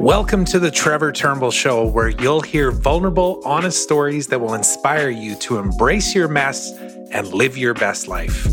Welcome 0.00 0.46
to 0.46 0.58
the 0.58 0.70
Trevor 0.70 1.12
Turnbull 1.12 1.50
Show, 1.50 1.86
where 1.86 2.08
you'll 2.08 2.40
hear 2.40 2.70
vulnerable, 2.70 3.42
honest 3.44 3.82
stories 3.82 4.28
that 4.28 4.40
will 4.40 4.54
inspire 4.54 5.10
you 5.10 5.34
to 5.40 5.58
embrace 5.58 6.14
your 6.14 6.26
mess 6.26 6.72
and 7.12 7.28
live 7.34 7.58
your 7.58 7.74
best 7.74 8.08
life. 8.08 8.46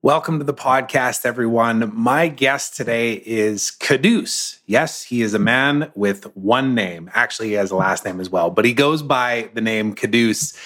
Welcome 0.00 0.38
to 0.38 0.44
the 0.44 0.54
podcast, 0.54 1.26
everyone. 1.26 1.92
My 1.94 2.28
guest 2.28 2.74
today 2.74 3.22
is 3.26 3.76
Quddus. 3.78 4.60
Yes, 4.64 5.02
he 5.02 5.20
is 5.20 5.34
a 5.34 5.38
man 5.38 5.92
with 5.94 6.34
one 6.34 6.74
name. 6.74 7.10
Actually, 7.12 7.48
he 7.48 7.54
has 7.54 7.70
a 7.70 7.76
last 7.76 8.06
name 8.06 8.18
as 8.18 8.30
well, 8.30 8.48
but 8.48 8.64
he 8.64 8.72
goes 8.72 9.02
by 9.02 9.50
the 9.52 9.60
name 9.60 9.94
Quddus. 9.94 10.56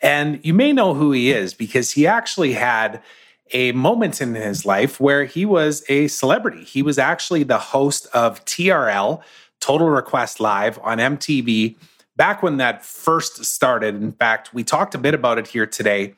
And 0.00 0.38
you 0.44 0.54
may 0.54 0.72
know 0.72 0.94
who 0.94 1.10
he 1.10 1.32
is 1.32 1.52
because 1.52 1.90
he 1.90 2.06
actually 2.06 2.52
had 2.52 3.02
a 3.52 3.72
moment 3.72 4.20
in 4.20 4.34
his 4.34 4.64
life 4.64 5.00
where 5.00 5.24
he 5.24 5.44
was 5.44 5.84
a 5.88 6.08
celebrity. 6.08 6.64
He 6.64 6.82
was 6.82 6.98
actually 6.98 7.42
the 7.42 7.58
host 7.58 8.06
of 8.12 8.44
TRL, 8.44 9.22
Total 9.60 9.88
Request 9.88 10.40
Live 10.40 10.78
on 10.82 10.98
MTV, 10.98 11.76
back 12.16 12.42
when 12.42 12.56
that 12.58 12.84
first 12.84 13.44
started. 13.44 13.94
In 13.96 14.12
fact, 14.12 14.52
we 14.52 14.64
talked 14.64 14.94
a 14.94 14.98
bit 14.98 15.14
about 15.14 15.38
it 15.38 15.46
here 15.46 15.66
today, 15.66 16.14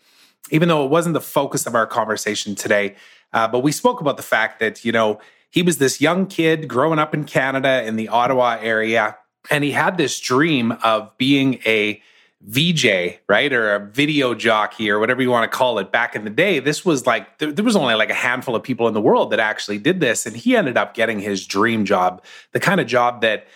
even 0.50 0.68
though 0.68 0.84
it 0.84 0.90
wasn't 0.90 1.14
the 1.14 1.20
focus 1.20 1.66
of 1.66 1.74
our 1.74 1.86
conversation 1.86 2.54
today. 2.54 2.94
Uh, 3.32 3.48
but 3.48 3.60
we 3.60 3.72
spoke 3.72 4.00
about 4.00 4.16
the 4.16 4.22
fact 4.22 4.60
that, 4.60 4.84
you 4.84 4.92
know, 4.92 5.20
he 5.50 5.62
was 5.62 5.78
this 5.78 6.00
young 6.00 6.26
kid 6.26 6.68
growing 6.68 6.98
up 6.98 7.14
in 7.14 7.24
Canada 7.24 7.84
in 7.84 7.96
the 7.96 8.08
Ottawa 8.08 8.58
area, 8.60 9.16
and 9.50 9.62
he 9.62 9.72
had 9.72 9.96
this 9.96 10.18
dream 10.18 10.72
of 10.82 11.16
being 11.18 11.60
a 11.66 12.02
VJ, 12.46 13.18
right? 13.28 13.52
Or 13.52 13.74
a 13.74 13.90
video 13.90 14.34
jockey 14.34 14.90
or 14.90 14.98
whatever 14.98 15.22
you 15.22 15.30
want 15.30 15.50
to 15.50 15.56
call 15.56 15.78
it. 15.78 15.90
Back 15.90 16.14
in 16.14 16.24
the 16.24 16.30
day, 16.30 16.58
this 16.58 16.84
was 16.84 17.06
like, 17.06 17.38
there, 17.38 17.50
there, 17.50 17.64
was 17.64 17.77
only 17.77 17.94
like 17.94 18.10
a 18.10 18.14
handful 18.14 18.55
of 18.55 18.62
people 18.62 18.86
in 18.86 18.94
the 18.94 19.00
world 19.00 19.30
that 19.30 19.41
actually 19.41 19.78
did 19.78 20.00
this. 20.00 20.27
And 20.27 20.36
he 20.36 20.54
ended 20.54 20.77
up 20.77 20.94
getting 20.94 21.20
his 21.20 21.46
dream 21.46 21.84
job, 21.84 22.22
the 22.52 22.60
kind 22.60 22.80
of 22.80 22.86
job 22.86 23.22
that 23.22 23.46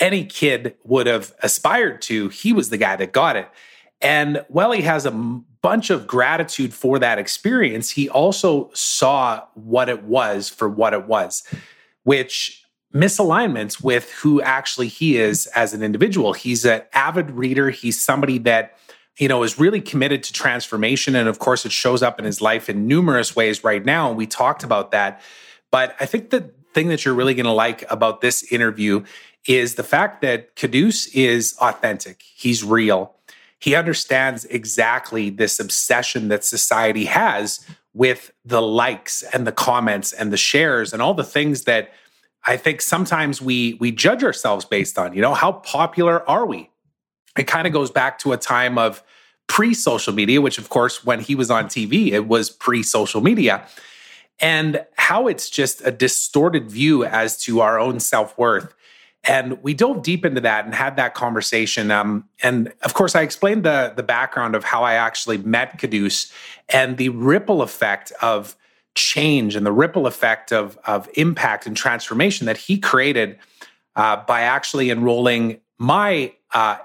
any 0.00 0.24
kid 0.24 0.74
would 0.82 1.06
have 1.06 1.32
aspired 1.42 2.02
to. 2.02 2.28
He 2.30 2.52
was 2.52 2.70
the 2.70 2.78
guy 2.78 2.96
that 2.96 3.12
got 3.12 3.36
it. 3.36 3.48
And 4.00 4.44
while 4.48 4.72
he 4.72 4.82
has 4.82 5.06
a 5.06 5.12
bunch 5.12 5.90
of 5.90 6.08
gratitude 6.08 6.74
for 6.74 6.98
that 6.98 7.18
experience, 7.18 7.90
he 7.90 8.08
also 8.08 8.70
saw 8.74 9.44
what 9.54 9.88
it 9.88 10.02
was 10.02 10.48
for 10.48 10.68
what 10.68 10.92
it 10.92 11.06
was, 11.06 11.44
which 12.02 12.61
misalignments 12.92 13.82
with 13.82 14.10
who 14.12 14.40
actually 14.42 14.88
he 14.88 15.16
is 15.16 15.46
as 15.48 15.74
an 15.74 15.82
individual. 15.82 16.32
He's 16.32 16.64
an 16.64 16.82
avid 16.92 17.30
reader. 17.30 17.70
He's 17.70 18.00
somebody 18.00 18.38
that, 18.38 18.76
you 19.18 19.28
know, 19.28 19.42
is 19.42 19.58
really 19.58 19.80
committed 19.80 20.22
to 20.24 20.32
transformation. 20.32 21.14
And 21.14 21.28
of 21.28 21.38
course, 21.38 21.64
it 21.64 21.72
shows 21.72 22.02
up 22.02 22.18
in 22.18 22.24
his 22.24 22.40
life 22.40 22.68
in 22.68 22.86
numerous 22.86 23.34
ways 23.34 23.64
right 23.64 23.84
now. 23.84 24.08
And 24.08 24.16
we 24.16 24.26
talked 24.26 24.62
about 24.62 24.90
that. 24.90 25.20
But 25.70 25.96
I 26.00 26.06
think 26.06 26.30
the 26.30 26.50
thing 26.74 26.88
that 26.88 27.04
you're 27.04 27.14
really 27.14 27.34
going 27.34 27.46
to 27.46 27.52
like 27.52 27.90
about 27.90 28.20
this 28.20 28.42
interview 28.52 29.04
is 29.46 29.74
the 29.74 29.82
fact 29.82 30.20
that 30.22 30.54
Quddus 30.56 31.08
is 31.14 31.56
authentic, 31.60 32.22
he's 32.22 32.62
real. 32.62 33.14
He 33.58 33.74
understands 33.76 34.44
exactly 34.46 35.30
this 35.30 35.60
obsession 35.60 36.28
that 36.28 36.44
society 36.44 37.04
has 37.04 37.64
with 37.94 38.32
the 38.44 38.60
likes 38.60 39.22
and 39.32 39.46
the 39.46 39.52
comments 39.52 40.12
and 40.12 40.32
the 40.32 40.36
shares 40.36 40.92
and 40.92 41.00
all 41.00 41.14
the 41.14 41.22
things 41.22 41.62
that 41.62 41.92
I 42.44 42.56
think 42.56 42.80
sometimes 42.80 43.40
we 43.40 43.74
we 43.74 43.92
judge 43.92 44.24
ourselves 44.24 44.64
based 44.64 44.98
on, 44.98 45.14
you 45.14 45.22
know, 45.22 45.34
how 45.34 45.52
popular 45.52 46.28
are 46.28 46.46
we? 46.46 46.70
It 47.38 47.46
kind 47.46 47.66
of 47.66 47.72
goes 47.72 47.90
back 47.90 48.18
to 48.20 48.32
a 48.32 48.36
time 48.36 48.78
of 48.78 49.02
pre-social 49.46 50.12
media, 50.12 50.40
which 50.40 50.58
of 50.58 50.68
course 50.68 51.04
when 51.04 51.20
he 51.20 51.34
was 51.34 51.50
on 51.50 51.66
TV, 51.66 52.12
it 52.12 52.26
was 52.26 52.50
pre-social 52.50 53.20
media. 53.20 53.66
And 54.40 54.84
how 54.96 55.28
it's 55.28 55.48
just 55.48 55.82
a 55.84 55.92
distorted 55.92 56.70
view 56.70 57.04
as 57.04 57.40
to 57.44 57.60
our 57.60 57.78
own 57.78 58.00
self-worth. 58.00 58.74
And 59.24 59.62
we 59.62 59.72
dove 59.72 60.02
deep 60.02 60.24
into 60.24 60.40
that 60.40 60.64
and 60.64 60.74
had 60.74 60.96
that 60.96 61.14
conversation. 61.14 61.92
Um, 61.92 62.28
and 62.42 62.72
of 62.82 62.94
course, 62.94 63.14
I 63.14 63.22
explained 63.22 63.62
the 63.64 63.92
the 63.94 64.02
background 64.02 64.56
of 64.56 64.64
how 64.64 64.82
I 64.82 64.94
actually 64.94 65.38
met 65.38 65.78
Quddus 65.78 66.32
and 66.68 66.96
the 66.96 67.10
ripple 67.10 67.62
effect 67.62 68.12
of 68.20 68.56
change 68.94 69.56
and 69.56 69.64
the 69.64 69.72
ripple 69.72 70.06
effect 70.06 70.52
of, 70.52 70.78
of 70.86 71.08
impact 71.14 71.66
and 71.66 71.76
transformation 71.76 72.46
that 72.46 72.56
he 72.56 72.78
created 72.78 73.38
uh, 73.96 74.16
by 74.16 74.42
actually 74.42 74.90
enrolling 74.90 75.60
my 75.78 76.32
uh. 76.52 76.76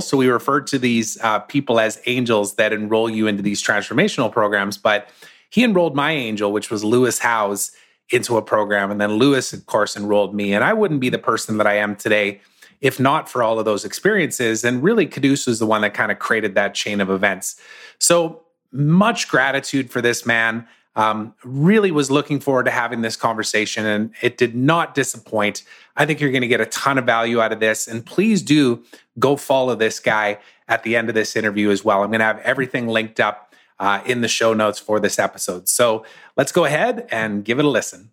So 0.00 0.16
we 0.16 0.28
refer 0.28 0.60
to 0.62 0.78
these 0.78 1.18
uh, 1.22 1.38
people 1.40 1.78
as 1.78 2.00
angels 2.06 2.56
that 2.56 2.72
enroll 2.72 3.08
you 3.08 3.26
into 3.26 3.42
these 3.42 3.62
transformational 3.62 4.30
programs. 4.30 4.76
But 4.76 5.08
he 5.50 5.62
enrolled 5.62 5.94
my 5.94 6.10
angel, 6.10 6.52
which 6.52 6.70
was 6.70 6.82
Lewis 6.82 7.20
Howes, 7.20 7.70
into 8.10 8.36
a 8.36 8.42
program. 8.42 8.90
And 8.90 9.00
then 9.00 9.12
Lewis, 9.12 9.52
of 9.52 9.66
course, 9.66 9.96
enrolled 9.96 10.34
me. 10.34 10.52
And 10.52 10.64
I 10.64 10.72
wouldn't 10.72 11.00
be 11.00 11.08
the 11.08 11.18
person 11.18 11.58
that 11.58 11.66
I 11.66 11.76
am 11.76 11.96
today 11.96 12.40
if 12.84 13.00
not 13.00 13.30
for 13.30 13.42
all 13.42 13.58
of 13.58 13.64
those 13.64 13.84
experiences. 13.84 14.62
And 14.62 14.82
really, 14.82 15.06
Quddus 15.06 15.46
was 15.46 15.58
the 15.58 15.64
one 15.64 15.80
that 15.80 15.94
kind 15.94 16.12
of 16.12 16.18
created 16.18 16.54
that 16.54 16.74
chain 16.74 17.00
of 17.00 17.08
events. 17.08 17.58
So 17.98 18.42
much 18.72 19.26
gratitude 19.28 19.90
for 19.90 20.02
this 20.02 20.26
man. 20.26 20.68
Um, 20.96 21.34
really 21.42 21.90
was 21.90 22.10
looking 22.10 22.38
forward 22.38 22.64
to 22.64 22.70
having 22.70 23.02
this 23.02 23.16
conversation, 23.16 23.84
and 23.84 24.12
it 24.22 24.36
did 24.36 24.54
not 24.54 24.94
disappoint. 24.94 25.64
I 25.96 26.06
think 26.06 26.20
you're 26.20 26.30
going 26.30 26.42
to 26.42 26.48
get 26.48 26.60
a 26.60 26.66
ton 26.66 26.98
of 26.98 27.04
value 27.04 27.40
out 27.40 27.52
of 27.52 27.60
this. 27.60 27.88
And 27.88 28.04
please 28.04 28.42
do 28.42 28.82
go 29.18 29.36
follow 29.36 29.74
this 29.74 29.98
guy 30.00 30.38
at 30.68 30.82
the 30.82 30.96
end 30.96 31.08
of 31.08 31.14
this 31.14 31.36
interview 31.36 31.70
as 31.70 31.84
well. 31.84 32.02
I'm 32.02 32.10
going 32.10 32.20
to 32.20 32.24
have 32.24 32.38
everything 32.40 32.88
linked 32.88 33.20
up 33.20 33.54
uh, 33.78 34.00
in 34.06 34.20
the 34.20 34.28
show 34.28 34.54
notes 34.54 34.78
for 34.78 35.00
this 35.00 35.18
episode. 35.18 35.68
So 35.68 36.04
let's 36.36 36.52
go 36.52 36.64
ahead 36.64 37.06
and 37.10 37.44
give 37.44 37.58
it 37.58 37.64
a 37.64 37.68
listen. 37.68 38.10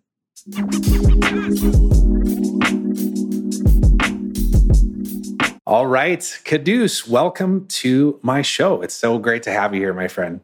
All 5.64 5.86
right, 5.86 6.20
Quddus, 6.20 7.08
welcome 7.08 7.66
to 7.68 8.18
my 8.22 8.42
show. 8.42 8.82
It's 8.82 8.94
so 8.94 9.18
great 9.18 9.44
to 9.44 9.52
have 9.52 9.72
you 9.72 9.80
here, 9.80 9.94
my 9.94 10.08
friend. 10.08 10.40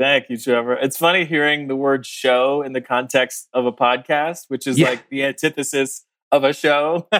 Thank 0.00 0.30
you, 0.30 0.38
Trevor. 0.38 0.72
It's 0.76 0.96
funny 0.96 1.26
hearing 1.26 1.68
the 1.68 1.76
word 1.76 2.06
show 2.06 2.62
in 2.62 2.72
the 2.72 2.80
context 2.80 3.50
of 3.52 3.66
a 3.66 3.72
podcast, 3.72 4.46
which 4.48 4.66
is 4.66 4.78
yeah. 4.78 4.88
like 4.88 5.06
the 5.10 5.24
antithesis 5.24 6.06
of 6.32 6.42
a 6.42 6.54
show. 6.54 7.06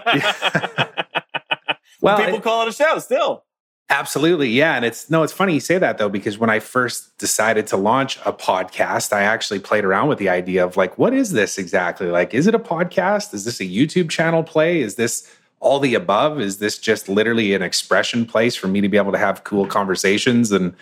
well, 2.00 2.16
people 2.16 2.36
it, 2.36 2.42
call 2.42 2.62
it 2.62 2.68
a 2.68 2.72
show 2.72 2.98
still. 2.98 3.44
Absolutely. 3.90 4.48
Yeah. 4.48 4.76
And 4.76 4.86
it's 4.86 5.10
no, 5.10 5.22
it's 5.22 5.32
funny 5.34 5.52
you 5.52 5.60
say 5.60 5.76
that 5.76 5.98
though, 5.98 6.08
because 6.08 6.38
when 6.38 6.48
I 6.48 6.58
first 6.58 7.18
decided 7.18 7.66
to 7.66 7.76
launch 7.76 8.16
a 8.24 8.32
podcast, 8.32 9.12
I 9.12 9.24
actually 9.24 9.58
played 9.58 9.84
around 9.84 10.08
with 10.08 10.16
the 10.16 10.30
idea 10.30 10.64
of 10.64 10.78
like, 10.78 10.96
what 10.96 11.12
is 11.12 11.32
this 11.32 11.58
exactly? 11.58 12.06
Like, 12.06 12.32
is 12.32 12.46
it 12.46 12.54
a 12.54 12.58
podcast? 12.58 13.34
Is 13.34 13.44
this 13.44 13.60
a 13.60 13.64
YouTube 13.64 14.08
channel 14.08 14.42
play? 14.42 14.80
Is 14.80 14.94
this 14.94 15.30
all 15.58 15.80
the 15.80 15.94
above? 15.94 16.40
Is 16.40 16.60
this 16.60 16.78
just 16.78 17.10
literally 17.10 17.52
an 17.52 17.60
expression 17.60 18.24
place 18.24 18.56
for 18.56 18.68
me 18.68 18.80
to 18.80 18.88
be 18.88 18.96
able 18.96 19.12
to 19.12 19.18
have 19.18 19.44
cool 19.44 19.66
conversations 19.66 20.50
and 20.50 20.74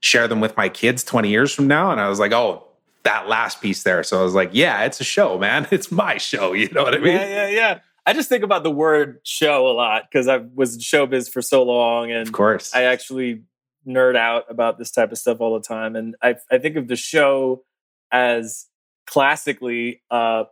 share 0.00 0.26
them 0.26 0.40
with 0.40 0.56
my 0.56 0.68
kids 0.68 1.04
20 1.04 1.28
years 1.28 1.54
from 1.54 1.66
now. 1.66 1.90
And 1.90 2.00
I 2.00 2.08
was 2.08 2.18
like, 2.18 2.32
oh, 2.32 2.66
that 3.02 3.28
last 3.28 3.60
piece 3.60 3.82
there. 3.82 4.02
So 4.02 4.20
I 4.20 4.24
was 4.24 4.34
like, 4.34 4.50
yeah, 4.52 4.84
it's 4.84 5.00
a 5.00 5.04
show, 5.04 5.38
man. 5.38 5.66
It's 5.70 5.90
my 5.90 6.18
show. 6.18 6.52
You 6.60 6.68
know 6.70 6.82
what 6.82 6.94
I 6.94 6.98
mean? 6.98 7.14
Yeah, 7.14 7.26
yeah, 7.26 7.48
yeah. 7.48 7.78
I 8.06 8.12
just 8.12 8.28
think 8.28 8.42
about 8.42 8.62
the 8.62 8.70
word 8.70 9.20
show 9.24 9.68
a 9.68 9.72
lot 9.72 10.04
because 10.10 10.26
I 10.26 10.38
was 10.38 10.74
in 10.74 10.80
showbiz 10.80 11.30
for 11.30 11.42
so 11.42 11.62
long. 11.62 12.10
And 12.10 12.26
of 12.26 12.32
course, 12.32 12.74
I 12.74 12.84
actually 12.84 13.42
nerd 13.86 14.16
out 14.16 14.44
about 14.48 14.78
this 14.78 14.90
type 14.90 15.12
of 15.12 15.18
stuff 15.18 15.40
all 15.40 15.54
the 15.54 15.64
time. 15.64 15.96
And 15.96 16.16
I, 16.22 16.36
I 16.50 16.58
think 16.58 16.76
of 16.76 16.88
the 16.88 16.96
show 16.96 17.62
as 18.10 18.66
classically 19.06 20.02
a 20.10 20.44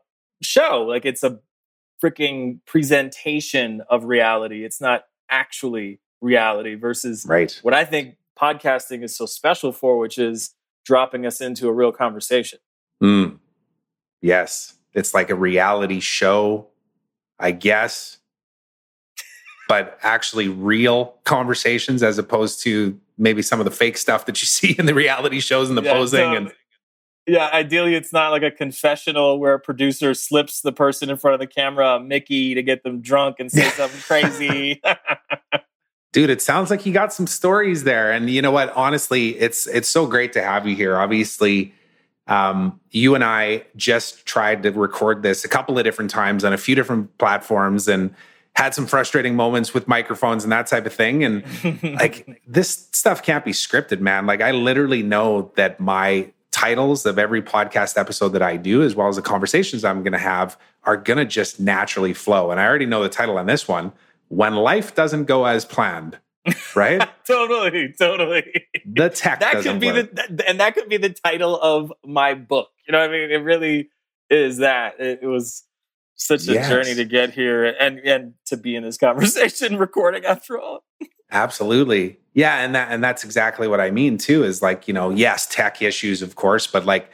show. 0.42 0.84
Like 0.86 1.04
it's 1.04 1.22
a 1.22 1.40
freaking 2.02 2.60
presentation 2.66 3.82
of 3.88 4.04
reality. 4.04 4.64
It's 4.64 4.80
not 4.80 5.04
actually 5.30 6.00
reality 6.20 6.74
versus 6.74 7.26
right. 7.28 7.58
what 7.62 7.74
I 7.74 7.84
think 7.84 8.16
podcasting 8.40 9.02
is 9.02 9.16
so 9.16 9.26
special 9.26 9.72
for, 9.72 9.98
which 9.98 10.18
is 10.18 10.54
dropping 10.84 11.26
us 11.26 11.40
into 11.40 11.68
a 11.68 11.72
real 11.72 11.92
conversation. 11.92 12.58
Mm. 13.02 13.38
Yes. 14.20 14.74
It's 14.94 15.14
like 15.14 15.30
a 15.30 15.34
reality 15.34 16.00
show, 16.00 16.68
I 17.38 17.50
guess, 17.50 18.18
but 19.68 19.98
actually 20.02 20.48
real 20.48 21.16
conversations 21.24 22.02
as 22.02 22.18
opposed 22.18 22.62
to 22.62 22.98
maybe 23.18 23.42
some 23.42 23.60
of 23.60 23.64
the 23.64 23.70
fake 23.70 23.96
stuff 23.96 24.26
that 24.26 24.40
you 24.40 24.46
see 24.46 24.74
in 24.78 24.86
the 24.86 24.94
reality 24.94 25.40
shows 25.40 25.68
and 25.68 25.76
the 25.76 25.82
yeah, 25.82 25.92
posing. 25.92 26.36
and 26.36 26.52
yeah, 27.28 27.50
ideally, 27.52 27.94
it's 27.94 28.12
not 28.12 28.30
like 28.30 28.42
a 28.42 28.50
confessional 28.50 29.38
where 29.38 29.52
a 29.52 29.60
producer 29.60 30.14
slips 30.14 30.62
the 30.62 30.72
person 30.72 31.10
in 31.10 31.18
front 31.18 31.34
of 31.34 31.40
the 31.40 31.46
camera, 31.46 32.00
Mickey, 32.00 32.54
to 32.54 32.62
get 32.62 32.82
them 32.82 33.02
drunk 33.02 33.36
and 33.38 33.52
say 33.52 33.68
something 33.76 34.00
crazy. 34.00 34.80
dude 36.12 36.30
it 36.30 36.42
sounds 36.42 36.70
like 36.70 36.86
you 36.86 36.92
got 36.92 37.12
some 37.12 37.26
stories 37.26 37.84
there. 37.84 38.10
And 38.10 38.30
you 38.30 38.42
know 38.42 38.50
what? 38.50 38.72
Honestly 38.76 39.38
it's 39.38 39.66
it's 39.66 39.88
so 39.88 40.06
great 40.06 40.32
to 40.34 40.42
have 40.42 40.66
you 40.66 40.74
here. 40.76 40.96
Obviously 40.96 41.74
um, 42.26 42.78
you 42.90 43.14
and 43.14 43.24
i 43.24 43.64
just 43.74 44.26
tried 44.26 44.62
to 44.62 44.70
record 44.70 45.22
this 45.22 45.46
a 45.46 45.48
couple 45.48 45.78
of 45.78 45.84
different 45.84 46.10
times 46.10 46.44
on 46.44 46.52
a 46.52 46.58
few 46.58 46.74
different 46.74 47.16
platforms 47.16 47.88
and 47.88 48.14
had 48.54 48.74
some 48.74 48.86
frustrating 48.86 49.34
moments 49.34 49.72
with 49.72 49.88
microphones 49.88 50.42
and 50.42 50.52
that 50.52 50.66
type 50.66 50.84
of 50.84 50.92
thing. 50.92 51.22
And 51.24 51.44
like 51.82 52.42
this 52.46 52.88
stuff 52.92 53.22
can't 53.22 53.44
be 53.44 53.52
scripted 53.52 54.00
man. 54.00 54.26
Like 54.26 54.42
i 54.42 54.50
literally 54.50 55.02
know 55.02 55.52
that 55.56 55.78
my 55.78 56.30
titles 56.50 57.06
of 57.06 57.20
every 57.20 57.40
podcast 57.40 57.96
episode 57.96 58.30
that 58.30 58.42
I 58.42 58.56
do, 58.56 58.82
as 58.82 58.96
well 58.96 59.06
as 59.06 59.14
the 59.14 59.22
conversations 59.22 59.84
I'm 59.84 60.02
going 60.02 60.12
to 60.12 60.18
have, 60.18 60.58
are 60.82 60.96
going 60.96 61.18
to 61.18 61.24
just 61.24 61.60
naturally 61.60 62.12
flow. 62.12 62.50
And 62.50 62.58
I 62.58 62.66
already 62.66 62.84
know 62.84 63.00
the 63.00 63.08
title 63.08 63.38
on 63.38 63.46
this 63.46 63.68
one 63.68 63.92
When 64.28 64.54
Life 64.54 64.94
Doesn't 64.94 65.24
Go 65.24 65.44
As 65.44 65.64
Planned. 65.64 66.18
Right? 66.74 67.06
totally, 67.26 67.94
totally. 67.98 68.44
The 68.86 69.10
tech 69.10 69.40
that 69.40 69.62
could 69.62 69.80
be 69.80 69.92
work. 69.92 70.14
the 70.14 70.48
and 70.48 70.60
that 70.60 70.74
could 70.74 70.88
be 70.88 70.96
the 70.96 71.10
title 71.10 71.60
of 71.60 71.92
my 72.04 72.34
book. 72.34 72.68
You 72.86 72.92
know 72.92 73.00
what 73.00 73.10
I 73.10 73.12
mean? 73.12 73.30
It 73.30 73.42
really 73.42 73.90
is 74.30 74.58
that. 74.58 74.98
It, 74.98 75.20
it 75.22 75.26
was 75.26 75.64
such 76.14 76.48
a 76.48 76.54
yes. 76.54 76.68
journey 76.68 76.94
to 76.94 77.04
get 77.04 77.32
here 77.32 77.64
and 77.64 77.98
and 78.00 78.34
to 78.46 78.56
be 78.56 78.76
in 78.76 78.82
this 78.82 78.96
conversation 78.96 79.76
recording 79.78 80.24
after 80.24 80.58
all. 80.58 80.84
Absolutely. 81.30 82.18
Yeah, 82.34 82.58
and 82.58 82.74
that 82.74 82.88
and 82.90 83.02
that's 83.02 83.24
exactly 83.24 83.68
what 83.68 83.80
I 83.80 83.90
mean 83.90 84.18
too 84.18 84.44
is 84.44 84.62
like, 84.62 84.88
you 84.88 84.94
know, 84.94 85.10
yes, 85.10 85.46
tech 85.46 85.82
issues 85.82 86.22
of 86.22 86.34
course, 86.34 86.66
but 86.66 86.86
like 86.86 87.10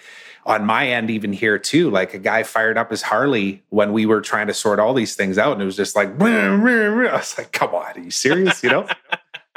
on 0.46 0.64
my 0.64 0.88
end 0.88 1.10
even 1.10 1.32
here 1.32 1.58
too, 1.58 1.90
like 1.90 2.14
a 2.14 2.18
guy 2.18 2.42
fired 2.42 2.76
up 2.76 2.90
his 2.90 3.02
Harley 3.02 3.62
when 3.70 3.92
we 3.92 4.06
were 4.06 4.20
trying 4.20 4.46
to 4.46 4.54
sort 4.54 4.78
all 4.78 4.94
these 4.94 5.16
things 5.16 5.38
out 5.38 5.52
and 5.52 5.62
it 5.62 5.64
was 5.64 5.76
just 5.76 5.96
like 5.96 6.18
I 7.08 7.16
was 7.16 7.36
like, 7.38 7.52
"Come 7.52 7.74
on, 7.74 7.96
are 7.96 8.00
you 8.00 8.10
serious?" 8.10 8.62
you 8.62 8.70
know? 8.70 8.86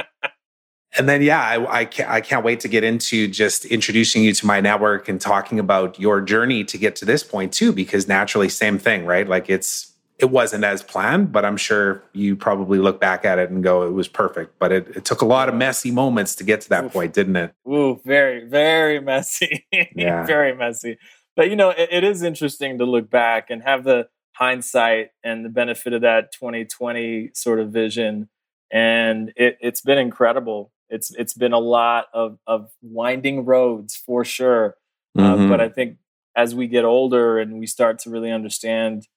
and 0.97 1.09
then 1.09 1.21
yeah, 1.21 1.41
I, 1.41 1.79
I 1.79 1.85
can't, 1.85 2.09
I 2.09 2.21
can't 2.21 2.43
wait 2.43 2.61
to 2.61 2.67
get 2.67 2.83
into 2.83 3.27
just 3.27 3.65
introducing 3.65 4.23
you 4.23 4.33
to 4.33 4.45
my 4.45 4.61
network 4.61 5.09
and 5.09 5.19
talking 5.19 5.59
about 5.59 5.99
your 5.99 6.21
journey 6.21 6.63
to 6.63 6.77
get 6.77 6.95
to 6.97 7.05
this 7.05 7.23
point 7.23 7.53
too, 7.53 7.73
because 7.73 8.07
naturally, 8.07 8.49
same 8.49 8.79
thing, 8.79 9.05
right? 9.05 9.27
Like 9.27 9.49
it's 9.49 9.91
it 10.19 10.31
wasn't 10.31 10.63
as 10.63 10.81
planned, 10.81 11.31
but 11.31 11.45
I'm 11.45 11.57
sure 11.57 12.03
you 12.13 12.35
probably 12.35 12.79
look 12.79 12.99
back 12.99 13.23
at 13.23 13.37
it 13.37 13.51
and 13.51 13.63
go, 13.63 13.83
it 13.83 13.91
was 13.91 14.07
perfect. 14.07 14.57
But 14.57 14.71
it, 14.71 14.87
it 14.95 15.05
took 15.05 15.21
a 15.21 15.25
lot 15.25 15.47
of 15.47 15.53
messy 15.53 15.91
moments 15.91 16.33
to 16.35 16.43
get 16.43 16.61
to 16.61 16.69
that 16.69 16.85
Oof. 16.85 16.93
point, 16.93 17.13
didn't 17.13 17.35
it? 17.35 17.53
Ooh, 17.67 18.01
very, 18.03 18.45
very 18.45 18.99
messy. 18.99 19.67
yeah. 19.95 20.25
very 20.25 20.55
messy. 20.55 20.97
But 21.35 21.51
you 21.51 21.55
know, 21.55 21.69
it, 21.69 21.89
it 21.91 22.03
is 22.03 22.23
interesting 22.23 22.79
to 22.79 22.85
look 22.85 23.11
back 23.11 23.51
and 23.51 23.61
have 23.61 23.83
the 23.83 24.07
hindsight 24.33 25.09
and 25.23 25.45
the 25.45 25.49
benefit 25.49 25.93
of 25.93 26.01
that 26.01 26.31
2020 26.31 27.31
sort 27.35 27.59
of 27.59 27.69
vision. 27.69 28.29
And 28.71 29.31
it, 29.35 29.57
it's 29.61 29.81
been 29.81 29.99
incredible. 29.99 30.71
It's 30.89 31.13
it's 31.13 31.33
been 31.33 31.53
a 31.53 31.59
lot 31.59 32.05
of 32.13 32.39
of 32.47 32.71
winding 32.81 33.45
roads 33.45 33.95
for 33.95 34.25
sure. 34.25 34.77
Mm-hmm. 35.15 35.43
Uh, 35.43 35.47
but 35.47 35.61
I 35.61 35.69
think 35.69 35.97
as 36.35 36.55
we 36.55 36.67
get 36.67 36.85
older 36.85 37.39
and 37.39 37.59
we 37.59 37.67
start 37.67 37.99
to 37.99 38.09
really 38.09 38.31
understand 38.31 39.07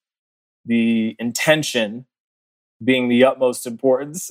the 0.64 1.16
intention 1.18 2.06
being 2.82 3.08
the 3.08 3.24
utmost 3.24 3.66
importance, 3.66 4.30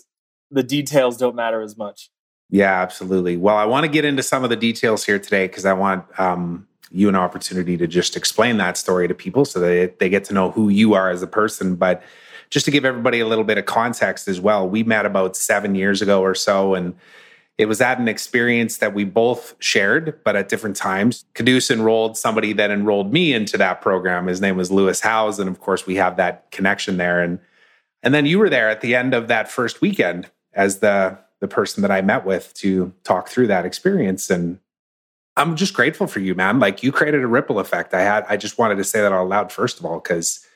the 0.49 0.63
details 0.63 1.17
don't 1.17 1.35
matter 1.35 1.61
as 1.61 1.77
much. 1.77 2.09
Yeah, 2.49 2.81
absolutely. 2.81 3.37
Well, 3.37 3.55
I 3.55 3.65
want 3.65 3.85
to 3.85 3.91
get 3.91 4.05
into 4.05 4.23
some 4.23 4.43
of 4.43 4.49
the 4.49 4.55
details 4.55 5.05
here 5.05 5.19
today 5.19 5.47
because 5.47 5.65
I 5.65 5.73
want 5.73 6.03
um, 6.19 6.67
you 6.91 7.07
an 7.07 7.15
opportunity 7.15 7.77
to 7.77 7.87
just 7.87 8.17
explain 8.17 8.57
that 8.57 8.77
story 8.77 9.07
to 9.07 9.13
people 9.13 9.45
so 9.45 9.59
that 9.59 9.99
they 9.99 10.09
get 10.09 10.23
to 10.25 10.33
know 10.33 10.49
who 10.51 10.69
you 10.69 10.95
are 10.95 11.11
as 11.11 11.21
a 11.21 11.27
person. 11.27 11.75
But 11.75 12.01
just 12.49 12.65
to 12.65 12.71
give 12.71 12.85
everybody 12.85 13.19
a 13.19 13.27
little 13.27 13.43
bit 13.43 13.59
of 13.59 13.65
context 13.65 14.27
as 14.27 14.41
well, 14.41 14.67
we 14.67 14.81
met 14.83 15.05
about 15.05 15.35
seven 15.35 15.75
years 15.75 16.01
ago 16.01 16.21
or 16.21 16.33
so, 16.33 16.73
and 16.73 16.95
it 17.59 17.67
was 17.67 17.81
at 17.81 17.99
an 17.99 18.07
experience 18.07 18.77
that 18.77 18.93
we 18.93 19.03
both 19.03 19.53
shared, 19.59 20.23
but 20.23 20.37
at 20.37 20.47
different 20.47 20.77
times. 20.77 21.25
Quddus 21.35 21.69
enrolled 21.69 22.17
somebody 22.17 22.53
that 22.53 22.71
enrolled 22.71 23.11
me 23.11 23.33
into 23.33 23.57
that 23.57 23.81
program. 23.81 24.27
His 24.27 24.39
name 24.39 24.55
was 24.55 24.71
Lewis 24.71 25.01
Howes. 25.01 25.39
And 25.39 25.49
of 25.49 25.59
course, 25.59 25.85
we 25.85 25.95
have 25.95 26.15
that 26.15 26.49
connection 26.51 26.95
there. 26.95 27.21
And 27.21 27.37
and 28.01 28.13
then 28.13 28.25
you 28.25 28.39
were 28.39 28.49
there 28.49 28.69
at 28.69 28.79
the 28.79 28.95
end 28.95 29.13
of 29.13 29.27
that 29.27 29.51
first 29.51 29.81
weekend 29.81 30.31
as 30.53 30.79
the 30.79 31.19
the 31.41 31.49
person 31.49 31.81
that 31.81 31.91
I 31.91 31.99
met 31.99 32.25
with 32.25 32.53
to 32.55 32.93
talk 33.03 33.27
through 33.27 33.47
that 33.47 33.65
experience. 33.65 34.29
And 34.29 34.59
I'm 35.35 35.57
just 35.57 35.73
grateful 35.73 36.07
for 36.07 36.21
you, 36.21 36.35
man. 36.35 36.59
Like 36.59 36.81
you 36.81 36.93
created 36.93 37.23
a 37.23 37.27
ripple 37.27 37.59
effect. 37.59 37.93
I 37.93 38.03
had 38.03 38.25
I 38.29 38.37
just 38.37 38.57
wanted 38.57 38.75
to 38.75 38.85
say 38.85 39.01
that 39.01 39.11
out 39.11 39.27
loud, 39.27 39.51
first 39.51 39.79
of 39.79 39.85
all, 39.85 39.99
because 39.99 40.47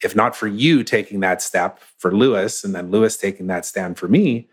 if 0.00 0.14
not 0.14 0.36
for 0.36 0.46
you 0.46 0.84
taking 0.84 1.18
that 1.20 1.42
step 1.42 1.80
for 1.98 2.14
Lewis 2.14 2.62
and 2.62 2.72
then 2.72 2.92
Lewis 2.92 3.16
taking 3.16 3.48
that 3.48 3.66
stand 3.66 3.98
for 3.98 4.06
me, 4.06 4.48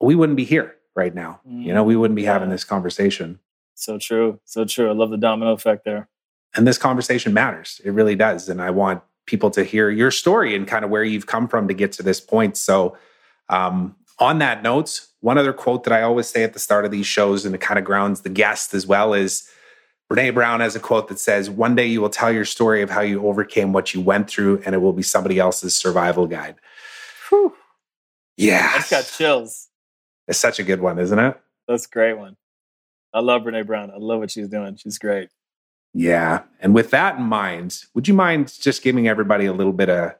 we 0.00 0.16
wouldn't 0.16 0.36
be 0.36 0.44
here 0.44 0.74
right 0.94 1.14
now. 1.14 1.40
Mm, 1.48 1.64
you 1.64 1.74
know, 1.74 1.84
we 1.84 1.96
wouldn't 1.96 2.16
be 2.16 2.22
yeah. 2.22 2.32
having 2.32 2.50
this 2.50 2.64
conversation. 2.64 3.38
So 3.74 3.98
true. 3.98 4.40
So 4.44 4.64
true. 4.64 4.90
I 4.90 4.92
love 4.92 5.10
the 5.10 5.16
domino 5.16 5.52
effect 5.52 5.84
there. 5.84 6.08
And 6.54 6.66
this 6.66 6.78
conversation 6.78 7.32
matters. 7.32 7.80
It 7.84 7.90
really 7.90 8.14
does. 8.14 8.48
And 8.48 8.60
I 8.60 8.70
want 8.70 9.02
people 9.26 9.50
to 9.50 9.64
hear 9.64 9.90
your 9.90 10.10
story 10.10 10.54
and 10.54 10.66
kind 10.66 10.84
of 10.84 10.90
where 10.90 11.04
you've 11.04 11.26
come 11.26 11.48
from 11.48 11.68
to 11.68 11.74
get 11.74 11.92
to 11.92 12.02
this 12.02 12.20
point. 12.20 12.56
So, 12.56 12.96
um, 13.48 13.96
on 14.18 14.38
that 14.38 14.62
note, 14.62 15.00
one 15.20 15.38
other 15.38 15.52
quote 15.52 15.84
that 15.84 15.92
I 15.92 16.02
always 16.02 16.28
say 16.28 16.44
at 16.44 16.52
the 16.52 16.58
start 16.58 16.84
of 16.84 16.90
these 16.90 17.06
shows, 17.06 17.44
and 17.44 17.54
it 17.54 17.60
kind 17.60 17.78
of 17.78 17.84
grounds 17.84 18.20
the 18.20 18.28
guest 18.28 18.74
as 18.74 18.86
well, 18.86 19.14
is 19.14 19.48
Brene 20.10 20.34
Brown 20.34 20.60
has 20.60 20.76
a 20.76 20.80
quote 20.80 21.08
that 21.08 21.18
says, 21.18 21.48
One 21.48 21.74
day 21.74 21.86
you 21.86 22.00
will 22.00 22.10
tell 22.10 22.30
your 22.30 22.44
story 22.44 22.82
of 22.82 22.90
how 22.90 23.00
you 23.00 23.26
overcame 23.26 23.72
what 23.72 23.94
you 23.94 24.00
went 24.00 24.28
through, 24.28 24.62
and 24.64 24.74
it 24.74 24.78
will 24.78 24.92
be 24.92 25.02
somebody 25.02 25.38
else's 25.38 25.74
survival 25.74 26.26
guide. 26.26 26.56
Whew. 27.28 27.54
Yeah. 28.36 28.72
I've 28.74 28.90
got 28.90 29.06
chills. 29.06 29.68
It's 30.28 30.38
such 30.38 30.58
a 30.58 30.62
good 30.62 30.80
one, 30.80 30.98
isn't 30.98 31.18
it? 31.18 31.40
That's 31.68 31.86
a 31.86 31.90
great 31.90 32.18
one. 32.18 32.36
I 33.14 33.20
love 33.20 33.42
Brene 33.42 33.66
Brown. 33.66 33.90
I 33.90 33.96
love 33.98 34.20
what 34.20 34.30
she's 34.30 34.48
doing. 34.48 34.76
She's 34.76 34.98
great. 34.98 35.28
Yeah. 35.94 36.42
And 36.60 36.74
with 36.74 36.90
that 36.90 37.18
in 37.18 37.24
mind, 37.24 37.84
would 37.94 38.08
you 38.08 38.14
mind 38.14 38.52
just 38.60 38.82
giving 38.82 39.08
everybody 39.08 39.46
a 39.46 39.52
little 39.52 39.72
bit 39.72 39.90
of 39.90 40.14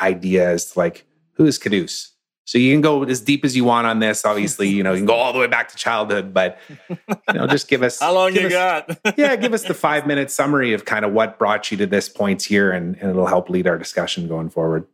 idea 0.00 0.48
as 0.50 0.72
to 0.72 0.78
like 0.78 1.04
who 1.32 1.44
is 1.44 1.58
Quddus? 1.58 2.12
So 2.48 2.56
you 2.56 2.72
can 2.72 2.80
go 2.80 3.02
as 3.04 3.20
deep 3.20 3.44
as 3.44 3.54
you 3.54 3.64
want 3.64 3.86
on 3.86 3.98
this. 3.98 4.24
Obviously, 4.24 4.68
you 4.68 4.82
know, 4.82 4.92
you 4.92 5.00
can 5.00 5.06
go 5.06 5.12
all 5.12 5.34
the 5.34 5.38
way 5.38 5.48
back 5.48 5.68
to 5.68 5.76
childhood, 5.76 6.32
but 6.32 6.58
you 6.88 6.96
know, 7.34 7.46
just 7.46 7.68
give 7.68 7.82
us 7.82 8.00
how 8.00 8.14
long 8.14 8.34
you 8.34 8.46
us, 8.46 8.52
got. 8.52 8.98
yeah, 9.18 9.36
give 9.36 9.52
us 9.52 9.64
the 9.64 9.74
five 9.74 10.06
minute 10.06 10.30
summary 10.30 10.72
of 10.72 10.86
kind 10.86 11.04
of 11.04 11.12
what 11.12 11.38
brought 11.38 11.70
you 11.70 11.76
to 11.76 11.84
this 11.84 12.08
point 12.08 12.42
here, 12.42 12.72
and, 12.72 12.96
and 13.02 13.10
it'll 13.10 13.26
help 13.26 13.50
lead 13.50 13.66
our 13.66 13.76
discussion 13.76 14.28
going 14.28 14.48
forward. 14.48 14.86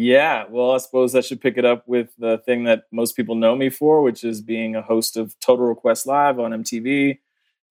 Yeah, 0.00 0.46
well, 0.48 0.70
I 0.70 0.78
suppose 0.78 1.14
I 1.14 1.20
should 1.20 1.42
pick 1.42 1.58
it 1.58 1.66
up 1.66 1.86
with 1.86 2.08
the 2.16 2.38
thing 2.46 2.64
that 2.64 2.84
most 2.90 3.16
people 3.16 3.34
know 3.34 3.54
me 3.54 3.68
for, 3.68 4.00
which 4.00 4.24
is 4.24 4.40
being 4.40 4.74
a 4.74 4.80
host 4.80 5.14
of 5.14 5.38
Total 5.40 5.66
Request 5.66 6.06
Live 6.06 6.38
on 6.38 6.52
MTV. 6.52 7.18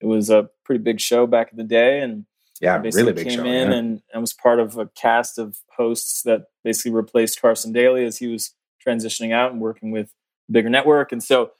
It 0.00 0.06
was 0.06 0.30
a 0.30 0.48
pretty 0.64 0.80
big 0.80 1.00
show 1.00 1.26
back 1.26 1.50
in 1.50 1.58
the 1.58 1.64
day, 1.64 1.98
and 1.98 2.26
yeah, 2.60 2.80
really 2.94 3.12
big 3.14 3.26
came 3.26 3.38
show, 3.38 3.44
in 3.44 3.72
yeah. 3.72 3.76
and, 3.76 4.02
and 4.12 4.20
was 4.20 4.32
part 4.32 4.60
of 4.60 4.78
a 4.78 4.86
cast 4.86 5.38
of 5.38 5.58
hosts 5.76 6.22
that 6.22 6.44
basically 6.62 6.92
replaced 6.92 7.42
Carson 7.42 7.72
Daly 7.72 8.04
as 8.04 8.18
he 8.18 8.28
was 8.28 8.54
transitioning 8.86 9.32
out 9.32 9.50
and 9.50 9.60
working 9.60 9.90
with 9.90 10.12
a 10.48 10.52
bigger 10.52 10.70
network. 10.70 11.10
And 11.10 11.24
so 11.24 11.50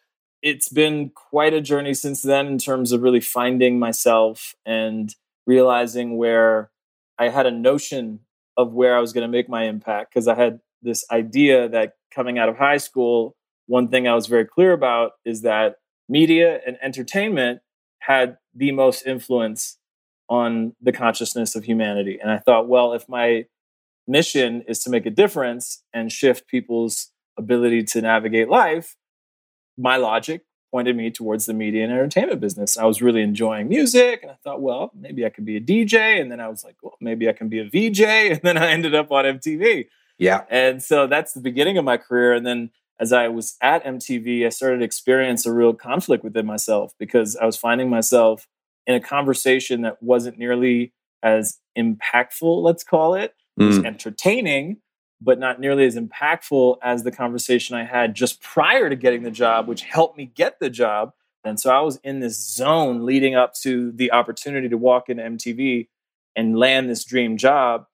it's 0.41 0.69
been 0.69 1.11
quite 1.11 1.53
a 1.53 1.61
journey 1.61 1.95
since 1.95 2.23
then 2.23 2.47
in 2.47 2.59
terms 2.59 2.93
of 2.93 3.03
really 3.03 3.21
finding 3.21 3.81
myself 3.81 4.55
and 4.65 5.17
realizing 5.49 6.17
where 6.17 6.71
I 7.19 7.31
had 7.31 7.47
a 7.47 7.51
notion 7.51 8.21
of 8.61 8.73
where 8.73 8.97
I 8.97 9.01
was 9.01 9.13
going 9.13 9.23
to 9.23 9.29
make 9.29 9.49
my 9.49 9.65
impact 9.65 10.13
because 10.13 10.29
I 10.29 10.35
had 10.35 10.61
this 10.83 11.05
idea 11.11 11.69
that 11.69 11.95
coming 12.15 12.39
out 12.39 12.49
of 12.49 12.57
high 12.57 12.77
school, 12.77 13.37
one 13.67 13.89
thing 13.89 14.07
I 14.07 14.15
was 14.15 14.27
very 14.27 14.45
clear 14.45 14.73
about 14.73 15.13
is 15.25 15.43
that 15.43 15.77
media 16.09 16.61
and 16.67 16.77
entertainment 16.83 17.61
had 18.01 18.39
the 18.55 18.73
most 18.73 19.07
influence 19.07 19.79
on 20.29 20.75
the 20.81 20.93
consciousness 20.93 21.55
of 21.55 21.65
humanity. 21.65 22.19
And 22.21 22.31
I 22.31 22.39
thought, 22.39 22.69
well, 22.69 22.93
if 22.93 23.09
my 23.09 23.47
mission 24.07 24.63
is 24.67 24.81
to 24.81 24.91
make 24.91 25.07
a 25.07 25.11
difference 25.11 25.83
and 25.93 26.11
shift 26.11 26.49
people's 26.49 27.11
ability 27.37 27.85
to 27.85 28.01
navigate 28.01 28.49
life, 28.49 28.97
my 29.77 29.97
logic 29.97 30.43
pointed 30.71 30.97
me 30.97 31.11
towards 31.11 31.47
the 31.47 31.55
media 31.55 31.85
and 31.85 31.93
entertainment 31.93 32.41
business. 32.41 32.79
I 32.79 32.85
was 32.85 33.03
really 33.03 33.23
enjoying 33.23 33.69
music 33.69 34.21
and 34.23 34.31
I 34.31 34.37
thought, 34.45 34.61
well, 34.61 34.93
maybe 34.95 35.27
I 35.27 35.31
could 35.31 35.45
be 35.45 35.57
a 35.57 35.61
DJ. 35.61 36.21
And 36.21 36.31
then 36.31 36.41
I 36.41 36.49
was 36.49 36.65
like, 36.65 36.77
well, 36.83 36.97
maybe 37.01 37.29
I 37.29 37.33
can 37.33 37.49
be 37.49 37.59
a 37.59 37.65
VJ. 37.65 38.01
And 38.31 38.41
then 38.43 38.57
I 38.57 38.71
ended 38.71 38.95
up 38.95 39.11
on 39.11 39.25
MTV. 39.25 39.87
Yeah. 40.19 40.45
And 40.51 40.83
so 40.83 41.07
that's 41.07 41.33
the 41.33 41.41
beginning 41.41 41.79
of 41.79 41.85
my 41.85 41.97
career. 41.97 42.35
And 42.35 42.47
then 42.47 42.71
as 43.01 43.13
I 43.13 43.29
was 43.29 43.57
at 43.63 43.85
MTV, 43.85 44.47
I 44.47 44.51
started 44.51 44.79
to 44.79 44.85
experience 44.85 45.47
a 45.47 45.53
real 45.53 45.73
conflict 45.73 46.23
within 46.23 46.47
myself 46.47 46.93
because 46.99 47.37
I 47.37 47.47
was 47.47 47.57
finding 47.57 47.89
myself 47.89 48.47
in 48.87 48.95
a 48.95 49.01
conversation 49.01 49.83
that 49.83 50.03
wasn't 50.03 50.39
nearly 50.39 50.93
as 51.23 51.59
impactful, 51.77 52.63
let's 52.63 52.85
call 52.85 53.15
it. 53.15 53.35
It 53.57 53.63
mm. 53.63 53.87
entertaining, 53.87 54.79
but 55.21 55.39
not 55.39 55.61
nearly 55.61 55.85
as 55.85 55.97
impactful 55.97 56.79
as 56.83 57.03
the 57.03 57.13
conversation 57.13 57.77
I 57.77 57.85
had 57.85 58.15
just 58.15 58.43
prior 58.43 58.89
to 58.89 58.97
getting 58.97 59.23
the 59.23 59.31
job, 59.31 59.69
which 59.69 59.83
helped 59.83 60.17
me 60.17 60.33
get 60.35 60.59
the 60.61 60.71
job. 60.71 61.13
And 61.45 61.59
so 61.59 61.71
I 61.71 61.81
was 61.81 61.97
in 62.03 62.21
this 62.21 62.39
zone 62.39 63.05
leading 63.05 63.35
up 63.35 63.55
to 63.63 63.93
the 63.93 64.13
opportunity 64.13 64.69
to 64.69 64.77
walk 64.77 65.09
into 65.09 65.23
MTV 65.23 65.89
and 66.37 66.59
land 66.59 66.89
this 66.89 67.05
dream 67.05 67.37
job. 67.37 67.87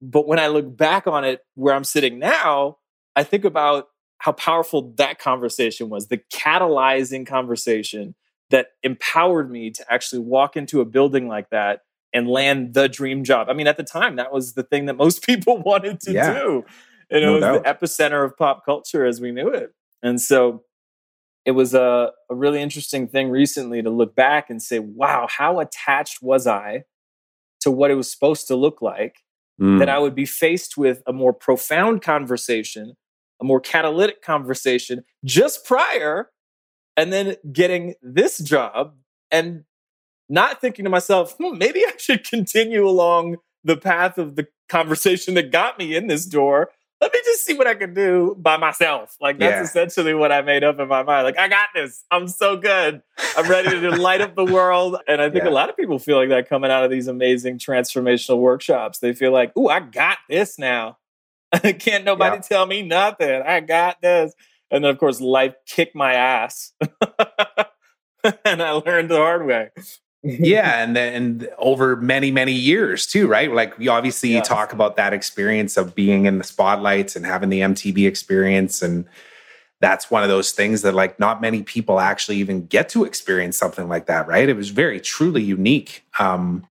But 0.00 0.26
when 0.26 0.38
I 0.38 0.48
look 0.48 0.76
back 0.76 1.06
on 1.06 1.24
it 1.24 1.44
where 1.54 1.74
I'm 1.74 1.84
sitting 1.84 2.18
now, 2.18 2.78
I 3.14 3.24
think 3.24 3.44
about 3.44 3.88
how 4.18 4.32
powerful 4.32 4.92
that 4.96 5.18
conversation 5.18 5.88
was, 5.88 6.08
the 6.08 6.20
catalyzing 6.32 7.26
conversation 7.26 8.14
that 8.50 8.68
empowered 8.82 9.50
me 9.50 9.70
to 9.70 9.92
actually 9.92 10.20
walk 10.20 10.56
into 10.56 10.80
a 10.80 10.84
building 10.84 11.28
like 11.28 11.50
that 11.50 11.82
and 12.12 12.28
land 12.28 12.74
the 12.74 12.88
dream 12.88 13.24
job. 13.24 13.48
I 13.48 13.52
mean, 13.52 13.66
at 13.66 13.76
the 13.76 13.84
time, 13.84 14.16
that 14.16 14.32
was 14.32 14.54
the 14.54 14.62
thing 14.62 14.86
that 14.86 14.96
most 14.96 15.22
people 15.26 15.58
wanted 15.58 16.00
to 16.00 16.12
yeah. 16.12 16.32
do. 16.34 16.64
And 17.10 17.22
no 17.22 17.30
it 17.30 17.34
was 17.34 17.40
doubt. 17.42 17.64
the 17.80 17.86
epicenter 17.86 18.24
of 18.24 18.36
pop 18.36 18.64
culture 18.64 19.04
as 19.04 19.20
we 19.20 19.32
knew 19.32 19.48
it. 19.48 19.72
And 20.02 20.20
so 20.20 20.64
it 21.44 21.52
was 21.52 21.74
a, 21.74 22.10
a 22.30 22.34
really 22.34 22.60
interesting 22.60 23.08
thing 23.08 23.30
recently 23.30 23.82
to 23.82 23.90
look 23.90 24.14
back 24.14 24.50
and 24.50 24.62
say, 24.62 24.78
wow, 24.78 25.26
how 25.28 25.60
attached 25.60 26.22
was 26.22 26.46
I 26.46 26.84
to 27.60 27.70
what 27.70 27.90
it 27.90 27.94
was 27.94 28.10
supposed 28.10 28.46
to 28.48 28.56
look 28.56 28.82
like? 28.82 29.16
Mm. 29.60 29.78
That 29.78 29.88
I 29.88 29.98
would 29.98 30.14
be 30.14 30.24
faced 30.24 30.76
with 30.78 31.02
a 31.06 31.12
more 31.12 31.34
profound 31.34 32.00
conversation, 32.00 32.94
a 33.40 33.44
more 33.44 33.60
catalytic 33.60 34.22
conversation 34.22 35.04
just 35.24 35.66
prior, 35.66 36.30
and 36.96 37.12
then 37.12 37.36
getting 37.52 37.94
this 38.00 38.38
job 38.38 38.94
and 39.30 39.64
not 40.30 40.60
thinking 40.60 40.84
to 40.84 40.90
myself, 40.90 41.36
hmm, 41.38 41.58
maybe 41.58 41.80
I 41.80 41.92
should 41.98 42.24
continue 42.28 42.88
along 42.88 43.36
the 43.64 43.76
path 43.76 44.16
of 44.16 44.36
the 44.36 44.46
conversation 44.68 45.34
that 45.34 45.50
got 45.50 45.78
me 45.78 45.94
in 45.94 46.06
this 46.06 46.24
door 46.24 46.70
let 47.00 47.12
me 47.14 47.20
just 47.24 47.44
see 47.46 47.54
what 47.54 47.66
I 47.66 47.74
can 47.74 47.94
do 47.94 48.36
by 48.38 48.58
myself. 48.58 49.16
Like 49.20 49.38
that's 49.38 49.52
yeah. 49.52 49.62
essentially 49.62 50.12
what 50.12 50.30
I 50.30 50.42
made 50.42 50.62
up 50.62 50.78
in 50.78 50.86
my 50.86 51.02
mind. 51.02 51.24
Like 51.24 51.38
I 51.38 51.48
got 51.48 51.68
this. 51.74 52.04
I'm 52.10 52.28
so 52.28 52.56
good. 52.56 53.00
I'm 53.36 53.48
ready 53.48 53.70
to 53.70 53.90
light 53.96 54.20
up 54.20 54.36
the 54.36 54.44
world. 54.44 54.98
And 55.08 55.22
I 55.22 55.30
think 55.30 55.44
yeah. 55.44 55.50
a 55.50 55.52
lot 55.52 55.70
of 55.70 55.76
people 55.76 55.98
feel 55.98 56.18
like 56.18 56.28
that 56.28 56.48
coming 56.48 56.70
out 56.70 56.84
of 56.84 56.90
these 56.90 57.08
amazing 57.08 57.58
transformational 57.58 58.38
workshops. 58.38 58.98
They 58.98 59.14
feel 59.14 59.32
like, 59.32 59.56
"Ooh, 59.56 59.68
I 59.68 59.80
got 59.80 60.18
this 60.28 60.58
now. 60.58 60.98
Can't 61.78 62.04
nobody 62.04 62.36
yeah. 62.36 62.42
tell 62.42 62.66
me 62.66 62.82
nothing. 62.82 63.42
I 63.42 63.60
got 63.60 64.02
this." 64.02 64.34
And 64.70 64.84
then 64.84 64.90
of 64.90 64.98
course 64.98 65.22
life 65.22 65.54
kicked 65.66 65.96
my 65.96 66.12
ass. 66.12 66.74
and 68.44 68.62
I 68.62 68.72
learned 68.72 69.10
the 69.10 69.16
hard 69.16 69.46
way. 69.46 69.70
Yeah, 70.22 70.78
and 70.82 70.94
then 70.94 71.48
over 71.58 71.96
many 71.96 72.30
many 72.30 72.52
years 72.52 73.06
too, 73.06 73.26
right? 73.26 73.52
Like 73.52 73.78
we 73.78 73.88
obviously 73.88 74.30
yes. 74.30 74.46
talk 74.46 74.72
about 74.72 74.96
that 74.96 75.12
experience 75.12 75.76
of 75.76 75.94
being 75.94 76.26
in 76.26 76.38
the 76.38 76.44
spotlights 76.44 77.16
and 77.16 77.24
having 77.24 77.48
the 77.48 77.60
MTV 77.60 78.06
experience, 78.06 78.82
and 78.82 79.06
that's 79.80 80.10
one 80.10 80.22
of 80.22 80.28
those 80.28 80.52
things 80.52 80.82
that 80.82 80.94
like 80.94 81.18
not 81.18 81.40
many 81.40 81.62
people 81.62 82.00
actually 82.00 82.36
even 82.36 82.66
get 82.66 82.88
to 82.90 83.04
experience 83.04 83.56
something 83.56 83.88
like 83.88 84.06
that, 84.06 84.28
right? 84.28 84.48
It 84.48 84.56
was 84.56 84.70
very 84.70 85.00
truly 85.00 85.42
unique. 85.42 86.04
Um, 86.18 86.66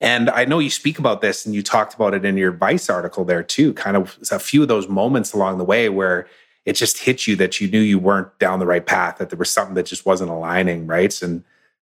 and 0.00 0.30
I 0.30 0.44
know 0.44 0.60
you 0.60 0.70
speak 0.70 1.00
about 1.00 1.20
this, 1.20 1.44
and 1.44 1.54
you 1.54 1.62
talked 1.62 1.94
about 1.94 2.14
it 2.14 2.24
in 2.24 2.36
your 2.36 2.52
Vice 2.52 2.88
article 2.88 3.24
there 3.24 3.42
too. 3.42 3.74
Kind 3.74 3.96
of 3.96 4.16
a 4.30 4.38
few 4.38 4.62
of 4.62 4.68
those 4.68 4.88
moments 4.88 5.32
along 5.32 5.58
the 5.58 5.64
way 5.64 5.88
where 5.88 6.28
it 6.64 6.74
just 6.74 6.98
hit 6.98 7.26
you 7.26 7.34
that 7.36 7.60
you 7.60 7.68
knew 7.68 7.80
you 7.80 7.98
weren't 7.98 8.38
down 8.38 8.60
the 8.60 8.66
right 8.66 8.86
path, 8.86 9.18
that 9.18 9.30
there 9.30 9.38
was 9.38 9.50
something 9.50 9.74
that 9.74 9.86
just 9.86 10.06
wasn't 10.06 10.30
aligning, 10.30 10.86
right? 10.86 11.20
And 11.20 11.42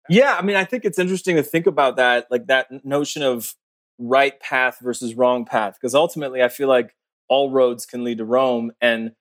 yeah, 0.09 0.37
I 0.39 0.43
mean, 0.43 0.57
I 0.57 0.65
think 0.65 0.85
it's 0.85 0.99
interesting 0.99 1.37
to 1.37 1.43
think 1.43 1.67
about 1.67 1.97
that, 1.97 2.27
like 2.31 2.47
that 2.47 2.85
notion 2.85 3.23
of 3.23 3.55
right 3.99 4.39
path 4.41 4.79
versus 4.81 5.15
wrong 5.15 5.45
path, 5.45 5.77
because 5.81 5.95
ultimately 5.95 6.43
I 6.43 6.49
feel 6.49 6.69
like 6.69 6.95
all 7.29 7.51
roads 7.51 7.85
can 7.85 8.05
lead 8.05 8.19
to 8.19 8.25
Rome, 8.25 8.73
and 8.81 9.13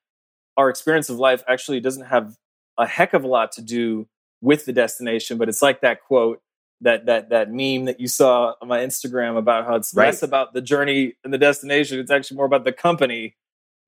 our 0.55 0.69
experience 0.69 1.09
of 1.09 1.17
life 1.17 1.43
actually 1.47 1.79
doesn't 1.79 2.05
have 2.05 2.35
a 2.77 2.87
heck 2.87 3.13
of 3.13 3.23
a 3.23 3.27
lot 3.27 3.51
to 3.53 3.61
do 3.61 4.07
with 4.41 4.65
the 4.65 4.73
destination, 4.73 5.37
but 5.37 5.49
it's 5.49 5.61
like 5.61 5.81
that 5.81 6.01
quote 6.01 6.41
that 6.81 7.05
that 7.07 7.29
that 7.29 7.51
meme 7.51 7.85
that 7.85 7.99
you 7.99 8.07
saw 8.07 8.53
on 8.61 8.67
my 8.67 8.79
Instagram 8.79 9.37
about 9.37 9.65
how 9.65 9.75
it's 9.75 9.93
right. 9.95 10.05
less 10.05 10.21
about 10.21 10.53
the 10.53 10.61
journey 10.61 11.13
and 11.23 11.33
the 11.33 11.37
destination, 11.37 11.99
it's 11.99 12.11
actually 12.11 12.37
more 12.37 12.45
about 12.45 12.65
the 12.65 12.71
company 12.71 13.35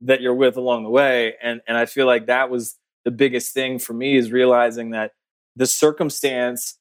that 0.02 0.22
you're 0.22 0.34
with 0.34 0.58
along 0.58 0.84
the 0.84 0.90
way. 0.90 1.36
And 1.42 1.62
and 1.68 1.78
I 1.78 1.86
feel 1.86 2.08
like 2.08 2.28
that 2.28 2.50
was 2.50 2.78
the 3.06 3.12
biggest 3.12 3.54
thing 3.54 3.80
for 3.80 3.94
me 3.94 4.16
is 4.16 4.32
realizing 4.32 4.92
that 4.92 5.12
the 5.56 5.68
circumstance 5.68 6.78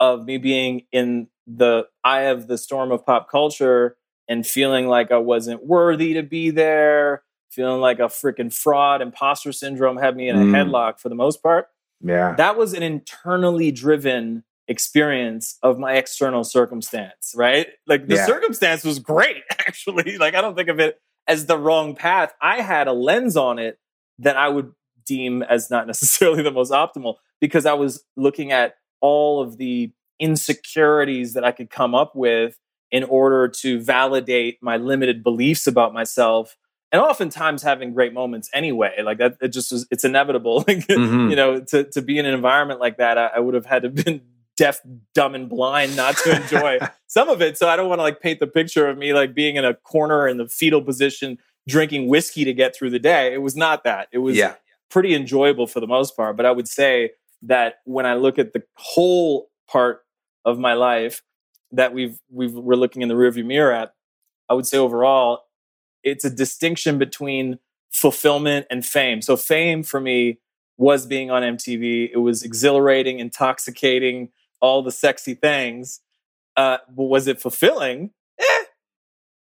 of 0.00 0.24
me 0.24 0.38
being 0.38 0.82
in 0.90 1.28
the 1.46 1.86
eye 2.02 2.22
of 2.22 2.48
the 2.48 2.58
storm 2.58 2.90
of 2.90 3.04
pop 3.04 3.30
culture 3.30 3.96
and 4.28 4.46
feeling 4.46 4.88
like 4.88 5.12
I 5.12 5.18
wasn't 5.18 5.66
worthy 5.66 6.14
to 6.14 6.22
be 6.22 6.50
there, 6.50 7.22
feeling 7.50 7.80
like 7.80 7.98
a 7.98 8.04
freaking 8.04 8.52
fraud, 8.52 9.02
imposter 9.02 9.52
syndrome 9.52 9.98
had 9.98 10.16
me 10.16 10.28
in 10.28 10.36
a 10.36 10.40
mm. 10.40 10.52
headlock 10.52 11.00
for 11.00 11.08
the 11.08 11.14
most 11.14 11.42
part. 11.42 11.66
Yeah. 12.00 12.34
That 12.36 12.56
was 12.56 12.72
an 12.72 12.82
internally 12.82 13.70
driven 13.72 14.44
experience 14.68 15.58
of 15.62 15.78
my 15.78 15.94
external 15.94 16.44
circumstance, 16.44 17.34
right? 17.34 17.66
Like 17.86 18.06
the 18.06 18.14
yeah. 18.14 18.26
circumstance 18.26 18.84
was 18.84 19.00
great, 19.00 19.42
actually. 19.50 20.16
Like 20.16 20.34
I 20.34 20.40
don't 20.40 20.56
think 20.56 20.68
of 20.68 20.80
it 20.80 21.00
as 21.26 21.46
the 21.46 21.58
wrong 21.58 21.94
path. 21.94 22.32
I 22.40 22.62
had 22.62 22.88
a 22.88 22.92
lens 22.92 23.36
on 23.36 23.58
it 23.58 23.78
that 24.20 24.36
I 24.36 24.48
would 24.48 24.72
deem 25.04 25.42
as 25.42 25.70
not 25.70 25.86
necessarily 25.88 26.42
the 26.42 26.52
most 26.52 26.70
optimal 26.70 27.16
because 27.40 27.66
I 27.66 27.72
was 27.72 28.04
looking 28.16 28.52
at 28.52 28.74
all 29.00 29.40
of 29.42 29.56
the 29.56 29.92
insecurities 30.18 31.32
that 31.34 31.44
I 31.44 31.52
could 31.52 31.70
come 31.70 31.94
up 31.94 32.14
with 32.14 32.58
in 32.90 33.04
order 33.04 33.48
to 33.48 33.80
validate 33.80 34.58
my 34.62 34.76
limited 34.76 35.22
beliefs 35.22 35.66
about 35.66 35.94
myself 35.94 36.56
and 36.92 37.00
oftentimes 37.00 37.62
having 37.62 37.92
great 37.94 38.12
moments 38.12 38.50
anyway. 38.52 39.00
Like 39.02 39.18
that 39.18 39.36
it 39.40 39.48
just 39.48 39.72
was 39.72 39.86
it's 39.90 40.04
inevitable. 40.04 40.64
Like 40.70 40.86
mm-hmm. 40.86 41.30
you 41.30 41.36
know 41.36 41.60
to, 41.60 41.84
to 41.84 42.02
be 42.02 42.18
in 42.18 42.26
an 42.26 42.34
environment 42.34 42.80
like 42.80 42.98
that 42.98 43.18
I, 43.18 43.26
I 43.36 43.38
would 43.38 43.54
have 43.54 43.66
had 43.66 43.82
to 43.82 43.88
been 43.88 44.20
deaf 44.56 44.80
dumb 45.14 45.34
and 45.34 45.48
blind 45.48 45.96
not 45.96 46.16
to 46.18 46.36
enjoy 46.36 46.78
some 47.06 47.28
of 47.28 47.40
it. 47.40 47.56
So 47.56 47.68
i 47.68 47.76
don't 47.76 47.88
want 47.88 47.98
to 47.98 48.02
like 48.02 48.20
paint 48.20 48.40
the 48.40 48.46
picture 48.46 48.88
of 48.88 48.98
me 48.98 49.14
like 49.14 49.34
being 49.34 49.56
in 49.56 49.64
a 49.64 49.74
corner 49.74 50.28
in 50.28 50.36
the 50.36 50.48
fetal 50.48 50.82
position 50.82 51.38
drinking 51.66 52.08
whiskey 52.08 52.44
to 52.44 52.52
get 52.52 52.74
through 52.74 52.90
the 52.90 52.98
day. 52.98 53.32
It 53.32 53.42
was 53.42 53.56
not 53.56 53.84
that. 53.84 54.08
It 54.12 54.18
was 54.18 54.36
yeah. 54.36 54.54
pretty 54.90 55.14
enjoyable 55.14 55.66
for 55.66 55.80
the 55.80 55.86
most 55.86 56.16
part. 56.16 56.36
But 56.36 56.46
i 56.46 56.50
would 56.50 56.68
say 56.68 57.12
that 57.42 57.76
when 57.84 58.06
I 58.06 58.14
look 58.14 58.38
at 58.38 58.52
the 58.52 58.62
whole 58.74 59.50
part 59.68 60.04
of 60.44 60.58
my 60.58 60.74
life 60.74 61.22
that 61.72 61.92
we've 61.94 62.18
we've 62.30 62.52
we're 62.52 62.74
looking 62.74 63.02
in 63.02 63.08
the 63.08 63.14
rearview 63.14 63.44
mirror 63.44 63.72
at, 63.72 63.94
I 64.48 64.54
would 64.54 64.66
say 64.66 64.78
overall, 64.78 65.44
it's 66.02 66.24
a 66.24 66.30
distinction 66.30 66.98
between 66.98 67.58
fulfillment 67.92 68.66
and 68.70 68.84
fame. 68.84 69.22
So 69.22 69.36
fame 69.36 69.82
for 69.82 70.00
me 70.00 70.38
was 70.76 71.06
being 71.06 71.30
on 71.30 71.42
MTV. 71.42 72.10
It 72.12 72.18
was 72.18 72.42
exhilarating, 72.42 73.18
intoxicating, 73.18 74.30
all 74.60 74.82
the 74.82 74.92
sexy 74.92 75.34
things. 75.34 76.00
Uh, 76.56 76.78
but 76.88 77.04
was 77.04 77.26
it 77.26 77.40
fulfilling? 77.40 78.10
Eh, 78.38 78.64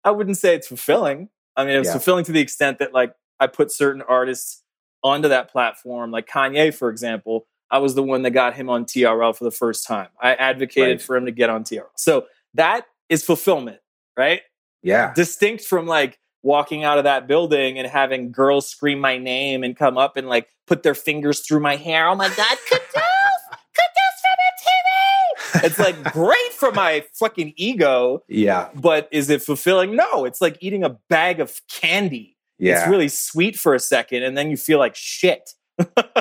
I 0.04 0.12
wouldn't 0.12 0.38
say 0.38 0.56
it's 0.56 0.68
fulfilling. 0.68 1.30
I 1.56 1.66
mean, 1.66 1.76
it 1.76 1.80
was 1.80 1.88
yeah. 1.88 1.94
fulfilling 1.94 2.26
to 2.26 2.32
the 2.32 2.40
extent 2.40 2.80
that 2.80 2.94
like 2.94 3.14
I 3.40 3.48
put 3.48 3.72
certain 3.72 4.02
artists 4.02 4.64
onto 5.04 5.30
that 5.30 5.52
platform, 5.52 6.12
like 6.12 6.28
Kanye, 6.28 6.74
for 6.74 6.90
example, 6.90 7.48
I 7.72 7.80
was 7.80 7.96
the 7.96 8.04
one 8.04 8.22
that 8.24 8.32
got 8.32 8.54
him 8.54 8.70
on 8.70 8.86
TRL 8.86 9.36
for 9.36 9.44
the 9.44 9.52
first 9.52 9.88
time. 9.88 10.10
I 10.22 10.36
advocated 10.36 10.98
right. 10.98 11.02
for 11.02 11.16
him 11.16 11.26
to 11.26 11.32
get 11.32 11.50
on 11.50 11.64
TRL. 11.64 11.88
So 11.96 12.26
that 12.54 12.86
is 13.10 13.24
fulfillment, 13.24 13.80
right? 14.18 14.42
Yeah. 14.84 15.14
Distinct 15.14 15.64
from 15.64 15.88
like 15.88 16.20
walking 16.44 16.84
out 16.84 17.00
of 17.00 17.06
that 17.06 17.28
building 17.28 17.80
and 17.80 17.88
having 17.88 18.32
girls 18.32 18.70
scream 18.70 19.00
my 19.00 19.18
name 19.18 19.64
and 19.64 19.76
come 19.76 19.98
up 19.98 20.16
and 20.16 20.30
like 20.30 20.48
put 20.68 20.84
their 20.84 20.94
fingers 20.94 21.40
through 21.40 21.60
my 21.60 21.76
hair. 21.76 22.08
Oh 22.08 22.16
my 22.16 22.28
God, 22.28 22.58
Quddus! 22.70 22.78
Quddus 23.76 24.22
from 24.22 25.62
MTV! 25.62 25.66
It's 25.66 25.80
like 25.80 26.14
great 26.14 26.54
for 26.54 26.72
my 26.72 27.04
fucking 27.14 27.54
ego. 27.56 28.24
Yeah. 28.28 28.70
But 28.76 29.10
is 29.12 29.30
it 29.32 29.42
fulfilling? 29.42 29.96
No. 29.96 30.24
It's 30.26 30.40
like 30.40 30.58
eating 30.62 30.84
a 30.84 30.98
bag 31.10 31.40
of 31.40 31.60
candy. 31.68 32.38
Yeah. 32.60 32.80
It's 32.80 32.90
really 32.90 33.10
sweet 33.10 33.58
for 33.58 33.74
a 33.74 33.80
second 33.80 34.22
and 34.22 34.38
then 34.38 34.52
you 34.52 34.58
feel 34.58 34.78
like 34.78 34.96
shit. 34.96 35.50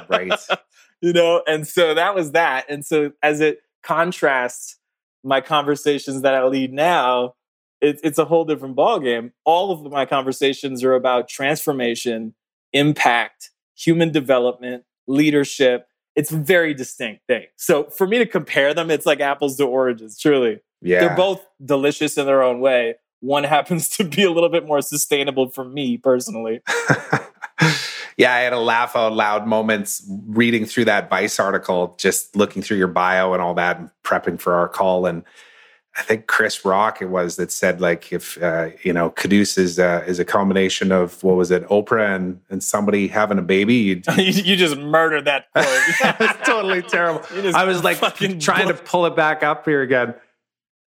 Right. 0.08 0.32
You 1.00 1.12
know 1.12 1.42
and 1.46 1.68
so 1.68 1.92
that 1.92 2.14
was 2.14 2.32
that 2.32 2.64
and 2.70 2.82
so 2.82 3.12
as 3.22 3.40
it 3.40 3.58
contrasts 3.82 4.78
my 5.22 5.42
conversations 5.42 6.22
that 6.22 6.34
i 6.34 6.42
lead 6.44 6.72
now 6.72 7.34
it, 7.84 8.00
it's 8.02 8.18
a 8.18 8.24
whole 8.24 8.44
different 8.44 8.76
ballgame. 8.76 9.32
All 9.44 9.70
of 9.70 9.92
my 9.92 10.06
conversations 10.06 10.82
are 10.82 10.94
about 10.94 11.28
transformation 11.28 12.34
impact 12.72 13.50
human 13.76 14.10
development 14.10 14.84
leadership. 15.06 15.86
It's 16.16 16.32
a 16.32 16.36
very 16.36 16.74
distinct 16.74 17.26
thing 17.26 17.46
so 17.56 17.84
for 17.84 18.06
me 18.06 18.18
to 18.18 18.26
compare 18.26 18.72
them 18.72 18.90
it's 18.90 19.06
like 19.06 19.20
apples 19.20 19.56
to 19.58 19.64
oranges 19.64 20.18
truly. 20.18 20.60
Yeah. 20.80 21.00
they're 21.00 21.16
both 21.16 21.44
delicious 21.64 22.16
in 22.16 22.26
their 22.26 22.42
own 22.42 22.60
way. 22.60 22.94
One 23.20 23.44
happens 23.56 23.88
to 23.90 24.04
be 24.04 24.22
a 24.22 24.30
little 24.30 24.48
bit 24.48 24.66
more 24.66 24.80
sustainable 24.80 25.50
for 25.50 25.64
me 25.64 25.98
personally 25.98 26.60
yeah, 28.16 28.34
I 28.34 28.40
had 28.40 28.52
a 28.52 28.58
laugh 28.58 28.94
out 28.96 29.12
loud 29.12 29.46
moments 29.46 30.04
reading 30.28 30.66
through 30.66 30.86
that 30.86 31.10
Vice 31.10 31.40
article, 31.40 31.96
just 31.98 32.36
looking 32.36 32.62
through 32.62 32.78
your 32.78 32.88
bio 32.88 33.32
and 33.32 33.42
all 33.42 33.54
that, 33.54 33.78
and 33.78 33.90
prepping 34.04 34.38
for 34.38 34.54
our 34.54 34.68
call. 34.68 35.06
And 35.06 35.24
I 35.96 36.02
think 36.02 36.26
Chris 36.26 36.64
Rock 36.64 37.00
it 37.00 37.06
was 37.06 37.36
that 37.36 37.52
said 37.52 37.80
like 37.80 38.12
if 38.12 38.40
uh, 38.42 38.70
you 38.82 38.92
know 38.92 39.10
Quddus 39.10 39.56
is 39.58 39.78
uh, 39.78 40.04
is 40.06 40.18
a 40.18 40.24
combination 40.24 40.90
of 40.90 41.22
what 41.22 41.36
was 41.36 41.50
it 41.50 41.66
Oprah 41.68 42.16
and 42.16 42.40
and 42.50 42.62
somebody 42.62 43.06
having 43.08 43.38
a 43.38 43.42
baby. 43.42 43.74
you 44.16 44.24
you 44.24 44.56
just 44.56 44.76
murdered 44.76 45.24
that 45.26 45.50
quote. 45.52 45.66
it 45.68 46.18
was 46.18 46.36
totally 46.44 46.82
terrible. 46.88 47.22
I 47.54 47.64
was 47.64 47.84
like 47.84 47.98
trying 48.40 48.68
to 48.68 48.74
pull 48.74 49.06
it 49.06 49.14
back 49.14 49.42
up 49.42 49.64
here 49.64 49.82
again. 49.82 50.14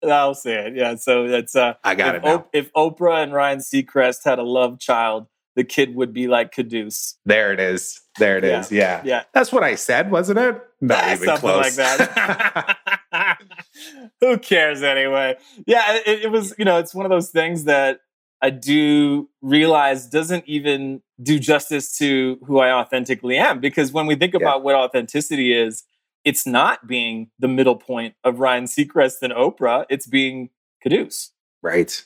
I'll 0.03 0.35
say 0.35 0.67
it. 0.67 0.75
Yeah. 0.75 0.95
So 0.95 1.25
it's 1.25 1.55
uh, 1.55 1.75
I 1.83 1.95
got 1.95 2.15
if 2.15 2.23
it. 2.23 2.25
Now. 2.25 2.45
if 2.53 2.73
Oprah 2.73 3.23
and 3.23 3.33
Ryan 3.33 3.59
Seacrest 3.59 4.23
had 4.25 4.39
a 4.39 4.43
love 4.43 4.79
child, 4.79 5.27
the 5.57 5.63
kid 5.63 5.95
would 5.95 6.13
be 6.13 6.27
like 6.27 6.53
Quddus. 6.53 7.15
There 7.25 7.51
it 7.51 7.59
is. 7.59 7.99
There 8.19 8.37
it 8.37 8.43
yeah. 8.43 8.59
is. 8.59 8.71
yeah. 8.71 9.01
Yeah. 9.03 9.23
That's 9.33 9.51
what 9.51 9.63
I 9.63 9.73
said, 9.73 10.11
wasn't 10.11 10.37
it? 10.37 10.61
Not 10.81 11.03
even 11.11 11.25
something 11.25 11.49
close. 11.49 11.77
like 11.77 11.97
that. 11.97 12.77
Who 14.21 14.37
cares 14.37 14.83
anyway? 14.83 15.35
Yeah, 15.65 15.95
it, 16.05 16.25
it, 16.25 16.31
was, 16.31 16.53
you 16.59 16.63
know, 16.63 16.77
it's 16.77 16.93
one 16.93 17.07
of 17.07 17.09
those 17.09 17.31
things 17.31 17.63
that 17.63 18.01
I 18.39 18.51
do 18.51 19.29
realize 19.41 20.05
doesn't 20.05 20.47
even 20.47 21.01
do 21.23 21.39
justice 21.39 21.97
to 21.97 22.37
who 22.45 22.59
I 22.59 22.71
authentically 22.71 23.37
am. 23.37 23.59
Because 23.59 23.91
when 23.91 24.05
we 24.05 24.15
think 24.15 24.33
yeah. 24.33 24.41
about 24.41 24.63
what 24.63 24.75
authenticity 24.75 25.57
is, 25.57 25.83
it's 26.23 26.45
not 26.45 26.85
being 26.85 27.31
the 27.39 27.47
middle 27.47 27.77
point 27.77 28.13
of 28.23 28.39
Ryan 28.39 28.65
Seacrest 28.65 29.23
and 29.23 29.33
Oprah. 29.33 29.85
It's 29.89 30.05
being 30.05 30.51
Quddus. 30.85 31.29
Right. 31.63 32.05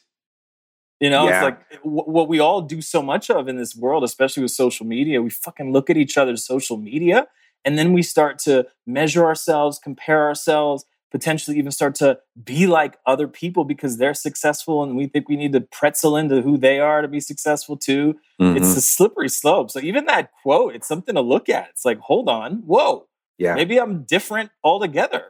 You 1.01 1.09
know, 1.09 1.27
yeah. 1.27 1.35
it's 1.35 1.43
like 1.43 1.83
w- 1.83 2.03
what 2.03 2.29
we 2.29 2.39
all 2.39 2.61
do 2.61 2.81
so 2.81 3.01
much 3.01 3.29
of 3.29 3.47
in 3.47 3.57
this 3.57 3.75
world, 3.75 4.03
especially 4.03 4.43
with 4.43 4.51
social 4.51 4.85
media. 4.85 5.21
We 5.21 5.31
fucking 5.31 5.73
look 5.73 5.89
at 5.89 5.97
each 5.97 6.17
other's 6.17 6.45
social 6.45 6.77
media 6.77 7.27
and 7.65 7.77
then 7.77 7.91
we 7.91 8.03
start 8.03 8.39
to 8.39 8.67
measure 8.85 9.25
ourselves, 9.25 9.79
compare 9.79 10.23
ourselves, 10.25 10.85
potentially 11.11 11.57
even 11.57 11.71
start 11.71 11.95
to 11.95 12.19
be 12.41 12.67
like 12.67 12.97
other 13.05 13.27
people 13.27 13.65
because 13.65 13.97
they're 13.97 14.13
successful 14.13 14.81
and 14.81 14.95
we 14.95 15.07
think 15.07 15.27
we 15.27 15.35
need 15.35 15.51
to 15.53 15.61
pretzel 15.61 16.15
into 16.15 16.41
who 16.41 16.57
they 16.57 16.79
are 16.79 17.01
to 17.01 17.07
be 17.07 17.19
successful 17.19 17.75
too. 17.75 18.15
Mm-hmm. 18.39 18.57
It's 18.57 18.77
a 18.77 18.81
slippery 18.81 19.27
slope. 19.27 19.71
So 19.71 19.79
even 19.79 20.05
that 20.05 20.31
quote, 20.41 20.73
it's 20.75 20.87
something 20.87 21.15
to 21.15 21.21
look 21.21 21.49
at. 21.49 21.69
It's 21.69 21.83
like, 21.83 21.99
hold 21.99 22.29
on, 22.29 22.63
whoa. 22.65 23.07
Yeah. 23.37 23.55
Maybe 23.55 23.79
I'm 23.79 24.03
different 24.03 24.51
altogether. 24.63 25.25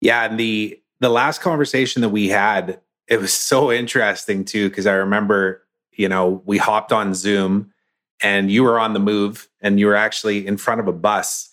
Yeah. 0.00 0.24
And 0.24 0.38
the 0.38 0.80
the 1.00 1.08
last 1.08 1.40
conversation 1.40 2.02
that 2.02 2.08
we 2.08 2.28
had, 2.28 2.80
it 3.08 3.20
was 3.20 3.34
so 3.34 3.70
interesting 3.70 4.44
too, 4.44 4.68
because 4.68 4.86
I 4.86 4.94
remember, 4.94 5.62
you 5.92 6.08
know, 6.08 6.42
we 6.44 6.58
hopped 6.58 6.92
on 6.92 7.14
Zoom 7.14 7.72
and 8.22 8.50
you 8.50 8.62
were 8.62 8.78
on 8.78 8.94
the 8.94 9.00
move 9.00 9.48
and 9.60 9.78
you 9.78 9.86
were 9.86 9.96
actually 9.96 10.46
in 10.46 10.56
front 10.56 10.80
of 10.80 10.88
a 10.88 10.92
bus. 10.92 11.50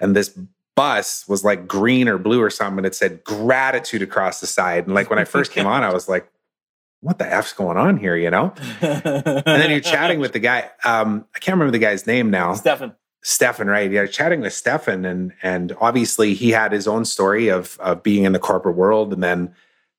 And 0.00 0.16
this 0.16 0.36
bus 0.76 1.26
was 1.28 1.44
like 1.44 1.68
green 1.68 2.08
or 2.08 2.18
blue 2.18 2.42
or 2.42 2.50
something 2.50 2.78
and 2.78 2.86
it 2.86 2.94
said 2.94 3.22
gratitude 3.24 4.02
across 4.02 4.40
the 4.40 4.46
side. 4.46 4.86
And 4.86 4.94
like 4.94 5.08
when 5.08 5.18
i 5.18 5.24
first 5.24 5.52
came 5.52 5.66
on 5.66 5.82
i 5.82 5.92
was 5.92 6.08
like 6.08 6.28
what 7.00 7.18
the 7.18 7.32
f's 7.32 7.52
going 7.52 7.76
on 7.76 7.98
here? 7.98 8.16
You 8.16 8.30
know? 8.30 8.54
And 8.80 9.42
then 9.44 9.70
you're 9.70 9.80
chatting 9.80 10.18
with 10.18 10.32
the 10.32 10.40
guy 10.40 10.70
um 10.84 11.26
i 11.34 11.38
can't 11.38 11.54
remember 11.54 11.70
the 11.70 11.78
guy's 11.78 12.06
name 12.06 12.30
now. 12.30 12.54
Stefan. 12.54 12.94
Stefan 13.22 13.68
right. 13.68 13.90
Yeah 13.90 14.06
chatting 14.06 14.40
with 14.40 14.52
stefan 14.52 15.04
and 15.04 15.32
and 15.42 15.76
obviously 15.80 16.34
he 16.34 16.50
had 16.50 16.72
his 16.72 16.88
own 16.88 17.04
story 17.04 17.48
of 17.48 17.78
of 17.78 18.02
being 18.02 18.24
in 18.24 18.32
the 18.32 18.40
corporate 18.40 18.76
world 18.76 19.12
and 19.12 19.22
then 19.22 19.54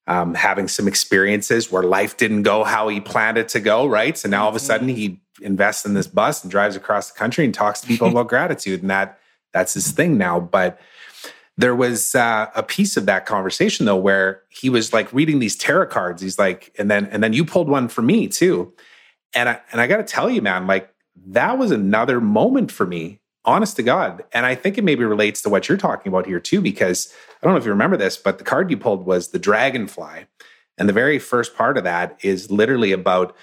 um, 0.06 0.34
having 0.34 0.68
some 0.68 0.86
experiences 0.86 1.70
where 1.70 1.82
life 1.82 2.16
didn't 2.16 2.42
go 2.42 2.64
how 2.64 2.88
he 2.88 3.00
planned 3.00 3.38
it 3.38 3.48
to 3.48 3.60
go 3.60 3.86
right 3.86 4.16
so 4.16 4.28
now 4.28 4.44
all 4.44 4.48
of 4.48 4.56
a 4.56 4.60
sudden 4.60 4.88
mm-hmm. 4.88 4.96
he 4.96 5.20
invests 5.42 5.84
in 5.84 5.94
this 5.94 6.06
bus 6.06 6.42
and 6.42 6.50
drives 6.50 6.76
across 6.76 7.10
the 7.10 7.18
country 7.18 7.44
and 7.44 7.54
talks 7.54 7.80
to 7.80 7.86
people 7.86 8.08
about 8.10 8.28
gratitude 8.28 8.80
and 8.80 8.90
that 8.90 9.18
that's 9.56 9.74
his 9.74 9.90
thing 9.90 10.18
now. 10.18 10.38
But 10.38 10.78
there 11.56 11.74
was 11.74 12.14
uh, 12.14 12.50
a 12.54 12.62
piece 12.62 12.98
of 12.98 13.06
that 13.06 13.24
conversation 13.24 13.86
though 13.86 13.96
where 13.96 14.42
he 14.50 14.68
was 14.68 14.92
like 14.92 15.12
reading 15.12 15.38
these 15.38 15.56
tarot 15.56 15.86
cards. 15.86 16.20
He's 16.20 16.38
like, 16.38 16.74
and 16.78 16.90
then 16.90 17.06
and 17.06 17.22
then 17.22 17.32
you 17.32 17.44
pulled 17.44 17.68
one 17.68 17.88
for 17.88 18.02
me 18.02 18.28
too. 18.28 18.74
And 19.34 19.48
I 19.48 19.60
and 19.72 19.80
I 19.80 19.86
got 19.86 19.96
to 19.96 20.02
tell 20.02 20.28
you, 20.28 20.42
man, 20.42 20.66
like 20.66 20.92
that 21.28 21.56
was 21.56 21.70
another 21.70 22.20
moment 22.20 22.70
for 22.70 22.86
me, 22.86 23.20
honest 23.46 23.76
to 23.76 23.82
God. 23.82 24.24
And 24.32 24.44
I 24.44 24.54
think 24.54 24.76
it 24.76 24.84
maybe 24.84 25.04
relates 25.04 25.40
to 25.42 25.48
what 25.48 25.68
you're 25.68 25.78
talking 25.78 26.12
about 26.12 26.26
here 26.26 26.40
too, 26.40 26.60
because 26.60 27.12
I 27.40 27.46
don't 27.46 27.54
know 27.54 27.58
if 27.58 27.64
you 27.64 27.70
remember 27.70 27.96
this, 27.96 28.16
but 28.16 28.38
the 28.38 28.44
card 28.44 28.70
you 28.70 28.76
pulled 28.76 29.06
was 29.06 29.28
the 29.28 29.38
dragonfly. 29.38 30.26
And 30.76 30.88
the 30.88 30.92
very 30.92 31.18
first 31.18 31.56
part 31.56 31.78
of 31.78 31.84
that 31.84 32.18
is 32.22 32.50
literally 32.50 32.92
about 32.92 33.34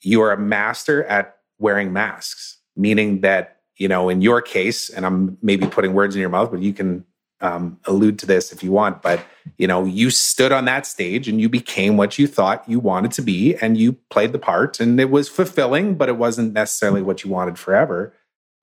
you 0.00 0.22
are 0.22 0.32
a 0.32 0.38
master 0.38 1.04
at 1.04 1.36
wearing 1.58 1.92
masks, 1.92 2.58
meaning 2.76 3.20
that 3.20 3.54
you 3.76 3.88
know, 3.88 4.08
in 4.08 4.22
your 4.22 4.40
case, 4.40 4.88
and 4.88 5.04
I'm 5.04 5.36
maybe 5.42 5.66
putting 5.66 5.94
words 5.94 6.14
in 6.14 6.20
your 6.20 6.30
mouth, 6.30 6.50
but 6.50 6.62
you 6.62 6.72
can 6.72 7.04
um, 7.40 7.78
allude 7.86 8.18
to 8.20 8.26
this 8.26 8.52
if 8.52 8.62
you 8.62 8.70
want. 8.70 9.02
But 9.02 9.24
you 9.58 9.66
know, 9.66 9.84
you 9.84 10.10
stood 10.10 10.52
on 10.52 10.64
that 10.66 10.86
stage 10.86 11.28
and 11.28 11.40
you 11.40 11.48
became 11.48 11.96
what 11.96 12.18
you 12.18 12.26
thought 12.26 12.68
you 12.68 12.78
wanted 12.78 13.10
to 13.12 13.22
be, 13.22 13.56
and 13.56 13.76
you 13.76 13.94
played 14.10 14.32
the 14.32 14.38
part, 14.38 14.80
and 14.80 15.00
it 15.00 15.10
was 15.10 15.28
fulfilling, 15.28 15.96
but 15.96 16.08
it 16.08 16.16
wasn't 16.16 16.52
necessarily 16.52 17.02
what 17.02 17.24
you 17.24 17.30
wanted 17.30 17.58
forever. 17.58 18.14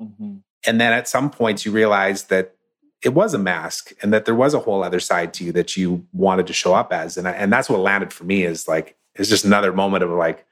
Mm-hmm. 0.01 0.37
And 0.65 0.79
then 0.79 0.93
at 0.93 1.07
some 1.07 1.29
points, 1.29 1.65
you 1.65 1.71
realize 1.71 2.25
that 2.25 2.55
it 3.03 3.15
was 3.15 3.33
a 3.33 3.39
mask, 3.39 3.93
and 4.01 4.13
that 4.13 4.25
there 4.25 4.35
was 4.35 4.53
a 4.53 4.59
whole 4.59 4.83
other 4.83 4.99
side 4.99 5.33
to 5.33 5.43
you 5.43 5.51
that 5.53 5.75
you 5.75 6.05
wanted 6.13 6.45
to 6.47 6.53
show 6.53 6.75
up 6.75 6.93
as, 6.93 7.17
and 7.17 7.27
I, 7.27 7.31
and 7.31 7.51
that's 7.51 7.67
what 7.67 7.79
landed 7.79 8.13
for 8.13 8.25
me 8.25 8.43
is 8.43 8.67
like 8.67 8.95
it's 9.15 9.29
just 9.29 9.45
another 9.45 9.73
moment 9.73 10.03
of 10.03 10.09
like 10.11 10.45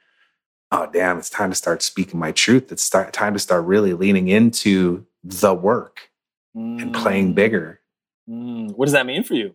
oh 0.72 0.88
damn 0.92 1.18
it's 1.18 1.30
time 1.30 1.50
to 1.50 1.56
start 1.56 1.82
speaking 1.82 2.18
my 2.18 2.32
truth 2.32 2.70
it's 2.72 2.82
start, 2.82 3.12
time 3.12 3.32
to 3.32 3.38
start 3.38 3.64
really 3.64 3.92
leaning 3.92 4.28
into 4.28 5.04
the 5.22 5.54
work 5.54 6.10
mm. 6.56 6.80
and 6.80 6.94
playing 6.94 7.32
mm. 7.32 7.34
bigger 7.34 7.80
mm. 8.28 8.70
what 8.72 8.86
does 8.86 8.92
that 8.92 9.06
mean 9.06 9.22
for 9.22 9.34
you 9.34 9.54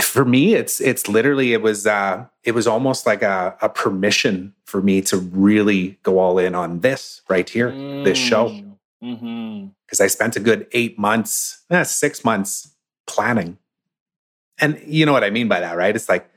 for 0.00 0.24
me 0.24 0.54
it's 0.54 0.80
it's 0.80 1.08
literally 1.08 1.52
it 1.52 1.62
was 1.62 1.86
uh 1.86 2.24
it 2.42 2.52
was 2.52 2.66
almost 2.66 3.06
like 3.06 3.22
a, 3.22 3.56
a 3.62 3.68
permission 3.68 4.52
for 4.64 4.82
me 4.82 5.00
to 5.00 5.16
really 5.16 5.98
go 6.02 6.18
all 6.18 6.38
in 6.38 6.54
on 6.54 6.80
this 6.80 7.22
right 7.28 7.48
here 7.48 7.70
mm. 7.70 8.04
this 8.04 8.18
show 8.18 8.60
because 9.04 9.20
mm-hmm. 9.22 10.02
i 10.02 10.06
spent 10.06 10.36
a 10.36 10.40
good 10.40 10.66
eight 10.72 10.98
months 10.98 11.64
eh, 11.70 11.82
six 11.82 12.24
months 12.24 12.74
planning 13.06 13.58
and 14.58 14.80
you 14.86 15.04
know 15.04 15.12
what 15.12 15.24
i 15.24 15.30
mean 15.30 15.48
by 15.48 15.60
that 15.60 15.76
right 15.76 15.94
it's 15.94 16.08
like 16.08 16.30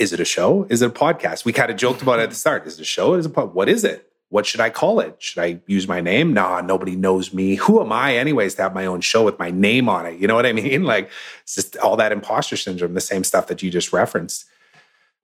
is 0.00 0.14
it 0.14 0.18
a 0.20 0.24
show? 0.24 0.66
Is 0.70 0.80
it 0.80 0.88
a 0.88 0.92
podcast? 0.92 1.44
We 1.44 1.52
kind 1.52 1.70
of 1.70 1.76
joked 1.76 2.00
about 2.00 2.18
it 2.18 2.22
at 2.22 2.30
the 2.30 2.34
start. 2.34 2.66
Is 2.66 2.78
it 2.78 2.82
a 2.82 2.86
show? 2.86 3.14
Is 3.14 3.26
it 3.26 3.30
a 3.30 3.32
pod? 3.32 3.54
What 3.54 3.68
is 3.68 3.84
it? 3.84 4.10
What 4.30 4.46
should 4.46 4.60
I 4.60 4.70
call 4.70 5.00
it? 5.00 5.16
Should 5.18 5.42
I 5.42 5.60
use 5.66 5.86
my 5.86 6.00
name? 6.00 6.32
Nah, 6.32 6.62
nobody 6.62 6.96
knows 6.96 7.34
me. 7.34 7.56
Who 7.56 7.82
am 7.82 7.92
I, 7.92 8.16
anyways, 8.16 8.54
to 8.54 8.62
have 8.62 8.74
my 8.74 8.86
own 8.86 9.02
show 9.02 9.24
with 9.24 9.38
my 9.38 9.50
name 9.50 9.88
on 9.88 10.06
it? 10.06 10.18
You 10.18 10.26
know 10.26 10.34
what 10.34 10.46
I 10.46 10.52
mean? 10.54 10.84
Like, 10.84 11.10
it's 11.42 11.54
just 11.54 11.76
all 11.78 11.96
that 11.96 12.12
imposter 12.12 12.56
syndrome, 12.56 12.94
the 12.94 13.00
same 13.00 13.24
stuff 13.24 13.48
that 13.48 13.62
you 13.62 13.70
just 13.70 13.92
referenced. 13.92 14.46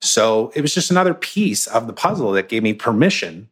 So 0.03 0.53
it 0.55 0.61
was 0.61 0.75
just 0.75 0.91
another 0.91 1.15
piece 1.15 1.67
of 1.67 1.87
the 1.87 1.95
puzzle 1.95 2.33
that 2.33 2.51
gave 2.51 2.63
me 2.63 2.75
permission, 2.75 3.49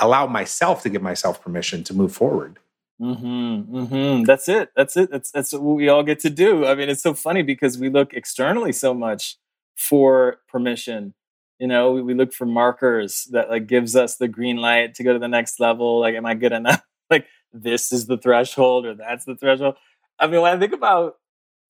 allowed 0.00 0.30
myself 0.30 0.82
to 0.82 0.88
give 0.88 1.02
myself 1.02 1.42
permission 1.42 1.84
to 1.84 1.94
move 1.94 2.12
forward. 2.12 2.58
Mm-hmm, 3.00 3.76
mm-hmm. 3.76 4.24
That's 4.24 4.48
it. 4.48 4.70
That's 4.74 4.96
it. 4.96 5.10
That's 5.10 5.30
that's 5.30 5.52
what 5.52 5.62
we 5.62 5.88
all 5.88 6.02
get 6.02 6.18
to 6.20 6.30
do. 6.30 6.66
I 6.66 6.74
mean, 6.74 6.88
it's 6.88 7.02
so 7.02 7.14
funny 7.14 7.42
because 7.42 7.78
we 7.78 7.90
look 7.90 8.12
externally 8.12 8.72
so 8.72 8.92
much 8.92 9.36
for 9.76 10.38
permission 10.48 11.14
you 11.58 11.66
know 11.66 11.92
we, 11.92 12.02
we, 12.02 12.14
look 12.14 12.32
for 12.32 12.46
markers 12.46 13.28
that 13.32 13.50
like 13.50 13.66
gives 13.66 13.96
us 13.96 14.16
the 14.16 14.28
green 14.28 14.56
light 14.56 14.94
to 14.94 15.02
go 15.02 15.12
to 15.12 15.18
the 15.18 15.28
next 15.28 15.60
level 15.60 16.00
like 16.00 16.14
am 16.14 16.26
i 16.26 16.34
good 16.34 16.52
enough 16.52 16.82
like 17.10 17.26
this 17.52 17.92
is 17.92 18.06
the 18.06 18.18
threshold 18.18 18.86
or 18.86 18.94
that's 18.94 19.24
the 19.24 19.36
threshold 19.36 19.74
i 20.18 20.26
mean 20.26 20.40
when 20.40 20.56
i 20.56 20.58
think 20.58 20.72
about 20.72 21.16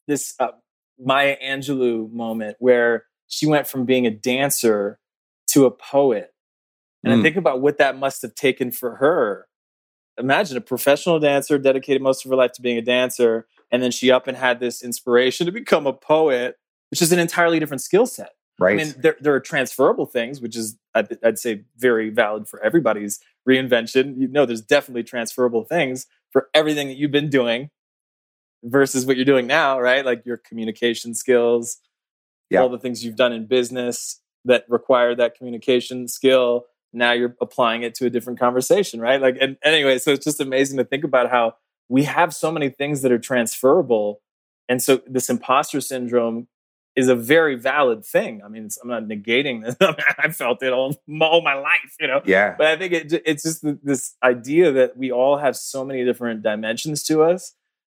this 0.07 0.35
uh, 0.41 0.49
maya 0.99 1.37
angelou 1.45 2.11
moment 2.13 2.57
where 2.59 3.05
she 3.27 3.47
went 3.47 3.67
from 3.67 3.85
being 3.85 4.07
a 4.07 4.11
dancer 4.11 4.99
to 5.47 5.67
a 5.67 5.71
poet 5.71 6.33
and 7.05 7.13
mm. 7.13 7.19
i 7.19 7.23
think 7.23 7.37
about 7.37 7.61
what 7.61 7.79
that 7.79 7.99
must 7.99 8.23
have 8.23 8.35
taken 8.35 8.71
for 8.71 8.97
her 8.97 9.47
imagine 10.19 10.57
a 10.57 10.61
professional 10.61 11.19
dancer 11.19 11.59
dedicated 11.59 12.03
most 12.03 12.25
of 12.25 12.31
her 12.31 12.37
life 12.37 12.53
to 12.53 12.63
being 12.63 12.79
a 12.79 12.83
dancer 12.83 13.47
and 13.71 13.83
then 13.83 13.91
she 13.91 14.11
up 14.11 14.27
and 14.27 14.37
had 14.37 14.61
this 14.61 14.83
inspiration 14.83 15.47
to 15.47 15.53
become 15.53 15.87
a 15.87 15.93
poet 15.93 16.57
which 16.91 17.03
is 17.03 17.13
an 17.13 17.19
entirely 17.19 17.59
different 17.59 17.83
skill 17.83 18.07
set. 18.07 18.33
Right. 18.59 18.73
I 18.73 18.85
mean, 18.85 18.95
there, 18.99 19.17
there 19.21 19.35
are 19.35 19.41
transferable 19.41 20.07
things, 20.07 20.41
which 20.41 20.57
is, 20.57 20.77
I'd, 20.95 21.17
I'd, 21.23 21.39
say, 21.39 21.65
very 21.77 22.11
valid 22.11 22.49
for 22.49 22.61
everybody's 22.63 23.21
reinvention. 23.49 24.19
You 24.19 24.27
know, 24.27 24.47
there's 24.47 24.63
definitely 24.63 25.05
transferable 25.05 25.65
things 25.65 26.07
for 26.33 26.49
everything 26.55 26.89
that 26.89 26.97
you've 26.97 27.13
been 27.13 27.31
doing 27.31 27.71
versus 28.65 29.07
what 29.07 29.15
you're 29.17 29.25
doing 29.25 29.47
now, 29.47 29.79
right? 29.79 30.05
Like 30.05 30.27
your 30.27 30.39
communication 30.39 31.15
skills, 31.15 31.79
yeah. 32.51 32.61
all 32.61 32.69
the 32.69 32.81
things 32.81 33.05
you've 33.05 33.17
done 33.17 33.33
in 33.33 33.47
business 33.47 34.21
that 34.45 34.65
require 34.69 35.15
that 35.15 35.37
communication 35.37 36.09
skill. 36.09 36.67
Now 36.93 37.13
you're 37.13 37.37
applying 37.41 37.83
it 37.83 37.95
to 37.97 38.07
a 38.07 38.11
different 38.11 38.39
conversation, 38.39 39.01
right? 39.01 39.21
Like, 39.21 39.37
and 39.41 39.57
anyway, 39.63 39.99
so 39.99 40.13
it's 40.13 40.25
just 40.25 40.41
amazing 40.41 40.79
to 40.79 40.85
think 40.85 41.05
about 41.05 41.31
how 41.31 41.55
we 41.89 42.05
have 42.05 42.35
so 42.35 42.51
many 42.51 42.71
things 42.71 43.03
that 43.03 43.13
are 43.13 43.19
transferable. 43.19 44.21
And 44.69 44.83
so 44.83 45.01
this 45.07 45.29
imposter 45.29 45.81
syndrome 45.81 46.49
is 46.99 47.09
a 47.09 47.15
very 47.15 47.55
valid 47.55 48.05
thing. 48.05 48.43
I 48.45 48.49
mean, 48.49 48.69
I'm 48.83 48.89
not 48.89 49.05
negating 49.05 49.65
this. 49.65 49.77
I 50.19 50.31
felt 50.31 50.63
it 50.63 50.73
all, 50.73 50.97
all 51.21 51.43
my 51.43 51.55
life, 51.55 51.95
you 52.01 52.09
know. 52.09 52.21
Yeah. 52.25 52.57
But 52.59 52.67
I 52.67 52.77
think 52.77 52.93
it, 52.93 53.23
it's 53.25 53.45
just 53.45 53.65
this 53.85 54.17
idea 54.23 54.73
that 54.73 54.97
we 54.97 55.13
all 55.13 55.39
have 55.39 55.57
so 55.57 55.85
many 55.85 56.05
different 56.05 56.43
dimensions 56.43 57.05
to 57.05 57.23
us, 57.23 57.55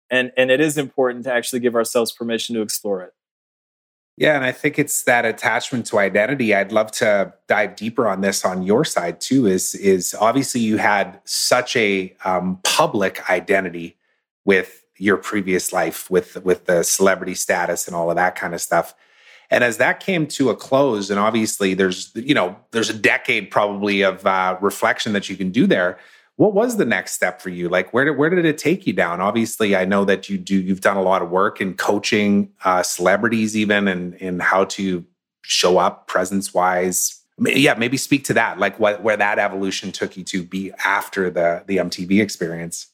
and 0.09 0.31
and 0.37 0.53
it 0.53 0.61
is 0.61 0.79
important 0.79 1.25
to 1.25 1.33
actually 1.33 1.59
give 1.61 1.75
ourselves 1.75 2.13
permission 2.13 2.55
to 2.55 2.63
explore 2.63 3.03
it. 3.03 3.13
Yeah, 4.23 4.37
and 4.37 4.45
I 4.45 4.53
think 4.53 4.79
it's 4.79 5.03
that 5.03 5.25
attachment 5.25 5.85
to 5.87 5.99
identity. 5.99 6.55
I'd 6.55 6.71
love 6.71 6.93
to 6.93 7.35
dive 7.49 7.75
deeper 7.75 8.07
on 8.07 8.21
this 8.21 8.45
on 8.45 8.63
your 8.63 8.85
side 8.85 9.21
too. 9.21 9.49
Is 9.49 9.75
is 9.75 10.15
obviously 10.15 10.61
you 10.61 10.77
had 10.77 11.21
such 11.25 11.75
a 11.75 12.15
um, 12.25 12.61
public 12.63 13.29
identity 13.29 13.97
with 14.45 14.85
your 14.97 15.17
previous 15.17 15.73
life 15.73 16.09
with 16.09 16.37
with 16.45 16.67
the 16.67 16.85
celebrity 16.85 17.35
status 17.35 17.89
and 17.89 17.97
all 17.97 18.11
of 18.11 18.17
that 18.17 18.37
kind 18.37 18.55
of 18.55 18.61
stuff. 18.61 18.95
And 19.51 19.65
as 19.65 19.79
that 19.79 19.99
came 19.99 20.29
to 20.29 20.51
a 20.51 20.55
close, 20.55 21.11
and 21.11 21.19
obviously 21.19 21.75
there's 21.75 22.13
you 22.15 22.33
know 22.33 22.55
there's 22.71 22.91
a 22.91 22.95
decade 22.95 23.51
probably 23.51 24.03
of 24.03 24.25
uh, 24.25 24.57
reflection 24.61 25.15
that 25.15 25.29
you 25.29 25.35
can 25.35 25.51
do 25.51 25.67
there. 25.67 25.99
What 26.43 26.55
was 26.55 26.77
the 26.77 26.85
next 26.85 27.13
step 27.13 27.41
for 27.41 27.51
you? 27.51 27.69
Like 27.69 27.93
where 27.93 28.05
did 28.05 28.19
where 28.19 28.29
did 28.29 28.45
it 28.45 28.59
take 28.59 28.85
you 28.85 28.93
down? 28.93 29.21
Obviously, 29.21 29.77
I 29.77 29.85
know 29.85 30.05
that 30.07 30.29
you 30.29 30.37
do 30.39 30.61
you've 30.61 30.81
done 30.81 30.97
a 30.97 31.03
lot 31.03 31.23
of 31.23 31.31
work 31.31 31.61
in 31.61 31.75
coaching 31.75 32.51
uh, 32.65 32.83
celebrities 32.83 33.57
even 33.57 33.87
and 33.87 34.15
in 34.15 34.41
how 34.41 34.65
to 34.65 35.07
show 35.43 35.79
up 35.79 36.09
presence 36.09 36.53
wise? 36.53 37.23
Yeah, 37.39 37.75
maybe 37.75 37.97
speak 37.97 38.25
to 38.25 38.35
that, 38.35 38.59
like 38.59 38.81
what 38.81 39.05
where 39.05 39.17
that 39.17 39.39
evolution 39.39 39.93
took 39.93 40.17
you 40.17 40.25
to 40.25 40.43
be 40.43 40.73
after 40.85 41.31
the 41.31 41.63
the 41.69 41.77
MTV 41.77 42.21
experience. 42.21 42.89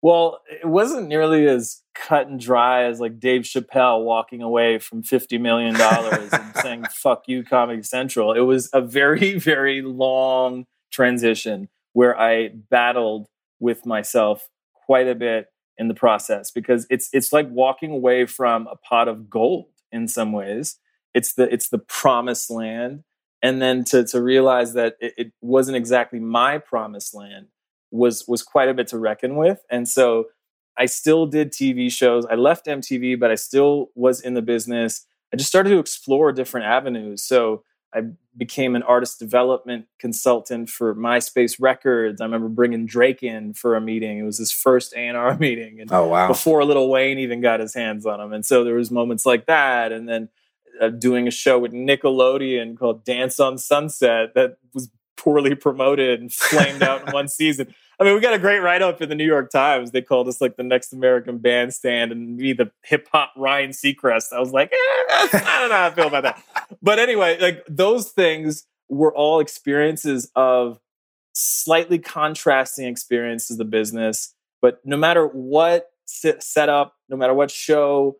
Well, 0.00 0.40
it 0.50 0.66
wasn't 0.66 1.08
nearly 1.08 1.46
as 1.46 1.82
cut 1.94 2.28
and 2.28 2.40
dry 2.40 2.84
as 2.84 3.00
like 3.00 3.20
Dave 3.20 3.42
Chappelle 3.42 4.02
walking 4.02 4.40
away 4.40 4.78
from 4.78 5.02
$50 5.02 5.38
million 5.38 5.76
and 5.78 6.56
saying, 6.56 6.84
fuck 6.90 7.24
you, 7.26 7.44
Comedy 7.44 7.82
Central. 7.82 8.32
It 8.32 8.42
was 8.42 8.70
a 8.72 8.80
very, 8.80 9.38
very 9.38 9.82
long 9.82 10.66
transition 10.90 11.68
where 11.92 12.18
I 12.18 12.48
battled 12.48 13.28
with 13.60 13.86
myself 13.86 14.48
quite 14.86 15.08
a 15.08 15.14
bit 15.14 15.46
in 15.76 15.88
the 15.88 15.94
process 15.94 16.50
because 16.50 16.86
it's 16.90 17.08
it's 17.12 17.32
like 17.32 17.48
walking 17.50 17.92
away 17.92 18.26
from 18.26 18.66
a 18.66 18.76
pot 18.76 19.08
of 19.08 19.30
gold 19.30 19.66
in 19.92 20.08
some 20.08 20.32
ways. 20.32 20.76
It's 21.14 21.34
the 21.34 21.52
it's 21.52 21.68
the 21.68 21.78
promised 21.78 22.50
land. 22.50 23.04
And 23.40 23.62
then 23.62 23.84
to 23.84 24.04
to 24.06 24.20
realize 24.20 24.74
that 24.74 24.96
it, 25.00 25.14
it 25.16 25.32
wasn't 25.40 25.76
exactly 25.76 26.18
my 26.18 26.58
promised 26.58 27.14
land 27.14 27.46
was 27.90 28.26
was 28.26 28.42
quite 28.42 28.68
a 28.68 28.74
bit 28.74 28.88
to 28.88 28.98
reckon 28.98 29.36
with. 29.36 29.60
And 29.70 29.88
so 29.88 30.26
I 30.76 30.86
still 30.86 31.26
did 31.26 31.52
TV 31.52 31.90
shows. 31.90 32.26
I 32.26 32.34
left 32.34 32.66
MTV, 32.66 33.18
but 33.18 33.30
I 33.30 33.34
still 33.34 33.90
was 33.94 34.20
in 34.20 34.34
the 34.34 34.42
business. 34.42 35.06
I 35.32 35.36
just 35.36 35.48
started 35.48 35.70
to 35.70 35.78
explore 35.78 36.32
different 36.32 36.66
avenues. 36.66 37.22
So 37.22 37.62
I 37.94 38.02
became 38.36 38.76
an 38.76 38.82
artist 38.82 39.18
development 39.18 39.86
consultant 39.98 40.68
for 40.68 40.94
MySpace 40.94 41.56
Records. 41.58 42.20
I 42.20 42.24
remember 42.24 42.48
bringing 42.48 42.86
Drake 42.86 43.22
in 43.22 43.54
for 43.54 43.74
a 43.74 43.80
meeting. 43.80 44.18
It 44.18 44.24
was 44.24 44.38
his 44.38 44.52
first 44.52 44.94
A&R 44.94 45.36
meeting. 45.40 45.80
And 45.80 45.90
oh, 45.92 46.06
wow. 46.06 46.28
Before 46.28 46.64
Lil 46.64 46.88
Wayne 46.88 47.18
even 47.18 47.40
got 47.40 47.60
his 47.60 47.74
hands 47.74 48.04
on 48.06 48.20
him. 48.20 48.32
And 48.32 48.44
so 48.44 48.62
there 48.62 48.74
was 48.74 48.90
moments 48.90 49.24
like 49.24 49.46
that. 49.46 49.92
And 49.92 50.08
then 50.08 50.28
uh, 50.80 50.90
doing 50.90 51.26
a 51.26 51.30
show 51.30 51.58
with 51.58 51.72
Nickelodeon 51.72 52.78
called 52.78 53.04
Dance 53.04 53.40
on 53.40 53.58
Sunset 53.58 54.34
that 54.34 54.58
was 54.74 54.90
poorly 55.16 55.54
promoted 55.54 56.20
and 56.20 56.32
flamed 56.32 56.82
out 56.82 57.06
in 57.06 57.12
one 57.12 57.28
season. 57.28 57.74
I 58.00 58.04
mean, 58.04 58.14
we 58.14 58.20
got 58.20 58.34
a 58.34 58.38
great 58.38 58.60
write 58.60 58.80
up 58.80 59.02
in 59.02 59.08
the 59.08 59.14
New 59.16 59.26
York 59.26 59.50
Times. 59.50 59.90
They 59.90 60.02
called 60.02 60.28
us 60.28 60.40
like 60.40 60.56
the 60.56 60.62
next 60.62 60.92
American 60.92 61.38
bandstand 61.38 62.12
and 62.12 62.36
me 62.36 62.52
the 62.52 62.70
hip 62.84 63.08
hop 63.10 63.32
Ryan 63.36 63.70
Seacrest. 63.70 64.32
I 64.32 64.38
was 64.38 64.52
like, 64.52 64.72
eh, 64.72 64.76
I 64.76 65.56
don't 65.60 65.70
know 65.70 65.76
how 65.76 65.86
I 65.86 65.90
feel 65.90 66.06
about 66.06 66.22
that. 66.22 66.42
But 66.82 66.98
anyway, 66.98 67.38
like 67.40 67.64
those 67.68 68.10
things 68.10 68.66
were 68.88 69.14
all 69.14 69.40
experiences 69.40 70.30
of 70.36 70.78
slightly 71.32 71.98
contrasting 71.98 72.86
experiences 72.86 73.52
of 73.52 73.58
the 73.58 73.64
business. 73.64 74.34
But 74.60 74.80
no 74.84 74.96
matter 74.96 75.26
what 75.26 75.86
set 76.04 76.68
up, 76.68 76.94
no 77.08 77.16
matter 77.16 77.34
what 77.34 77.50
show, 77.50 78.16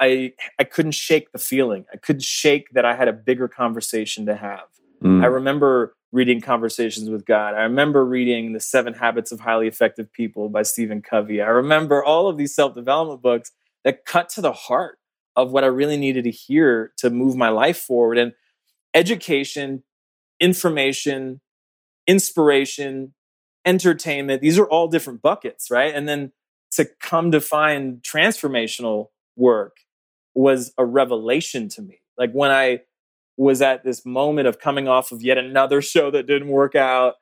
I 0.00 0.32
I 0.58 0.64
couldn't 0.64 0.92
shake 0.92 1.32
the 1.32 1.38
feeling. 1.38 1.84
I 1.92 1.96
couldn't 1.96 2.22
shake 2.22 2.70
that 2.72 2.84
I 2.84 2.94
had 2.94 3.08
a 3.08 3.12
bigger 3.12 3.48
conversation 3.48 4.26
to 4.26 4.36
have. 4.36 4.68
Mm. 5.02 5.22
I 5.22 5.26
remember 5.26 5.94
reading 6.12 6.40
Conversations 6.40 7.10
with 7.10 7.26
God. 7.26 7.54
I 7.54 7.62
remember 7.62 8.04
reading 8.04 8.52
The 8.52 8.60
Seven 8.60 8.94
Habits 8.94 9.30
of 9.32 9.40
Highly 9.40 9.68
Effective 9.68 10.12
People 10.12 10.48
by 10.48 10.62
Stephen 10.62 11.02
Covey. 11.02 11.42
I 11.42 11.48
remember 11.48 12.02
all 12.02 12.28
of 12.28 12.38
these 12.38 12.54
self 12.54 12.74
development 12.74 13.22
books 13.22 13.52
that 13.84 14.04
cut 14.04 14.28
to 14.30 14.40
the 14.40 14.52
heart 14.52 14.98
of 15.36 15.52
what 15.52 15.64
I 15.64 15.68
really 15.68 15.96
needed 15.96 16.24
to 16.24 16.30
hear 16.30 16.92
to 16.98 17.10
move 17.10 17.36
my 17.36 17.50
life 17.50 17.78
forward. 17.78 18.18
And 18.18 18.32
education, 18.94 19.84
information, 20.40 21.40
inspiration, 22.06 23.14
entertainment, 23.64 24.40
these 24.40 24.58
are 24.58 24.66
all 24.66 24.88
different 24.88 25.22
buckets, 25.22 25.70
right? 25.70 25.94
And 25.94 26.08
then 26.08 26.32
to 26.72 26.88
come 27.00 27.30
to 27.32 27.40
find 27.40 28.02
transformational 28.02 29.08
work 29.36 29.76
was 30.34 30.72
a 30.78 30.84
revelation 30.84 31.68
to 31.68 31.82
me. 31.82 32.00
Like 32.16 32.32
when 32.32 32.50
I 32.50 32.80
was 33.38 33.62
at 33.62 33.84
this 33.84 34.04
moment 34.04 34.48
of 34.48 34.58
coming 34.58 34.88
off 34.88 35.12
of 35.12 35.22
yet 35.22 35.38
another 35.38 35.80
show 35.80 36.10
that 36.10 36.26
didn't 36.26 36.48
work 36.48 36.74
out. 36.74 37.14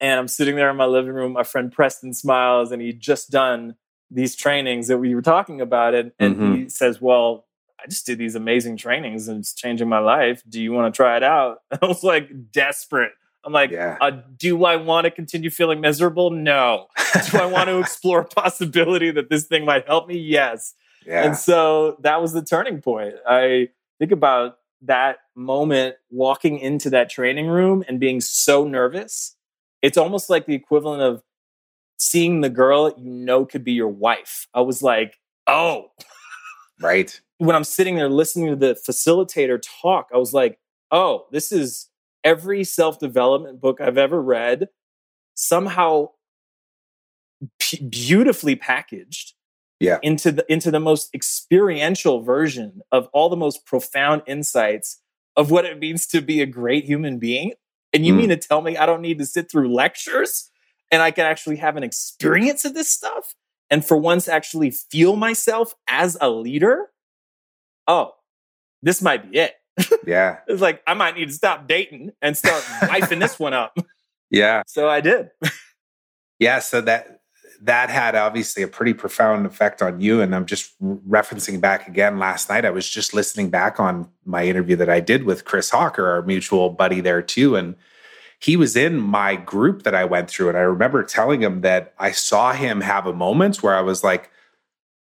And 0.00 0.18
I'm 0.18 0.28
sitting 0.28 0.54
there 0.54 0.70
in 0.70 0.76
my 0.76 0.86
living 0.86 1.12
room. 1.12 1.32
My 1.32 1.42
friend 1.42 1.70
Preston 1.70 2.14
Smiles, 2.14 2.70
and 2.70 2.80
he'd 2.80 3.00
just 3.00 3.30
done 3.30 3.74
these 4.10 4.36
trainings 4.36 4.86
that 4.86 4.98
we 4.98 5.14
were 5.14 5.20
talking 5.20 5.60
about. 5.60 5.94
And, 5.94 6.12
and 6.20 6.36
mm-hmm. 6.36 6.54
he 6.54 6.68
says, 6.68 7.00
Well, 7.00 7.46
I 7.82 7.88
just 7.88 8.06
did 8.06 8.18
these 8.18 8.36
amazing 8.36 8.76
trainings 8.76 9.28
and 9.28 9.40
it's 9.40 9.54
changing 9.54 9.88
my 9.88 9.98
life. 9.98 10.42
Do 10.48 10.60
you 10.60 10.72
want 10.72 10.92
to 10.92 10.96
try 10.96 11.16
it 11.16 11.22
out? 11.22 11.58
I 11.82 11.86
was 11.86 12.02
like 12.02 12.28
desperate. 12.50 13.12
I'm 13.44 13.52
like, 13.52 13.70
yeah. 13.70 13.96
uh, 14.00 14.20
do 14.36 14.64
I 14.64 14.76
want 14.76 15.04
to 15.04 15.10
continue 15.10 15.48
feeling 15.48 15.80
miserable? 15.80 16.30
No. 16.30 16.86
do 17.30 17.38
I 17.38 17.46
want 17.46 17.68
to 17.68 17.78
explore 17.80 18.20
a 18.20 18.24
possibility 18.24 19.10
that 19.12 19.30
this 19.30 19.46
thing 19.46 19.64
might 19.64 19.86
help 19.86 20.08
me? 20.08 20.18
Yes. 20.18 20.74
Yeah. 21.06 21.24
And 21.24 21.36
so 21.36 21.96
that 22.02 22.20
was 22.20 22.32
the 22.32 22.42
turning 22.42 22.82
point. 22.82 23.14
I 23.26 23.68
think 23.98 24.12
about 24.12 24.58
that 24.82 25.18
moment 25.34 25.96
walking 26.10 26.58
into 26.58 26.90
that 26.90 27.10
training 27.10 27.48
room 27.48 27.84
and 27.88 27.98
being 27.98 28.20
so 28.20 28.64
nervous. 28.64 29.36
It's 29.82 29.98
almost 29.98 30.30
like 30.30 30.46
the 30.46 30.54
equivalent 30.54 31.02
of 31.02 31.22
seeing 31.98 32.40
the 32.40 32.50
girl 32.50 32.94
you 32.96 33.10
know 33.10 33.44
could 33.44 33.64
be 33.64 33.72
your 33.72 33.88
wife. 33.88 34.46
I 34.54 34.60
was 34.60 34.82
like, 34.82 35.16
oh. 35.46 35.90
Right. 36.80 37.20
when 37.38 37.56
I'm 37.56 37.64
sitting 37.64 37.96
there 37.96 38.08
listening 38.08 38.48
to 38.48 38.56
the 38.56 38.78
facilitator 38.88 39.60
talk, 39.82 40.08
I 40.12 40.18
was 40.18 40.34
like, 40.34 40.58
oh, 40.90 41.26
this 41.32 41.52
is 41.52 41.88
every 42.24 42.64
self 42.64 42.98
development 42.98 43.60
book 43.60 43.80
I've 43.80 43.98
ever 43.98 44.20
read, 44.20 44.68
somehow 45.34 46.10
p- 47.58 47.84
beautifully 47.84 48.56
packaged 48.56 49.34
yeah. 49.80 49.98
into 50.02 50.32
the 50.32 50.52
into 50.52 50.70
the 50.70 50.80
most 50.80 51.14
experiential 51.14 52.22
version 52.22 52.80
of 52.90 53.08
all 53.12 53.28
the 53.28 53.36
most 53.36 53.64
profound 53.64 54.22
insights 54.26 55.00
of 55.36 55.50
what 55.50 55.64
it 55.64 55.78
means 55.78 56.06
to 56.08 56.20
be 56.20 56.40
a 56.40 56.46
great 56.46 56.84
human 56.84 57.18
being. 57.18 57.52
And 57.92 58.04
you 58.04 58.12
mm. 58.12 58.18
mean 58.18 58.28
to 58.30 58.36
tell 58.36 58.60
me 58.60 58.76
I 58.76 58.86
don't 58.86 59.02
need 59.02 59.18
to 59.18 59.26
sit 59.26 59.50
through 59.50 59.72
lectures 59.72 60.50
and 60.90 61.02
I 61.02 61.10
can 61.10 61.26
actually 61.26 61.56
have 61.56 61.76
an 61.76 61.82
experience 61.82 62.64
of 62.64 62.74
this 62.74 62.90
stuff 62.90 63.34
and 63.70 63.84
for 63.84 63.96
once 63.96 64.28
actually 64.28 64.70
feel 64.70 65.16
myself 65.16 65.74
as 65.86 66.16
a 66.20 66.30
leader? 66.30 66.86
Oh, 67.86 68.12
this 68.82 69.02
might 69.02 69.30
be 69.30 69.38
it. 69.38 69.54
Yeah. 70.06 70.38
it's 70.48 70.60
like 70.60 70.82
I 70.86 70.94
might 70.94 71.16
need 71.16 71.28
to 71.28 71.34
stop 71.34 71.68
dating 71.68 72.12
and 72.20 72.36
start 72.36 72.62
wifing 72.82 73.20
this 73.20 73.38
one 73.38 73.54
up. 73.54 73.76
Yeah. 74.30 74.62
So 74.66 74.88
I 74.88 75.00
did. 75.00 75.30
yeah, 76.38 76.58
so 76.58 76.80
that 76.82 77.17
that 77.62 77.90
had 77.90 78.14
obviously 78.14 78.62
a 78.62 78.68
pretty 78.68 78.94
profound 78.94 79.46
effect 79.46 79.82
on 79.82 80.00
you. 80.00 80.20
And 80.20 80.34
I'm 80.34 80.46
just 80.46 80.72
referencing 80.82 81.60
back 81.60 81.88
again 81.88 82.18
last 82.18 82.48
night. 82.48 82.64
I 82.64 82.70
was 82.70 82.88
just 82.88 83.14
listening 83.14 83.50
back 83.50 83.80
on 83.80 84.08
my 84.24 84.44
interview 84.44 84.76
that 84.76 84.88
I 84.88 85.00
did 85.00 85.24
with 85.24 85.44
Chris 85.44 85.70
Hawker, 85.70 86.06
our 86.06 86.22
mutual 86.22 86.70
buddy 86.70 87.00
there 87.00 87.22
too. 87.22 87.56
And 87.56 87.74
he 88.38 88.56
was 88.56 88.76
in 88.76 88.98
my 89.00 89.34
group 89.34 89.82
that 89.82 89.94
I 89.94 90.04
went 90.04 90.30
through. 90.30 90.50
And 90.50 90.58
I 90.58 90.62
remember 90.62 91.02
telling 91.02 91.42
him 91.42 91.62
that 91.62 91.94
I 91.98 92.12
saw 92.12 92.52
him 92.52 92.80
have 92.80 93.06
a 93.06 93.12
moment 93.12 93.62
where 93.62 93.74
I 93.74 93.80
was 93.80 94.04
like, 94.04 94.30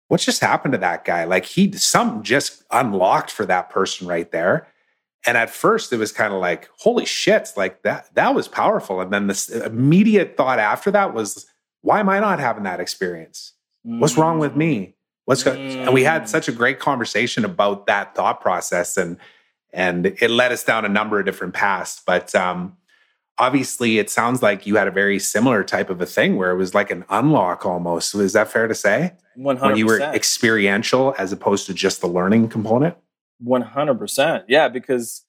what 0.09 0.19
just 0.19 0.41
happened 0.41 0.73
to 0.73 0.77
that 0.79 1.05
guy? 1.05 1.23
Like 1.23 1.45
he, 1.45 1.71
something 1.71 2.23
just 2.23 2.63
unlocked 2.71 3.31
for 3.31 3.45
that 3.45 3.69
person 3.69 4.07
right 4.07 4.29
there. 4.31 4.67
And 5.25 5.37
at 5.37 5.49
first 5.49 5.93
it 5.93 5.97
was 5.97 6.11
kind 6.11 6.33
of 6.33 6.41
like, 6.41 6.69
holy 6.79 7.05
shit, 7.05 7.51
like 7.55 7.83
that, 7.83 8.13
that 8.15 8.35
was 8.35 8.49
powerful. 8.49 8.99
And 8.99 9.13
then 9.13 9.27
this 9.27 9.47
immediate 9.47 10.35
thought 10.35 10.59
after 10.59 10.91
that 10.91 11.13
was, 11.13 11.45
why 11.83 11.99
am 11.99 12.09
I 12.09 12.19
not 12.19 12.39
having 12.39 12.63
that 12.63 12.79
experience? 12.79 13.53
What's 13.83 14.17
wrong 14.17 14.39
with 14.39 14.55
me? 14.55 14.95
What's 15.25 15.43
go-? 15.43 15.53
and 15.53 15.93
we 15.93 16.03
had 16.03 16.27
such 16.27 16.47
a 16.47 16.51
great 16.51 16.79
conversation 16.79 17.45
about 17.45 17.85
that 17.85 18.15
thought 18.15 18.41
process 18.41 18.97
and 18.97 19.17
and 19.73 20.05
it 20.05 20.29
led 20.29 20.51
us 20.51 20.63
down 20.63 20.85
a 20.85 20.89
number 20.89 21.19
of 21.19 21.25
different 21.25 21.53
paths. 21.53 22.01
But 22.05 22.33
um, 22.35 22.77
obviously, 23.39 23.97
it 23.97 24.09
sounds 24.09 24.43
like 24.43 24.67
you 24.67 24.75
had 24.75 24.87
a 24.87 24.91
very 24.91 25.19
similar 25.19 25.63
type 25.63 25.89
of 25.89 25.99
a 25.99 26.05
thing 26.05 26.37
where 26.37 26.51
it 26.51 26.57
was 26.57 26.75
like 26.75 26.91
an 26.91 27.03
unlock 27.09 27.65
almost. 27.65 28.13
Is 28.13 28.33
that 28.33 28.51
fair 28.51 28.67
to 28.67 28.75
say? 28.75 29.13
One 29.35 29.57
hundred. 29.57 29.71
When 29.71 29.77
you 29.77 29.85
were 29.87 29.99
experiential 29.99 31.15
as 31.17 31.31
opposed 31.31 31.65
to 31.67 31.73
just 31.73 32.01
the 32.01 32.07
learning 32.07 32.49
component. 32.49 32.95
One 33.39 33.63
hundred 33.63 33.97
percent. 33.97 34.45
Yeah, 34.47 34.69
because 34.69 35.25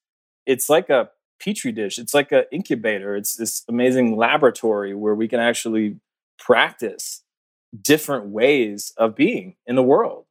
it's 0.47 0.69
like 0.69 0.91
a 0.91 1.09
petri 1.41 1.73
dish. 1.73 1.99
It's 1.99 2.15
like 2.15 2.31
an 2.31 2.45
incubator. 2.53 3.17
It's 3.17 3.37
this 3.37 3.65
amazing 3.69 4.17
laboratory 4.17 4.95
where 4.95 5.15
we 5.15 5.27
can 5.27 5.41
actually 5.41 5.97
practice 6.45 7.23
different 7.81 8.27
ways 8.27 8.93
of 8.97 9.17
being 9.17 9.57
in 9.67 9.77
the 9.77 9.83
world. 9.83 10.27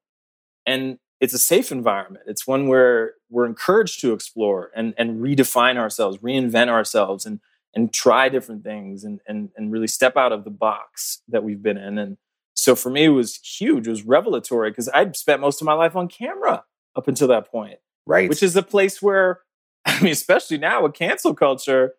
And 0.66 1.00
it's 1.20 1.34
a 1.34 1.40
safe 1.40 1.72
environment. 1.72 2.26
It's 2.28 2.48
one 2.48 2.68
where 2.68 3.14
we're 3.30 3.46
encouraged 3.46 4.02
to 4.02 4.14
explore 4.14 4.72
and, 4.76 4.94
and 4.98 5.22
redefine 5.22 5.78
ourselves, 5.78 6.18
reinvent 6.20 6.70
ourselves, 6.70 7.26
and 7.26 7.40
and 7.76 7.92
try 7.92 8.30
different 8.30 8.64
things 8.64 9.04
and, 9.04 9.20
and 9.28 9.50
and 9.58 9.72
really 9.72 9.88
step 9.88 10.16
out 10.16 10.32
of 10.32 10.44
the 10.44 10.52
box 10.52 11.22
that 11.28 11.44
we've 11.44 11.64
been 11.64 11.78
in. 11.78 11.98
And 11.98 12.18
so 12.54 12.76
for 12.76 12.90
me, 12.90 13.06
it 13.06 13.10
was 13.10 13.38
huge. 13.38 13.88
It 13.88 13.90
was 13.90 14.04
revelatory 14.04 14.70
because 14.70 14.90
I'd 14.90 15.16
spent 15.16 15.42
most 15.42 15.62
of 15.62 15.66
my 15.66 15.74
life 15.74 15.96
on 15.96 16.08
camera 16.08 16.64
up 16.96 17.08
until 17.08 17.28
that 17.30 17.50
point. 17.52 17.80
Right. 18.06 18.30
Which 18.30 18.44
is 18.44 18.56
a 18.56 18.64
place 18.64 19.02
where, 19.02 19.40
I 19.86 20.00
mean, 20.02 20.12
especially 20.12 20.58
now 20.60 20.84
with 20.84 20.94
cancel 20.94 21.34
culture, 21.34 21.94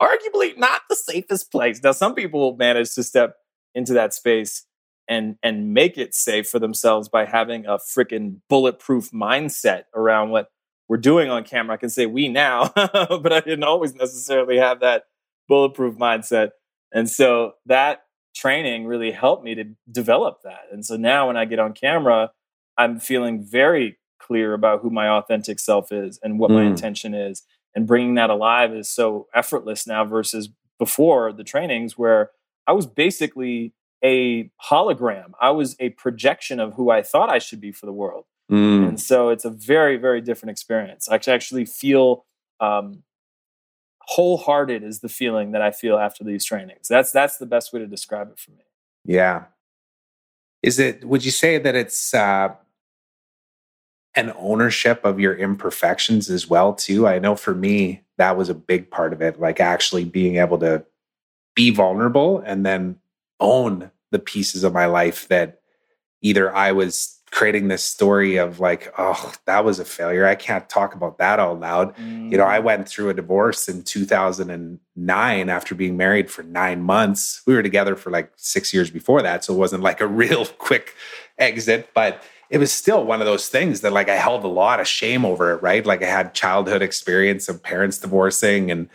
arguably 0.00 0.56
not 0.56 0.82
the 0.88 0.96
safest 0.96 1.50
place. 1.50 1.82
Now, 1.82 1.92
some 1.92 2.14
people 2.14 2.56
manage 2.56 2.94
to 2.94 3.02
step 3.02 3.36
into 3.74 3.92
that 3.94 4.14
space 4.14 4.64
and 5.08 5.36
and 5.42 5.72
make 5.72 5.96
it 5.96 6.14
safe 6.14 6.48
for 6.48 6.58
themselves 6.58 7.08
by 7.08 7.24
having 7.24 7.66
a 7.66 7.78
freaking 7.78 8.40
bulletproof 8.48 9.10
mindset 9.10 9.84
around 9.94 10.30
what 10.30 10.50
we're 10.88 10.96
doing 10.96 11.30
on 11.30 11.44
camera. 11.44 11.74
I 11.74 11.78
can 11.78 11.90
say 11.90 12.06
we 12.06 12.28
now, 12.28 12.70
but 12.74 13.32
I 13.32 13.40
didn't 13.40 13.64
always 13.64 13.94
necessarily 13.94 14.58
have 14.58 14.80
that 14.80 15.04
bulletproof 15.48 15.96
mindset. 15.96 16.50
And 16.92 17.08
so 17.08 17.52
that 17.66 18.04
training 18.34 18.86
really 18.86 19.10
helped 19.10 19.44
me 19.44 19.54
to 19.54 19.64
develop 19.90 20.42
that. 20.44 20.62
And 20.72 20.84
so 20.84 20.96
now 20.96 21.26
when 21.26 21.36
I 21.36 21.44
get 21.44 21.58
on 21.58 21.72
camera, 21.72 22.30
I'm 22.76 23.00
feeling 23.00 23.44
very 23.44 23.98
clear 24.18 24.54
about 24.54 24.80
who 24.80 24.90
my 24.90 25.08
authentic 25.08 25.58
self 25.58 25.90
is 25.90 26.18
and 26.22 26.38
what 26.38 26.50
mm. 26.50 26.54
my 26.54 26.62
intention 26.64 27.14
is. 27.14 27.42
And 27.74 27.86
bringing 27.86 28.14
that 28.14 28.30
alive 28.30 28.72
is 28.72 28.88
so 28.88 29.26
effortless 29.34 29.86
now 29.86 30.04
versus 30.04 30.48
before 30.78 31.32
the 31.32 31.44
trainings 31.44 31.98
where 31.98 32.30
I 32.68 32.72
was 32.72 32.86
basically 32.86 33.72
a 34.04 34.50
hologram. 34.64 35.32
I 35.40 35.50
was 35.50 35.74
a 35.80 35.88
projection 35.90 36.60
of 36.60 36.74
who 36.74 36.90
I 36.90 37.02
thought 37.02 37.30
I 37.30 37.38
should 37.38 37.60
be 37.60 37.72
for 37.72 37.86
the 37.86 37.92
world. 37.92 38.26
Mm. 38.50 38.88
And 38.88 39.00
so 39.00 39.30
it's 39.30 39.44
a 39.44 39.50
very, 39.50 39.96
very 39.96 40.20
different 40.20 40.50
experience. 40.50 41.08
I 41.08 41.18
actually 41.26 41.64
feel 41.64 42.24
um, 42.60 43.02
wholehearted 44.02 44.82
is 44.82 45.00
the 45.00 45.08
feeling 45.08 45.52
that 45.52 45.62
I 45.62 45.70
feel 45.70 45.98
after 45.98 46.24
these 46.24 46.44
trainings. 46.44 46.88
That's 46.88 47.10
that's 47.10 47.38
the 47.38 47.46
best 47.46 47.72
way 47.72 47.80
to 47.80 47.86
describe 47.86 48.30
it 48.30 48.38
for 48.38 48.52
me. 48.52 48.64
Yeah. 49.04 49.44
Is 50.62 50.78
it 50.78 51.04
would 51.04 51.24
you 51.24 51.30
say 51.30 51.58
that 51.58 51.74
it's 51.74 52.14
uh 52.14 52.54
an 54.14 54.32
ownership 54.38 55.04
of 55.04 55.20
your 55.20 55.36
imperfections 55.36 56.30
as 56.30 56.48
well 56.48 56.72
too? 56.72 57.06
I 57.06 57.18
know 57.18 57.36
for 57.36 57.54
me 57.54 58.02
that 58.16 58.36
was 58.36 58.48
a 58.48 58.54
big 58.54 58.90
part 58.90 59.12
of 59.12 59.20
it, 59.20 59.38
like 59.38 59.60
actually 59.60 60.04
being 60.04 60.36
able 60.36 60.58
to 60.58 60.84
be 61.58 61.70
vulnerable 61.70 62.40
and 62.46 62.64
then 62.64 62.94
own 63.40 63.90
the 64.12 64.18
pieces 64.20 64.62
of 64.62 64.72
my 64.72 64.86
life 64.86 65.26
that 65.26 65.60
either 66.22 66.54
I 66.54 66.70
was 66.70 67.18
creating 67.32 67.66
this 67.66 67.82
story 67.82 68.36
of 68.36 68.60
like, 68.60 68.94
oh, 68.96 69.32
that 69.46 69.64
was 69.64 69.80
a 69.80 69.84
failure. 69.84 70.24
I 70.24 70.36
can't 70.36 70.68
talk 70.68 70.94
about 70.94 71.18
that 71.18 71.40
out 71.40 71.58
loud. 71.58 71.96
Mm. 71.96 72.30
You 72.30 72.38
know, 72.38 72.46
I 72.46 72.60
mm. 72.60 72.62
went 72.62 72.88
through 72.88 73.08
a 73.08 73.14
divorce 73.14 73.68
in 73.68 73.82
2009 73.82 75.48
after 75.48 75.74
being 75.74 75.96
married 75.96 76.30
for 76.30 76.44
nine 76.44 76.80
months. 76.80 77.42
We 77.44 77.54
were 77.54 77.62
together 77.64 77.96
for 77.96 78.10
like 78.10 78.30
six 78.36 78.72
years 78.72 78.88
before 78.88 79.20
that. 79.22 79.42
So 79.42 79.52
it 79.52 79.56
wasn't 79.56 79.82
like 79.82 80.00
a 80.00 80.06
real 80.22 80.46
quick 80.46 80.94
exit, 81.38 81.90
but 81.92 82.22
it 82.50 82.58
was 82.58 82.70
still 82.70 83.02
one 83.02 83.20
of 83.20 83.26
those 83.26 83.48
things 83.48 83.80
that 83.80 83.92
like 83.92 84.08
I 84.08 84.14
held 84.14 84.44
a 84.44 84.48
lot 84.48 84.78
of 84.78 84.86
shame 84.86 85.24
over 85.24 85.54
it, 85.54 85.60
right? 85.60 85.84
Like 85.84 86.04
I 86.04 86.06
had 86.06 86.34
childhood 86.34 86.82
experience 86.82 87.48
of 87.48 87.64
parents 87.64 87.98
divorcing 87.98 88.70
and 88.70 88.88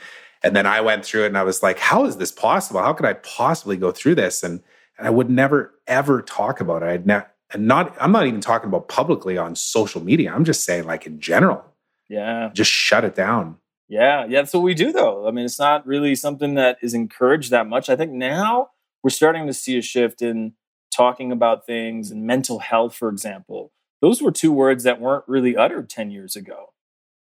and 0.43 0.55
then 0.55 0.65
I 0.65 0.81
went 0.81 1.05
through 1.05 1.23
it 1.23 1.27
and 1.27 1.37
I 1.37 1.43
was 1.43 1.63
like, 1.63 1.79
how 1.79 2.05
is 2.05 2.17
this 2.17 2.31
possible? 2.31 2.81
How 2.81 2.93
could 2.93 3.05
I 3.05 3.13
possibly 3.13 3.77
go 3.77 3.91
through 3.91 4.15
this? 4.15 4.43
And 4.43 4.61
and 4.97 5.07
I 5.07 5.09
would 5.09 5.29
never 5.29 5.73
ever 5.87 6.21
talk 6.21 6.59
about 6.59 6.83
it. 6.83 6.87
I'd 6.87 7.07
never 7.07 7.27
and 7.51 7.67
not 7.67 7.95
i'm 7.99 8.11
not 8.11 8.25
even 8.27 8.41
talking 8.41 8.67
about 8.67 8.89
publicly 8.89 9.37
on 9.37 9.55
social 9.55 10.03
media. 10.03 10.33
I'm 10.33 10.45
just 10.45 10.65
saying 10.65 10.85
like 10.85 11.07
in 11.07 11.19
general. 11.19 11.63
Yeah. 12.09 12.51
Just 12.53 12.71
shut 12.71 13.05
it 13.05 13.15
down. 13.15 13.57
Yeah. 13.87 14.25
Yeah. 14.25 14.41
That's 14.41 14.53
what 14.53 14.63
we 14.63 14.73
do 14.73 14.91
though. 14.91 15.27
I 15.27 15.31
mean 15.31 15.45
it's 15.45 15.59
not 15.59 15.87
really 15.87 16.15
something 16.15 16.55
that 16.55 16.77
is 16.81 16.93
encouraged 16.93 17.51
that 17.51 17.67
much. 17.67 17.89
I 17.89 17.95
think 17.95 18.11
now 18.11 18.69
we're 19.01 19.09
starting 19.09 19.47
to 19.47 19.53
see 19.53 19.77
a 19.77 19.81
shift 19.81 20.21
in 20.21 20.53
talking 20.93 21.31
about 21.31 21.65
things 21.65 22.11
and 22.11 22.25
mental 22.25 22.59
health 22.59 22.95
for 22.95 23.09
example. 23.09 23.71
Those 24.01 24.21
were 24.21 24.31
two 24.31 24.51
words 24.51 24.83
that 24.83 24.99
weren't 24.99 25.23
really 25.27 25.55
uttered 25.55 25.89
10 25.89 26.11
years 26.11 26.35
ago 26.35 26.73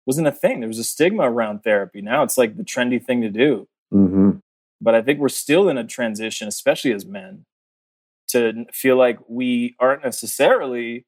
wasn't 0.06 0.26
a 0.26 0.32
thing 0.32 0.60
there 0.60 0.68
was 0.68 0.78
a 0.78 0.84
stigma 0.84 1.30
around 1.30 1.60
therapy 1.60 2.00
now 2.00 2.22
it's 2.22 2.38
like 2.38 2.56
the 2.56 2.64
trendy 2.64 3.02
thing 3.02 3.20
to 3.20 3.30
do 3.30 3.68
mm-hmm. 3.92 4.30
but 4.80 4.94
i 4.94 5.02
think 5.02 5.18
we're 5.18 5.28
still 5.28 5.68
in 5.68 5.78
a 5.78 5.84
transition 5.84 6.48
especially 6.48 6.92
as 6.92 7.04
men 7.04 7.44
to 8.30 8.64
feel 8.72 8.96
like 8.96 9.18
we 9.28 9.74
aren't 9.80 10.04
necessarily 10.04 11.04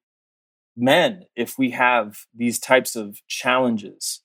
men 0.77 1.25
if 1.37 1.59
we 1.59 1.71
have 1.71 2.21
these 2.35 2.59
types 2.59 2.97
of 2.97 3.21
challenges. 3.29 4.21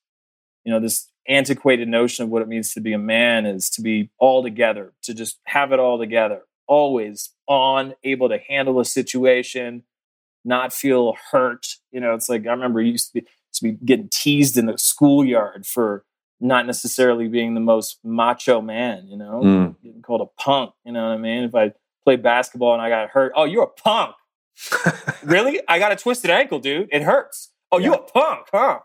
You 0.64 0.74
know, 0.74 0.80
this 0.80 1.10
antiquated 1.28 1.88
notion 1.88 2.24
of 2.24 2.30
what 2.30 2.42
it 2.42 2.48
means 2.48 2.74
to 2.74 2.82
be 2.82 2.94
a 2.94 3.00
man 3.00 3.46
is 3.46 3.70
to 3.72 3.82
be 3.82 4.10
all 4.20 4.42
together, 4.42 4.94
to 5.04 5.14
just 5.14 5.40
have 5.46 5.72
it 5.72 5.80
all 5.80 6.00
together, 6.00 6.42
always 6.68 7.32
on, 7.48 7.94
able 8.04 8.30
to 8.30 8.40
handle 8.50 8.80
a 8.80 8.86
situation, 8.86 9.84
not 10.46 10.74
feel 10.74 11.16
hurt. 11.32 11.68
You 11.92 12.00
know, 12.00 12.14
it's 12.14 12.30
like 12.30 12.48
I 12.48 12.52
remember 12.52 12.82
used 12.82 13.12
to 13.12 13.22
be, 13.22 13.28
to 13.60 13.64
be 13.64 13.72
getting 13.86 14.10
teased 14.12 14.58
in 14.58 14.66
the 14.66 14.78
schoolyard 14.78 15.66
for 15.66 16.04
not 16.40 16.66
necessarily 16.66 17.28
being 17.28 17.54
the 17.54 17.60
most 17.60 18.00
macho 18.04 18.62
man, 18.62 19.08
you 19.08 19.18
know, 19.18 19.42
mm. 19.44 19.76
getting 19.84 20.02
called 20.02 20.22
a 20.22 20.42
punk, 20.42 20.72
you 20.86 20.92
know 20.92 21.10
what 21.10 21.16
I 21.16 21.18
mean? 21.18 21.44
If 21.44 21.56
I 21.56 21.74
played 22.08 22.24
basketball 22.24 22.72
and 22.74 22.82
I 22.82 22.88
got 22.88 23.10
hurt. 23.10 23.34
Oh, 23.36 23.44
you're 23.44 23.64
a 23.64 23.68
punk. 23.68 24.16
really? 25.24 25.60
I 25.68 25.78
got 25.78 25.92
a 25.92 25.98
twisted 25.98 26.32
ankle, 26.32 26.60
dude. 26.60 26.88
It 26.90 27.02
hurts. 27.02 27.52
Oh, 27.70 27.80
yeah. 27.80 27.88
you're 27.88 27.96
a 27.96 28.04
punk, 28.04 28.48
huh? 28.50 28.80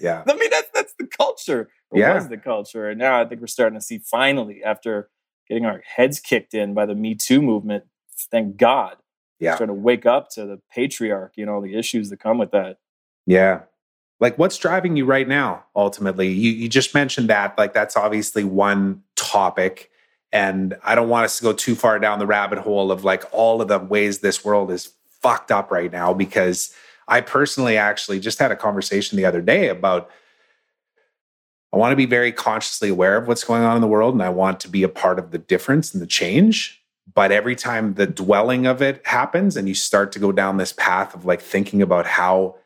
Yeah. 0.00 0.22
I 0.28 0.34
mean, 0.34 0.50
that's 0.50 0.68
that's 0.72 0.94
the 0.96 1.08
culture. 1.08 1.68
It 1.92 1.98
yeah. 1.98 2.14
was 2.14 2.28
the 2.28 2.36
culture. 2.36 2.88
And 2.88 3.00
now 3.00 3.20
I 3.20 3.24
think 3.24 3.40
we're 3.40 3.48
starting 3.48 3.76
to 3.76 3.84
see 3.84 3.98
finally, 3.98 4.62
after 4.62 5.10
getting 5.48 5.66
our 5.66 5.82
heads 5.84 6.20
kicked 6.20 6.54
in 6.54 6.72
by 6.72 6.86
the 6.86 6.94
Me 6.94 7.16
Too 7.16 7.42
movement, 7.42 7.84
thank 8.30 8.56
God. 8.56 8.98
Yeah. 9.40 9.56
Starting 9.56 9.74
to 9.74 9.82
wake 9.82 10.06
up 10.06 10.30
to 10.34 10.46
the 10.46 10.60
patriarchy 10.76 11.38
and 11.38 11.50
all 11.50 11.60
the 11.60 11.74
issues 11.74 12.08
that 12.10 12.20
come 12.20 12.38
with 12.38 12.52
that. 12.52 12.76
Yeah. 13.26 13.62
Like 14.20 14.38
what's 14.38 14.58
driving 14.58 14.96
you 14.96 15.06
right 15.06 15.26
now, 15.26 15.64
ultimately? 15.74 16.28
You 16.28 16.50
you 16.52 16.68
just 16.68 16.94
mentioned 16.94 17.28
that. 17.30 17.56
Like 17.58 17.72
that's 17.72 17.96
obviously 17.96 18.44
one 18.44 19.02
topic 19.16 19.90
and 20.32 20.76
I 20.84 20.94
don't 20.94 21.08
want 21.08 21.24
us 21.24 21.38
to 21.38 21.42
go 21.42 21.52
too 21.52 21.74
far 21.74 21.98
down 21.98 22.18
the 22.18 22.26
rabbit 22.26 22.58
hole 22.58 22.92
of 22.92 23.04
like 23.04 23.24
all 23.32 23.60
of 23.60 23.68
the 23.68 23.78
ways 23.78 24.20
this 24.20 24.44
world 24.44 24.70
is 24.70 24.92
fucked 25.20 25.50
up 25.50 25.70
right 25.70 25.90
now 25.90 26.14
because 26.14 26.74
I 27.08 27.20
personally 27.20 27.76
actually 27.76 28.20
just 28.20 28.38
had 28.38 28.52
a 28.52 28.56
conversation 28.56 29.16
the 29.16 29.24
other 29.24 29.40
day 29.40 29.68
about 29.68 30.10
I 31.72 31.76
want 31.76 31.92
to 31.92 31.96
be 31.96 32.06
very 32.06 32.32
consciously 32.32 32.88
aware 32.88 33.16
of 33.16 33.28
what's 33.28 33.44
going 33.44 33.62
on 33.62 33.76
in 33.76 33.80
the 33.80 33.88
world 33.88 34.14
and 34.14 34.22
I 34.22 34.28
want 34.28 34.60
to 34.60 34.68
be 34.68 34.82
a 34.82 34.88
part 34.88 35.18
of 35.18 35.30
the 35.30 35.38
difference 35.38 35.92
and 35.92 36.02
the 36.02 36.06
change. 36.06 36.82
But 37.12 37.32
every 37.32 37.56
time 37.56 37.94
the 37.94 38.06
dwelling 38.06 38.66
of 38.66 38.82
it 38.82 39.04
happens 39.06 39.56
and 39.56 39.68
you 39.68 39.74
start 39.74 40.12
to 40.12 40.18
go 40.18 40.32
down 40.32 40.56
this 40.56 40.72
path 40.72 41.14
of 41.14 41.24
like 41.24 41.40
thinking 41.40 41.82
about 41.82 42.06
how, 42.06 42.56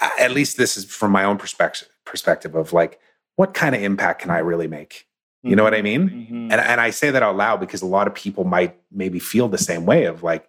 at 0.00 0.30
least 0.30 0.56
this 0.56 0.76
is 0.76 0.84
from 0.84 1.12
my 1.12 1.24
own 1.24 1.38
perspective, 1.38 1.88
perspective 2.04 2.54
of 2.54 2.72
like, 2.72 3.00
what 3.36 3.54
kind 3.54 3.74
of 3.74 3.82
impact 3.82 4.22
can 4.22 4.30
I 4.30 4.38
really 4.38 4.68
make? 4.68 5.06
You 5.42 5.54
know 5.54 5.62
what 5.62 5.74
I 5.74 5.82
mean? 5.82 6.08
Mm-hmm. 6.08 6.34
And 6.50 6.54
and 6.54 6.80
I 6.80 6.90
say 6.90 7.10
that 7.10 7.22
out 7.22 7.36
loud 7.36 7.60
because 7.60 7.80
a 7.80 7.86
lot 7.86 8.08
of 8.08 8.14
people 8.14 8.42
might 8.42 8.76
maybe 8.90 9.20
feel 9.20 9.48
the 9.48 9.58
same 9.58 9.86
way 9.86 10.06
of 10.06 10.24
like, 10.24 10.48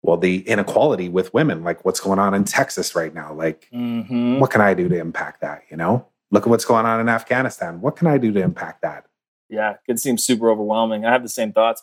well, 0.00 0.16
the 0.16 0.48
inequality 0.48 1.10
with 1.10 1.34
women, 1.34 1.62
like 1.62 1.84
what's 1.84 2.00
going 2.00 2.18
on 2.18 2.32
in 2.32 2.44
Texas 2.44 2.94
right 2.94 3.12
now. 3.12 3.34
Like, 3.34 3.68
mm-hmm. 3.70 4.38
what 4.38 4.50
can 4.50 4.62
I 4.62 4.72
do 4.72 4.88
to 4.88 4.98
impact 4.98 5.42
that? 5.42 5.62
You 5.70 5.76
know, 5.76 6.06
look 6.30 6.44
at 6.44 6.48
what's 6.48 6.64
going 6.64 6.86
on 6.86 7.00
in 7.00 7.08
Afghanistan. 7.10 7.82
What 7.82 7.96
can 7.96 8.06
I 8.06 8.16
do 8.16 8.32
to 8.32 8.40
impact 8.40 8.80
that? 8.80 9.04
Yeah, 9.50 9.74
it 9.86 9.98
seems 9.98 10.24
super 10.24 10.50
overwhelming. 10.50 11.04
I 11.04 11.12
have 11.12 11.22
the 11.22 11.28
same 11.28 11.52
thoughts. 11.52 11.82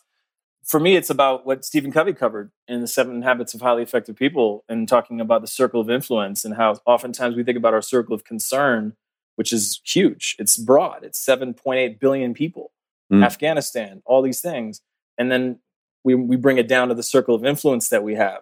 For 0.65 0.79
me, 0.79 0.95
it's 0.95 1.11
about 1.11 1.45
what 1.45 1.63
Stephen 1.63 1.91
Covey 1.91 2.13
covered 2.13 2.51
in 2.67 2.81
the 2.81 2.87
Seven 2.87 3.21
Habits 3.21 3.53
of 3.53 3.61
Highly 3.61 3.83
Effective 3.83 4.15
People 4.15 4.63
and 4.67 4.87
talking 4.87 5.21
about 5.21 5.41
the 5.41 5.47
circle 5.47 5.79
of 5.79 5.89
influence 5.89 6.43
and 6.43 6.55
how 6.55 6.79
oftentimes 6.87 7.35
we 7.35 7.43
think 7.43 7.57
about 7.57 7.75
our 7.75 7.83
circle 7.83 8.15
of 8.15 8.23
concern 8.23 8.95
which 9.35 9.51
is 9.51 9.81
huge. 9.83 10.35
It's 10.39 10.57
broad. 10.57 11.03
It's 11.03 11.23
7.8 11.23 11.99
billion 11.99 12.33
people. 12.33 12.71
Mm. 13.11 13.23
Afghanistan, 13.23 14.01
all 14.05 14.21
these 14.21 14.41
things. 14.41 14.81
And 15.17 15.31
then 15.31 15.59
we, 16.03 16.15
we 16.15 16.35
bring 16.35 16.57
it 16.57 16.67
down 16.67 16.89
to 16.89 16.95
the 16.95 17.03
circle 17.03 17.35
of 17.35 17.45
influence 17.45 17.89
that 17.89 18.03
we 18.03 18.15
have. 18.15 18.41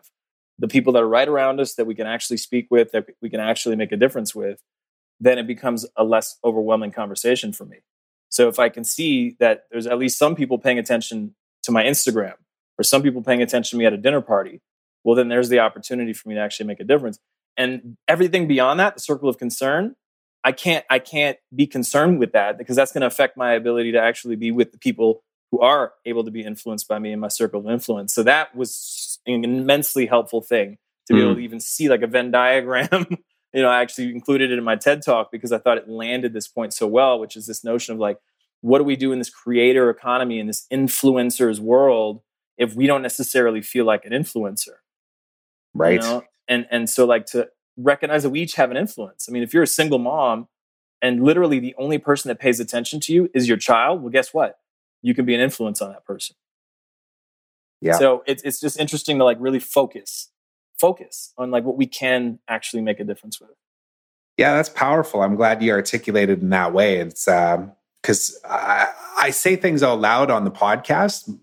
The 0.60 0.68
people 0.68 0.94
that 0.94 1.04
are 1.04 1.08
right 1.08 1.28
around 1.28 1.60
us 1.60 1.74
that 1.76 1.86
we 1.86 1.96
can 1.96 2.08
actually 2.08 2.38
speak 2.38 2.68
with, 2.70 2.92
that 2.92 3.08
we 3.22 3.30
can 3.30 3.40
actually 3.40 3.76
make 3.76 3.92
a 3.92 3.98
difference 3.98 4.36
with, 4.36 4.62
then 5.20 5.38
it 5.38 5.48
becomes 5.48 5.86
a 5.96 6.04
less 6.04 6.38
overwhelming 6.44 6.92
conversation 6.92 7.54
for 7.54 7.66
me. 7.66 7.78
So 8.30 8.48
if 8.48 8.60
I 8.60 8.70
can 8.70 8.84
see 8.84 9.36
that 9.40 9.64
there's 9.72 9.88
at 9.88 9.98
least 9.98 10.18
some 10.18 10.36
people 10.36 10.58
paying 10.58 10.80
attention 10.80 11.36
to 11.64 11.72
my 11.72 11.84
Instagram 11.84 12.34
or 12.78 12.84
some 12.84 13.02
people 13.02 13.22
paying 13.22 13.42
attention 13.42 13.78
to 13.78 13.80
me 13.80 13.86
at 13.86 13.94
a 13.94 13.98
dinner 13.98 14.22
party, 14.22 14.62
well, 15.04 15.16
then 15.16 15.28
there's 15.28 15.50
the 15.50 15.60
opportunity 15.60 16.14
for 16.14 16.30
me 16.30 16.36
to 16.36 16.42
actually 16.42 16.68
make 16.68 16.80
a 16.80 16.84
difference. 16.84 17.20
And 17.58 17.98
everything 18.08 18.48
beyond 18.48 18.80
that, 18.80 18.96
the 18.96 19.00
circle 19.00 19.30
of 19.30 19.38
concern, 19.38 19.96
I 20.44 20.52
can't 20.52 20.86
I 20.90 21.00
can't 21.00 21.38
be 21.56 21.68
concerned 21.68 22.20
with 22.20 22.34
that 22.34 22.58
because 22.58 22.76
that's 22.76 22.92
going 22.92 23.02
to 23.02 23.08
affect 23.08 23.38
my 23.38 23.54
ability 23.54 23.94
to 23.94 24.02
actually 24.02 24.36
be 24.36 24.52
with 24.52 24.72
the 24.72 24.78
people 24.78 25.24
who 25.52 25.60
are 25.60 25.94
able 26.06 26.24
to 26.24 26.32
be 26.32 26.42
influenced 26.42 26.88
by 26.88 27.00
me 27.00 27.12
in 27.12 27.20
my 27.20 27.28
circle 27.28 27.60
of 27.62 27.68
influence. 27.68 28.14
So 28.14 28.24
that 28.24 28.56
was 28.56 29.20
an 29.28 29.44
immensely 29.44 30.08
helpful 30.08 30.42
thing 30.42 30.78
to 31.08 31.14
be 31.14 31.22
able 31.22 31.34
mm. 31.34 31.38
to 31.38 31.42
even 31.42 31.60
see 31.60 31.90
like 31.90 32.02
a 32.02 32.08
Venn 32.08 32.32
diagram. 32.32 33.06
you 33.54 33.62
know, 33.62 33.70
I 33.70 33.82
actually 33.82 34.10
included 34.10 34.52
it 34.52 34.58
in 34.58 34.64
my 34.64 34.76
TED 34.76 35.04
talk 35.04 35.32
because 35.32 35.52
I 35.52 35.60
thought 35.60 35.78
it 35.78 35.88
landed 35.88 36.34
this 36.34 36.48
point 36.48 36.74
so 36.74 36.88
well, 36.88 37.20
which 37.20 37.36
is 37.36 37.46
this 37.46 37.64
notion 37.64 37.94
of 37.94 38.00
like, 38.00 38.18
what 38.64 38.78
do 38.78 38.86
we 38.86 38.96
do 38.96 39.12
in 39.12 39.20
this 39.20 39.30
creator 39.30 39.90
economy 39.90 40.40
in 40.40 40.48
this 40.48 40.66
influencers 40.72 41.60
world 41.60 42.22
if 42.58 42.76
we 42.76 42.88
don't 42.88 43.02
necessarily 43.02 43.62
feel 43.62 43.84
like 43.84 44.06
an 44.06 44.14
influencer? 44.14 44.78
Right. 45.74 45.96
You 45.96 46.00
know? 46.00 46.24
And 46.48 46.66
and 46.72 46.90
so 46.90 47.06
like 47.06 47.26
to 47.28 47.50
recognize 47.76 48.24
that 48.24 48.30
we 48.30 48.40
each 48.40 48.56
have 48.56 48.72
an 48.72 48.78
influence. 48.78 49.28
I 49.28 49.34
mean, 49.34 49.44
if 49.44 49.54
you're 49.54 49.64
a 49.64 49.68
single 49.68 50.00
mom 50.00 50.48
and 51.02 51.22
literally 51.24 51.60
the 51.60 51.76
only 51.78 51.98
person 51.98 52.30
that 52.30 52.40
pays 52.40 52.62
attention 52.62 53.02
to 53.02 53.14
you 53.14 53.30
is 53.34 53.50
your 53.50 53.58
child, 53.58 54.02
well, 54.02 54.10
guess 54.10 54.34
what? 54.34 54.60
You 55.02 55.14
can 55.14 55.26
be 55.26 55.36
an 55.36 55.42
influence 55.42 55.82
on 55.82 55.92
that 55.92 56.06
person. 56.06 56.38
Yeah. 57.82 57.98
So 57.98 58.24
it's 58.26 58.44
it's 58.44 58.62
just 58.62 58.80
interesting 58.80 59.18
to 59.18 59.26
like 59.26 59.38
really 59.42 59.60
focus, 59.60 60.30
focus 60.80 61.34
on 61.38 61.52
like 61.52 61.66
what 61.66 61.76
we 61.76 61.86
can 61.86 62.40
actually 62.48 62.82
make 62.82 63.02
a 63.02 63.04
difference 63.04 63.42
with. 63.42 63.50
Yeah, 64.38 64.56
that's 64.56 64.70
powerful. 64.70 65.22
I'm 65.22 65.36
glad 65.36 65.62
you 65.62 65.74
articulated 65.74 66.42
in 66.42 66.50
that 66.52 66.72
way. 66.72 67.00
It's 67.00 67.28
um, 67.28 67.74
because 68.04 68.38
I, 68.44 68.94
I 69.18 69.30
say 69.32 69.56
things 69.56 69.82
out 69.82 70.00
loud 70.00 70.30
on 70.30 70.44
the 70.44 70.52
podcast 70.52 71.34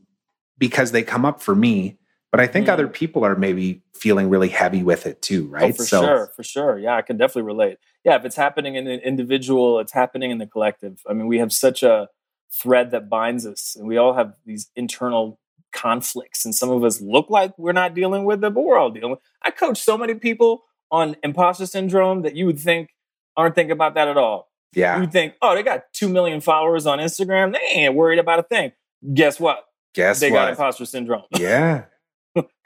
because 0.59 0.93
they 0.93 1.03
come 1.03 1.25
up 1.25 1.41
for 1.41 1.57
me, 1.57 1.99
but 2.31 2.39
I 2.39 2.47
think 2.47 2.67
mm. 2.67 2.71
other 2.71 2.87
people 2.87 3.25
are 3.25 3.35
maybe 3.35 3.83
feeling 3.95 4.29
really 4.29 4.49
heavy 4.49 4.83
with 4.83 5.07
it 5.07 5.23
too, 5.23 5.47
oh, 5.49 5.53
right? 5.53 5.73
Oh, 5.75 5.77
for 5.77 5.85
so, 5.85 6.03
sure, 6.03 6.33
for 6.37 6.43
sure. 6.45 6.79
Yeah, 6.79 6.97
I 6.97 7.03
can 7.03 7.17
definitely 7.17 7.43
relate. 7.43 7.79
Yeah, 8.05 8.17
if 8.17 8.27
it's 8.27 8.37
happening 8.37 8.75
in 8.75 8.87
an 8.87 9.01
individual, 9.01 9.81
it's 9.81 9.93
happening 9.93 10.31
in 10.31 10.39
the 10.39 10.47
collective. 10.47 11.01
I 11.09 11.15
mean, 11.15 11.27
we 11.27 11.39
have 11.39 11.53
such 11.53 11.83
a 11.83 12.09
thread 12.53 12.91
that 12.91 13.09
binds 13.09 13.47
us, 13.47 13.75
and 13.75 13.87
we 13.89 13.97
all 13.97 14.13
have 14.13 14.35
these 14.45 14.71
internal 14.77 15.41
conflicts. 15.73 16.45
And 16.45 16.55
some 16.55 16.71
of 16.71 16.85
us 16.85 17.01
look 17.01 17.31
like 17.31 17.59
we're 17.59 17.73
not 17.73 17.95
dealing 17.95 18.25
with 18.25 18.45
it, 18.45 18.55
but 18.55 18.61
we're 18.61 18.79
all 18.79 18.91
dealing 18.91 19.13
with. 19.13 19.21
I 19.43 19.51
coach 19.51 19.81
so 19.81 19.97
many 19.97 20.15
people 20.15 20.65
on 20.91 21.17
imposter 21.23 21.67
syndrome 21.67 22.23
that 22.23 22.37
you 22.37 22.45
would 22.47 22.59
think 22.59 22.91
aren't 23.37 23.55
thinking 23.55 23.73
about 23.73 23.95
that 23.95 24.09
at 24.09 24.19
all. 24.19 24.50
Yeah. 24.73 25.01
You 25.01 25.07
think, 25.07 25.35
oh, 25.43 25.55
they 25.55 25.63
got 25.63 25.93
2 25.93 26.09
million 26.09 26.41
followers 26.41 26.87
on 26.87 26.99
Instagram. 26.99 27.53
They 27.53 27.81
ain't 27.81 27.95
worried 27.95 28.19
about 28.19 28.39
a 28.39 28.43
thing. 28.43 28.73
Guess 29.15 29.41
what? 29.41 29.65
Guess 29.95 30.21
they 30.21 30.31
what? 30.31 30.39
got 30.39 30.51
imposter 30.51 30.85
syndrome. 30.85 31.23
Yeah. 31.39 31.85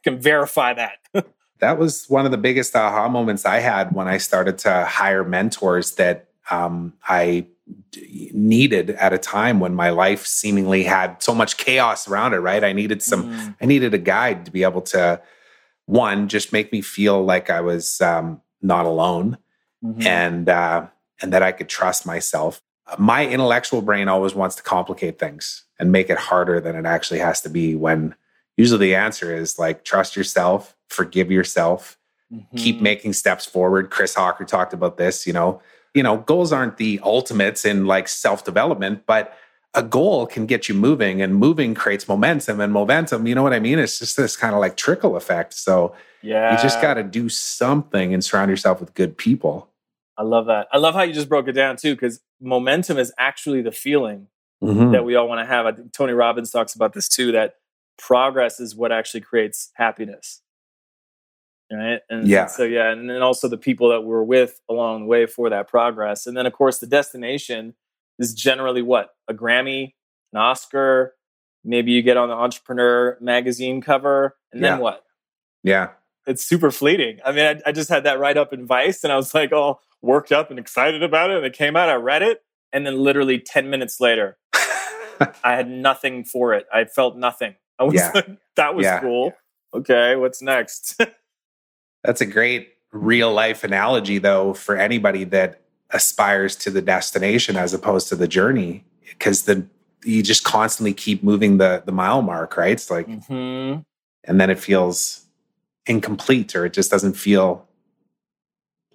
Can 0.02 0.20
verify 0.20 0.74
that. 0.74 0.98
that 1.60 1.78
was 1.78 2.04
one 2.08 2.26
of 2.26 2.30
the 2.30 2.36
biggest 2.36 2.76
aha 2.76 3.08
moments 3.08 3.46
I 3.46 3.60
had 3.60 3.94
when 3.94 4.06
I 4.06 4.18
started 4.18 4.58
to 4.58 4.84
hire 4.84 5.24
mentors 5.24 5.92
that 5.92 6.28
um, 6.50 6.92
I 7.08 7.46
needed 8.32 8.90
at 8.90 9.12
a 9.12 9.18
time 9.18 9.60
when 9.60 9.74
my 9.74 9.90
life 9.90 10.26
seemingly 10.26 10.82
had 10.82 11.22
so 11.22 11.34
much 11.34 11.56
chaos 11.56 12.06
around 12.06 12.34
it 12.34 12.38
right 12.38 12.62
i 12.62 12.72
needed 12.72 13.00
some 13.00 13.32
mm. 13.32 13.56
i 13.60 13.64
needed 13.64 13.94
a 13.94 13.98
guide 13.98 14.44
to 14.44 14.50
be 14.50 14.62
able 14.62 14.82
to 14.82 15.18
one 15.86 16.28
just 16.28 16.52
make 16.52 16.70
me 16.72 16.82
feel 16.82 17.24
like 17.24 17.48
i 17.48 17.60
was 17.62 18.00
um, 18.02 18.40
not 18.60 18.84
alone 18.84 19.38
mm-hmm. 19.82 20.06
and 20.06 20.48
uh, 20.48 20.86
and 21.22 21.32
that 21.32 21.42
I 21.42 21.52
could 21.52 21.68
trust 21.68 22.06
myself. 22.06 22.60
My 22.98 23.26
intellectual 23.26 23.82
brain 23.82 24.08
always 24.08 24.34
wants 24.34 24.56
to 24.56 24.62
complicate 24.62 25.18
things 25.18 25.64
and 25.78 25.90
make 25.90 26.10
it 26.10 26.18
harder 26.18 26.60
than 26.60 26.76
it 26.76 26.86
actually 26.86 27.20
has 27.20 27.40
to 27.42 27.48
be. 27.48 27.74
When 27.74 28.14
usually 28.56 28.88
the 28.88 28.94
answer 28.94 29.34
is 29.34 29.58
like 29.58 29.84
trust 29.84 30.16
yourself, 30.16 30.76
forgive 30.88 31.30
yourself, 31.30 31.98
mm-hmm. 32.32 32.56
keep 32.56 32.80
making 32.80 33.14
steps 33.14 33.46
forward. 33.46 33.90
Chris 33.90 34.14
Hawker 34.14 34.44
talked 34.44 34.72
about 34.72 34.96
this. 34.96 35.26
You 35.26 35.32
know, 35.32 35.62
you 35.94 36.02
know, 36.02 36.18
goals 36.18 36.52
aren't 36.52 36.76
the 36.76 37.00
ultimates 37.02 37.64
in 37.64 37.86
like 37.86 38.08
self 38.08 38.44
development, 38.44 39.04
but 39.06 39.36
a 39.74 39.82
goal 39.82 40.26
can 40.26 40.46
get 40.46 40.68
you 40.68 40.74
moving 40.74 41.20
and 41.20 41.34
moving 41.34 41.74
creates 41.74 42.08
momentum 42.08 42.60
and 42.60 42.72
momentum 42.72 43.26
you 43.26 43.34
know 43.34 43.42
what 43.42 43.52
i 43.52 43.58
mean 43.58 43.78
it's 43.78 43.98
just 43.98 44.16
this 44.16 44.36
kind 44.36 44.54
of 44.54 44.60
like 44.60 44.76
trickle 44.76 45.16
effect 45.16 45.52
so 45.52 45.94
yeah 46.22 46.52
you 46.52 46.62
just 46.62 46.80
got 46.80 46.94
to 46.94 47.02
do 47.02 47.28
something 47.28 48.14
and 48.14 48.24
surround 48.24 48.50
yourself 48.50 48.80
with 48.80 48.94
good 48.94 49.18
people 49.18 49.68
I 50.16 50.22
love 50.22 50.46
that. 50.46 50.68
I 50.72 50.78
love 50.78 50.94
how 50.94 51.02
you 51.02 51.12
just 51.12 51.28
broke 51.28 51.48
it 51.48 51.52
down 51.52 51.76
too, 51.76 51.94
because 51.94 52.20
momentum 52.40 52.98
is 52.98 53.12
actually 53.18 53.62
the 53.62 53.72
feeling 53.72 54.28
mm-hmm. 54.62 54.92
that 54.92 55.04
we 55.04 55.16
all 55.16 55.28
want 55.28 55.40
to 55.40 55.46
have. 55.46 55.66
I 55.66 55.72
think 55.72 55.92
Tony 55.92 56.12
Robbins 56.12 56.50
talks 56.50 56.74
about 56.74 56.92
this 56.92 57.08
too, 57.08 57.32
that 57.32 57.54
progress 57.98 58.60
is 58.60 58.74
what 58.74 58.92
actually 58.92 59.22
creates 59.22 59.70
happiness. 59.74 60.40
Right. 61.72 62.00
And 62.08 62.28
yeah. 62.28 62.46
so, 62.46 62.62
yeah. 62.62 62.92
And 62.92 63.10
then 63.10 63.22
also 63.22 63.48
the 63.48 63.58
people 63.58 63.88
that 63.88 64.02
we're 64.02 64.22
with 64.22 64.60
along 64.68 65.00
the 65.00 65.06
way 65.06 65.26
for 65.26 65.50
that 65.50 65.66
progress. 65.66 66.26
And 66.26 66.36
then, 66.36 66.46
of 66.46 66.52
course, 66.52 66.78
the 66.78 66.86
destination 66.86 67.74
is 68.18 68.32
generally 68.32 68.82
what? 68.82 69.10
A 69.28 69.34
Grammy, 69.34 69.94
an 70.32 70.40
Oscar. 70.40 71.14
Maybe 71.64 71.90
you 71.90 72.02
get 72.02 72.16
on 72.16 72.28
the 72.28 72.34
entrepreneur 72.34 73.18
magazine 73.20 73.80
cover. 73.80 74.36
And 74.52 74.62
then 74.62 74.74
yeah. 74.74 74.78
what? 74.78 75.04
Yeah 75.64 75.88
it's 76.26 76.44
super 76.44 76.70
fleeting. 76.70 77.18
I 77.24 77.32
mean, 77.32 77.44
I, 77.44 77.68
I, 77.68 77.72
just 77.72 77.88
had 77.88 78.04
that 78.04 78.18
write 78.18 78.36
up 78.36 78.52
in 78.52 78.66
Vice, 78.66 79.04
and 79.04 79.12
I 79.12 79.16
was 79.16 79.34
like 79.34 79.52
all 79.52 79.80
worked 80.04 80.32
up 80.32 80.50
and 80.50 80.58
excited 80.58 81.02
about 81.02 81.30
it. 81.30 81.38
And 81.38 81.46
it 81.46 81.54
came 81.54 81.76
out, 81.76 81.88
I 81.88 81.94
read 81.94 82.22
it, 82.22 82.42
and 82.72 82.86
then 82.86 82.98
literally 82.98 83.38
ten 83.38 83.70
minutes 83.70 84.00
later, 84.00 84.38
I 85.42 85.54
had 85.56 85.68
nothing 85.68 86.24
for 86.24 86.54
it. 86.54 86.66
I 86.72 86.84
felt 86.84 87.16
nothing. 87.16 87.54
I 87.78 87.84
was 87.84 87.94
yeah. 87.94 88.12
like, 88.14 88.28
that 88.56 88.74
was 88.74 88.84
yeah. 88.84 89.00
cool. 89.00 89.32
Okay, 89.72 90.16
what's 90.16 90.40
next? 90.40 91.00
That's 92.04 92.20
a 92.20 92.26
great 92.26 92.68
real 92.92 93.32
life 93.32 93.64
analogy, 93.64 94.18
though, 94.18 94.54
for 94.54 94.76
anybody 94.76 95.24
that 95.24 95.62
aspires 95.90 96.54
to 96.56 96.70
the 96.70 96.82
destination 96.82 97.56
as 97.56 97.74
opposed 97.74 98.08
to 98.08 98.16
the 98.16 98.28
journey, 98.28 98.84
because 99.08 99.42
the 99.42 99.66
you 100.04 100.22
just 100.22 100.44
constantly 100.44 100.92
keep 100.92 101.22
moving 101.22 101.58
the 101.58 101.82
the 101.84 101.92
mile 101.92 102.22
mark, 102.22 102.56
right? 102.56 102.72
It's 102.72 102.90
like, 102.90 103.08
mm-hmm. 103.08 103.80
and 104.24 104.40
then 104.40 104.50
it 104.50 104.58
feels 104.58 105.24
incomplete 105.86 106.54
or 106.54 106.66
it 106.66 106.72
just 106.72 106.90
doesn't 106.90 107.14
feel 107.14 107.66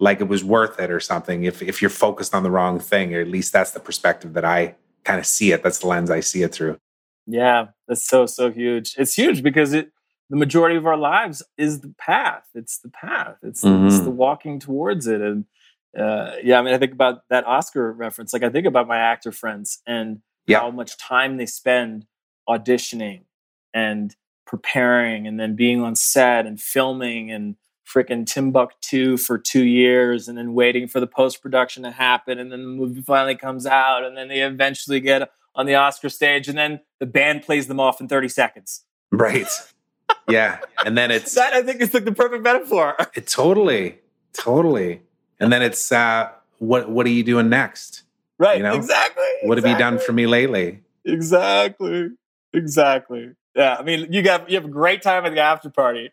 like 0.00 0.20
it 0.20 0.28
was 0.28 0.42
worth 0.42 0.80
it 0.80 0.90
or 0.90 0.98
something 0.98 1.44
if 1.44 1.62
if 1.62 1.80
you're 1.80 1.90
focused 1.90 2.34
on 2.34 2.42
the 2.42 2.50
wrong 2.50 2.80
thing 2.80 3.14
or 3.14 3.20
at 3.20 3.28
least 3.28 3.52
that's 3.52 3.70
the 3.70 3.80
perspective 3.80 4.32
that 4.32 4.44
I 4.44 4.74
kind 5.04 5.20
of 5.20 5.26
see 5.26 5.52
it 5.52 5.62
that's 5.62 5.78
the 5.78 5.86
lens 5.86 6.10
I 6.10 6.20
see 6.20 6.42
it 6.42 6.52
through. 6.52 6.78
Yeah 7.26 7.68
that's 7.86 8.04
so 8.04 8.26
so 8.26 8.50
huge. 8.50 8.94
It's 8.98 9.14
huge 9.14 9.42
because 9.42 9.72
it 9.72 9.92
the 10.30 10.36
majority 10.36 10.76
of 10.76 10.86
our 10.86 10.96
lives 10.96 11.42
is 11.56 11.80
the 11.80 11.94
path. 11.98 12.44
It's 12.54 12.78
the 12.78 12.88
path. 12.88 13.36
It's, 13.42 13.64
mm-hmm. 13.64 13.88
it's 13.88 13.98
the 13.98 14.10
walking 14.10 14.60
towards 14.60 15.08
it. 15.08 15.20
And 15.20 15.44
uh, 15.98 16.36
yeah 16.42 16.58
i 16.58 16.62
mean 16.62 16.72
i 16.72 16.78
think 16.78 16.92
about 16.92 17.22
that 17.30 17.46
oscar 17.46 17.92
reference 17.92 18.32
like 18.32 18.44
i 18.44 18.48
think 18.48 18.66
about 18.66 18.86
my 18.86 18.98
actor 18.98 19.32
friends 19.32 19.82
and 19.86 20.20
yeah. 20.46 20.60
how 20.60 20.70
much 20.70 20.96
time 20.98 21.36
they 21.36 21.46
spend 21.46 22.06
auditioning 22.48 23.22
and 23.74 24.14
preparing 24.46 25.26
and 25.26 25.38
then 25.38 25.54
being 25.54 25.80
on 25.82 25.94
set 25.94 26.46
and 26.46 26.60
filming 26.60 27.30
and 27.30 27.56
freaking 27.86 28.26
Timbuktu 28.26 29.16
for 29.16 29.38
two 29.38 29.64
years 29.64 30.28
and 30.28 30.38
then 30.38 30.54
waiting 30.54 30.86
for 30.86 31.00
the 31.00 31.06
post 31.06 31.42
production 31.42 31.82
to 31.82 31.90
happen 31.90 32.38
and 32.38 32.52
then 32.52 32.60
the 32.62 32.68
movie 32.68 33.02
finally 33.02 33.34
comes 33.34 33.66
out 33.66 34.04
and 34.04 34.16
then 34.16 34.28
they 34.28 34.40
eventually 34.40 35.00
get 35.00 35.30
on 35.54 35.66
the 35.66 35.74
Oscar 35.74 36.08
stage 36.08 36.48
and 36.48 36.56
then 36.56 36.80
the 37.00 37.06
band 37.06 37.42
plays 37.42 37.66
them 37.66 37.80
off 37.80 38.00
in 38.00 38.08
30 38.08 38.28
seconds. 38.28 38.84
Right. 39.10 39.48
Yeah. 40.28 40.58
And 40.84 40.96
then 40.96 41.10
it's 41.10 41.34
that 41.36 41.52
I 41.52 41.62
think 41.62 41.80
is 41.80 41.92
like 41.92 42.04
the 42.04 42.12
perfect 42.12 42.44
metaphor. 42.44 42.96
It 43.14 43.26
totally, 43.26 43.98
totally. 44.32 45.02
And 45.40 45.52
then 45.52 45.62
it's 45.62 45.90
uh 45.90 46.30
what 46.58 46.88
what 46.88 47.06
are 47.06 47.10
you 47.10 47.24
doing 47.24 47.48
next? 47.48 48.04
Right. 48.38 48.58
You 48.58 48.62
know? 48.62 48.74
Exactly. 48.74 49.24
What 49.42 49.58
have 49.58 49.66
you 49.66 49.76
done 49.76 49.98
for 49.98 50.12
me 50.12 50.26
lately? 50.26 50.80
Exactly. 51.04 52.10
Exactly. 52.52 53.32
Yeah, 53.54 53.76
I 53.78 53.82
mean, 53.82 54.12
you 54.12 54.22
got 54.22 54.48
you 54.48 54.56
have 54.56 54.64
a 54.64 54.72
great 54.72 55.02
time 55.02 55.24
at 55.26 55.34
the 55.34 55.40
after 55.40 55.70
party. 55.70 56.10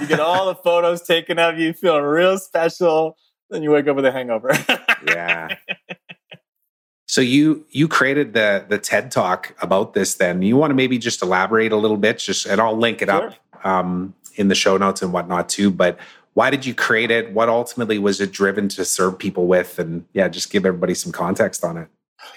You 0.00 0.06
get 0.06 0.20
all 0.20 0.46
the 0.46 0.54
photos 0.54 1.02
taken 1.02 1.38
of 1.38 1.58
you, 1.58 1.72
feel 1.72 2.00
real 2.00 2.38
special. 2.38 3.16
Then 3.50 3.62
you 3.62 3.70
wake 3.70 3.86
up 3.86 3.96
with 3.96 4.04
a 4.04 4.12
hangover. 4.12 4.52
yeah. 5.06 5.56
So 7.06 7.20
you 7.20 7.64
you 7.70 7.88
created 7.88 8.34
the 8.34 8.64
the 8.68 8.78
TED 8.78 9.10
talk 9.10 9.54
about 9.60 9.94
this. 9.94 10.14
Then 10.14 10.42
you 10.42 10.56
want 10.56 10.70
to 10.70 10.74
maybe 10.74 10.98
just 10.98 11.22
elaborate 11.22 11.72
a 11.72 11.76
little 11.76 11.96
bit, 11.96 12.18
just 12.18 12.46
and 12.46 12.60
I'll 12.60 12.76
link 12.76 13.02
it 13.02 13.08
sure. 13.08 13.28
up 13.28 13.66
um, 13.66 14.14
in 14.34 14.48
the 14.48 14.54
show 14.54 14.76
notes 14.76 15.02
and 15.02 15.12
whatnot 15.12 15.48
too. 15.48 15.70
But 15.70 15.98
why 16.34 16.50
did 16.50 16.66
you 16.66 16.74
create 16.74 17.10
it? 17.10 17.32
What 17.32 17.48
ultimately 17.48 17.98
was 17.98 18.20
it 18.20 18.32
driven 18.32 18.68
to 18.70 18.84
serve 18.84 19.18
people 19.18 19.46
with? 19.46 19.78
And 19.78 20.04
yeah, 20.12 20.28
just 20.28 20.50
give 20.50 20.66
everybody 20.66 20.94
some 20.94 21.12
context 21.12 21.64
on 21.64 21.76
it. 21.76 21.88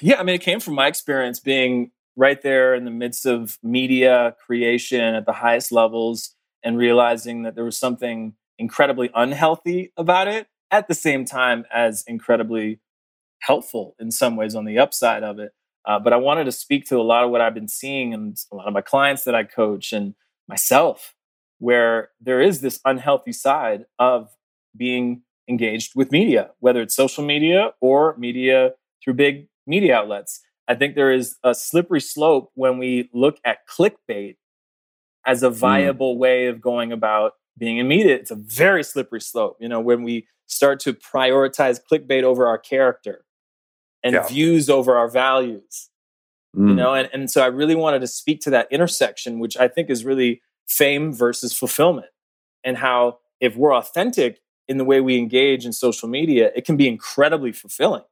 Yeah, 0.02 0.20
I 0.20 0.24
mean, 0.24 0.36
it 0.36 0.42
came 0.42 0.60
from 0.60 0.76
my 0.76 0.88
experience 0.88 1.40
being 1.40 1.92
right 2.16 2.42
there 2.42 2.76
in 2.76 2.86
the 2.86 2.92
midst 2.92 3.26
of 3.26 3.58
media 3.64 4.36
creation 4.46 5.16
at 5.16 5.26
the 5.26 5.34
highest 5.34 5.72
levels 5.72 6.36
and 6.64 6.78
realizing 6.78 7.44
that 7.44 7.56
there 7.56 7.64
was 7.64 7.78
something 7.78 8.34
incredibly 8.58 9.10
unhealthy 9.16 9.92
about 9.98 10.28
it 10.28 10.48
at 10.72 10.88
the 10.88 10.94
same 10.94 11.26
time 11.26 11.66
as 11.74 12.04
incredibly 12.08 12.80
helpful 13.40 13.96
in 14.00 14.12
some 14.12 14.36
ways 14.36 14.56
on 14.56 14.66
the 14.66 14.78
upside 14.78 15.24
of 15.24 15.40
it. 15.40 15.52
Uh, 15.86 15.98
but 15.98 16.14
I 16.14 16.18
wanted 16.18 16.44
to 16.44 16.52
speak 16.52 16.86
to 16.88 16.98
a 16.98 17.02
lot 17.04 17.24
of 17.24 17.32
what 17.32 17.42
I've 17.42 17.54
been 17.54 17.70
seeing 17.70 18.14
and 18.14 18.38
a 18.52 18.56
lot 18.56 18.68
of 18.68 18.74
my 18.74 18.82
clients 18.82 19.24
that 19.24 19.34
I 19.34 19.44
coach 19.44 19.94
and 19.94 20.14
myself, 20.48 21.16
where 21.60 22.10
there 22.20 22.42
is 22.42 22.62
this 22.62 22.80
unhealthy 22.86 23.32
side 23.32 23.86
of 23.98 24.30
being 24.76 25.24
engaged 25.48 25.94
with 25.96 26.12
media, 26.12 26.52
whether 26.60 26.82
it's 26.82 26.96
social 26.96 27.24
media 27.24 27.72
or 27.82 28.16
media 28.18 28.74
through 29.04 29.16
big 29.16 29.48
media 29.66 29.96
outlets. 29.96 30.42
I 30.68 30.76
think 30.76 30.96
there 30.96 31.12
is 31.12 31.38
a 31.44 31.56
slippery 31.56 32.02
slope 32.02 32.52
when 32.54 32.78
we 32.78 33.10
look 33.14 33.40
at 33.44 33.68
clickbait 33.68 34.36
as 35.26 35.44
a 35.44 35.50
hmm. 35.50 35.56
viable 35.56 36.16
mm. 36.16 36.20
way 36.20 36.48
of 36.48 36.62
going 36.62 36.92
about 36.92 37.34
being 37.58 37.78
in 37.78 37.88
media. 37.88 38.16
It's 38.16 38.32
a 38.32 38.36
very 38.36 38.84
slippery 38.84 39.22
slope. 39.22 39.58
You 39.60 39.68
know, 39.68 39.80
when 39.80 40.04
we 40.04 40.28
start 40.48 40.80
to 40.82 40.94
prioritize 40.94 41.80
clickbait 41.80 42.24
over 42.24 42.48
our 42.48 42.58
character 42.58 43.26
and 44.04 44.14
yeah. 44.14 44.28
views 44.28 44.70
over 44.70 44.98
our 44.98 45.10
values. 45.10 45.90
Mm. 46.56 46.70
You 46.70 46.76
know, 46.76 46.94
and, 46.94 47.10
and 47.14 47.30
so 47.30 47.42
I 47.42 47.48
really 47.48 47.76
wanted 47.76 48.00
to 48.00 48.08
speak 48.08 48.42
to 48.42 48.50
that 48.52 48.68
intersection, 48.72 49.40
which 49.40 49.56
I 49.58 49.68
think 49.68 49.90
is 49.90 50.04
really 50.04 50.42
fame 50.68 51.14
versus 51.14 51.54
fulfillment, 51.54 52.08
and 52.64 52.78
how 52.78 53.20
if 53.40 53.56
we're 53.56 53.76
authentic 53.76 54.40
in 54.68 54.78
the 54.78 54.86
way 54.86 55.02
we 55.02 55.18
engage 55.18 55.66
in 55.66 55.74
social 55.74 56.08
media, 56.08 56.52
it 56.56 56.66
can 56.66 56.78
be 56.78 56.88
incredibly 56.88 57.52
fulfilling. 57.52 58.04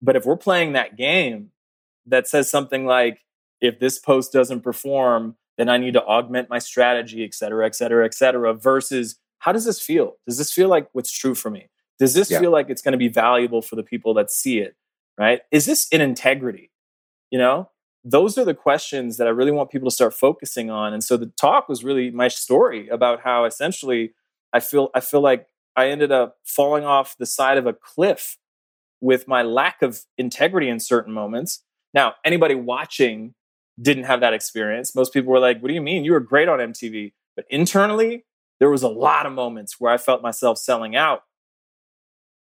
But 0.00 0.16
if 0.16 0.24
we're 0.24 0.36
playing 0.36 0.72
that 0.72 0.96
game 0.96 1.50
that 2.06 2.28
says 2.28 2.50
something 2.50 2.86
like, 2.86 3.20
if 3.60 3.80
this 3.80 3.98
post 3.98 4.32
doesn't 4.32 4.60
perform, 4.60 5.36
then 5.58 5.68
I 5.68 5.76
need 5.76 5.92
to 5.94 6.02
augment 6.04 6.48
my 6.48 6.58
strategy, 6.58 7.24
et 7.24 7.34
cetera, 7.34 7.66
et 7.66 7.74
cetera, 7.74 8.04
et 8.06 8.14
cetera, 8.14 8.54
versus 8.54 9.18
how 9.40 9.52
does 9.52 9.64
this 9.66 9.80
feel? 9.80 10.14
Does 10.26 10.38
this 10.38 10.52
feel 10.52 10.68
like 10.68 10.88
what's 10.92 11.12
true 11.12 11.34
for 11.34 11.50
me? 11.50 11.68
Does 11.98 12.14
this 12.14 12.30
Yeah. 12.30 12.40
feel 12.40 12.50
like 12.52 12.70
it's 12.70 12.80
going 12.82 12.92
to 12.92 12.98
be 12.98 13.08
valuable 13.08 13.60
for 13.60 13.76
the 13.76 13.82
people 13.82 14.14
that 14.14 14.30
see 14.30 14.60
it? 14.60 14.76
Right? 15.18 15.42
Is 15.50 15.66
this 15.66 15.88
in 15.88 16.00
integrity? 16.00 16.70
You 17.30 17.38
know, 17.38 17.70
those 18.04 18.38
are 18.38 18.44
the 18.44 18.54
questions 18.54 19.16
that 19.16 19.26
I 19.26 19.30
really 19.30 19.50
want 19.50 19.70
people 19.70 19.88
to 19.90 19.94
start 19.94 20.14
focusing 20.14 20.70
on. 20.70 20.94
And 20.94 21.02
so 21.02 21.16
the 21.16 21.32
talk 21.38 21.68
was 21.68 21.82
really 21.84 22.10
my 22.10 22.28
story 22.28 22.88
about 22.88 23.20
how 23.22 23.44
essentially 23.44 24.14
I 24.52 24.60
feel 24.60 24.90
I 24.94 25.00
feel 25.00 25.20
like 25.20 25.46
I 25.76 25.88
ended 25.90 26.12
up 26.12 26.38
falling 26.44 26.84
off 26.84 27.16
the 27.18 27.26
side 27.26 27.58
of 27.58 27.66
a 27.66 27.72
cliff 27.72 28.38
with 29.00 29.28
my 29.28 29.42
lack 29.42 29.82
of 29.82 30.00
integrity 30.16 30.68
in 30.68 30.80
certain 30.80 31.12
moments. 31.12 31.64
Now, 31.94 32.14
anybody 32.24 32.54
watching 32.54 33.34
didn't 33.80 34.04
have 34.04 34.20
that 34.20 34.34
experience. 34.34 34.94
Most 34.94 35.12
people 35.12 35.32
were 35.32 35.38
like, 35.38 35.60
"What 35.60 35.68
do 35.68 35.74
you 35.74 35.82
mean? 35.82 36.04
You 36.04 36.12
were 36.12 36.20
great 36.20 36.48
on 36.48 36.60
MTV." 36.60 37.12
But 37.36 37.44
internally, 37.50 38.24
there 38.58 38.70
was 38.70 38.82
a 38.82 38.88
lot 38.88 39.26
of 39.26 39.32
moments 39.32 39.76
where 39.78 39.92
I 39.92 39.98
felt 39.98 40.22
myself 40.22 40.58
selling 40.58 40.96
out. 40.96 41.22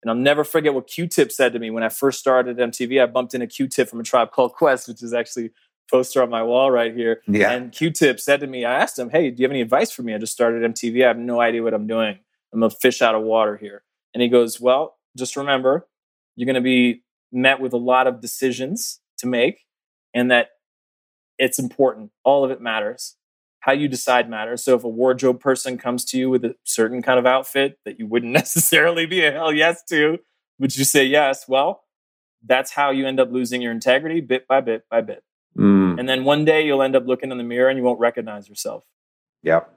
And 0.04 0.10
I'll 0.10 0.18
never 0.18 0.44
forget 0.44 0.74
what 0.74 0.88
Q-Tip 0.88 1.32
said 1.32 1.54
to 1.54 1.60
me 1.60 1.70
when 1.70 1.84
I 1.84 1.90
first 1.90 2.20
started 2.20 2.58
MTV. 2.58 3.02
I 3.02 3.06
bumped 3.06 3.34
into 3.34 3.48
Q-Tip 3.48 3.88
from 3.88 4.00
a 4.00 4.04
tribe 4.04 4.32
called 4.32 4.54
Quest, 4.54 4.88
which 4.88 5.04
is 5.04 5.14
actually 5.14 5.46
a 5.46 5.52
poster 5.90 6.24
on 6.24 6.30
my 6.30 6.42
wall 6.42 6.72
right 6.72 6.94
here. 6.94 7.22
Yeah. 7.28 7.52
And 7.52 7.72
Q-Tip 7.72 8.20
said 8.20 8.40
to 8.40 8.48
me, 8.48 8.66
I 8.66 8.74
asked 8.74 8.98
him, 8.98 9.10
Hey, 9.10 9.30
do 9.30 9.42
you 9.42 9.46
have 9.46 9.52
any 9.52 9.62
advice 9.62 9.92
for 9.92 10.02
me? 10.02 10.14
I 10.14 10.18
just 10.18 10.34
started 10.34 10.64
MTV. 10.64 11.04
I 11.04 11.08
have 11.08 11.18
no 11.18 11.40
idea 11.40 11.64
what 11.64 11.74
I'm 11.74 11.88
doing. 11.88 12.20
I'm 12.54 12.64
a 12.64 12.70
fish 12.70 13.02
out 13.02 13.16
of 13.16 13.22
water 13.22 13.58
here. 13.58 13.84
And 14.14 14.22
he 14.22 14.28
goes, 14.28 14.60
Well, 14.60 14.98
just 15.16 15.36
remember, 15.36 15.88
you're 16.36 16.46
going 16.46 16.56
to 16.56 16.62
be 16.62 17.04
met 17.32 17.62
with 17.62 17.74
a 17.74 17.78
lot 17.78 18.08
of 18.08 18.22
decisions 18.22 19.00
to 19.20 19.28
make, 19.28 19.66
and 20.14 20.32
that 20.32 20.50
it's 21.42 21.58
important. 21.60 22.12
All 22.24 22.46
of 22.46 22.52
it 22.52 22.62
matters. 22.62 23.18
How 23.62 23.72
you 23.74 23.88
decide 23.88 24.30
matters. 24.30 24.64
So 24.64 24.76
if 24.76 24.84
a 24.84 24.90
wardrobe 24.90 25.40
person 25.40 25.78
comes 25.78 26.06
to 26.06 26.18
you 26.18 26.30
with 26.30 26.46
a 26.46 26.56
certain 26.64 27.02
kind 27.02 27.20
of 27.20 27.26
outfit 27.26 27.80
that 27.84 28.00
you 28.00 28.06
wouldn't 28.08 28.32
necessarily 28.44 29.06
be 29.06 29.26
a 29.26 29.32
hell 29.32 29.52
yes 29.52 29.84
to, 29.90 30.20
would 30.60 30.78
you 30.78 30.84
say 30.86 31.04
yes? 31.04 31.48
Well, 31.48 31.84
that's 32.46 32.72
how 32.72 32.92
you 32.92 33.08
end 33.08 33.20
up 33.20 33.32
losing 33.32 33.62
your 33.62 33.72
integrity 33.72 34.22
bit 34.22 34.48
by 34.48 34.62
bit 34.62 34.86
by 34.90 35.02
bit. 35.02 35.24
Mm, 35.58 36.00
And 36.00 36.08
then 36.08 36.24
one 36.24 36.46
day 36.46 36.66
you'll 36.66 36.82
end 36.82 36.96
up 36.96 37.06
looking 37.08 37.32
in 37.32 37.38
the 37.38 37.44
mirror 37.44 37.70
and 37.70 37.78
you 37.78 37.84
won't 37.84 38.00
recognize 38.00 38.48
yourself. 38.48 38.84
yep. 39.44 39.74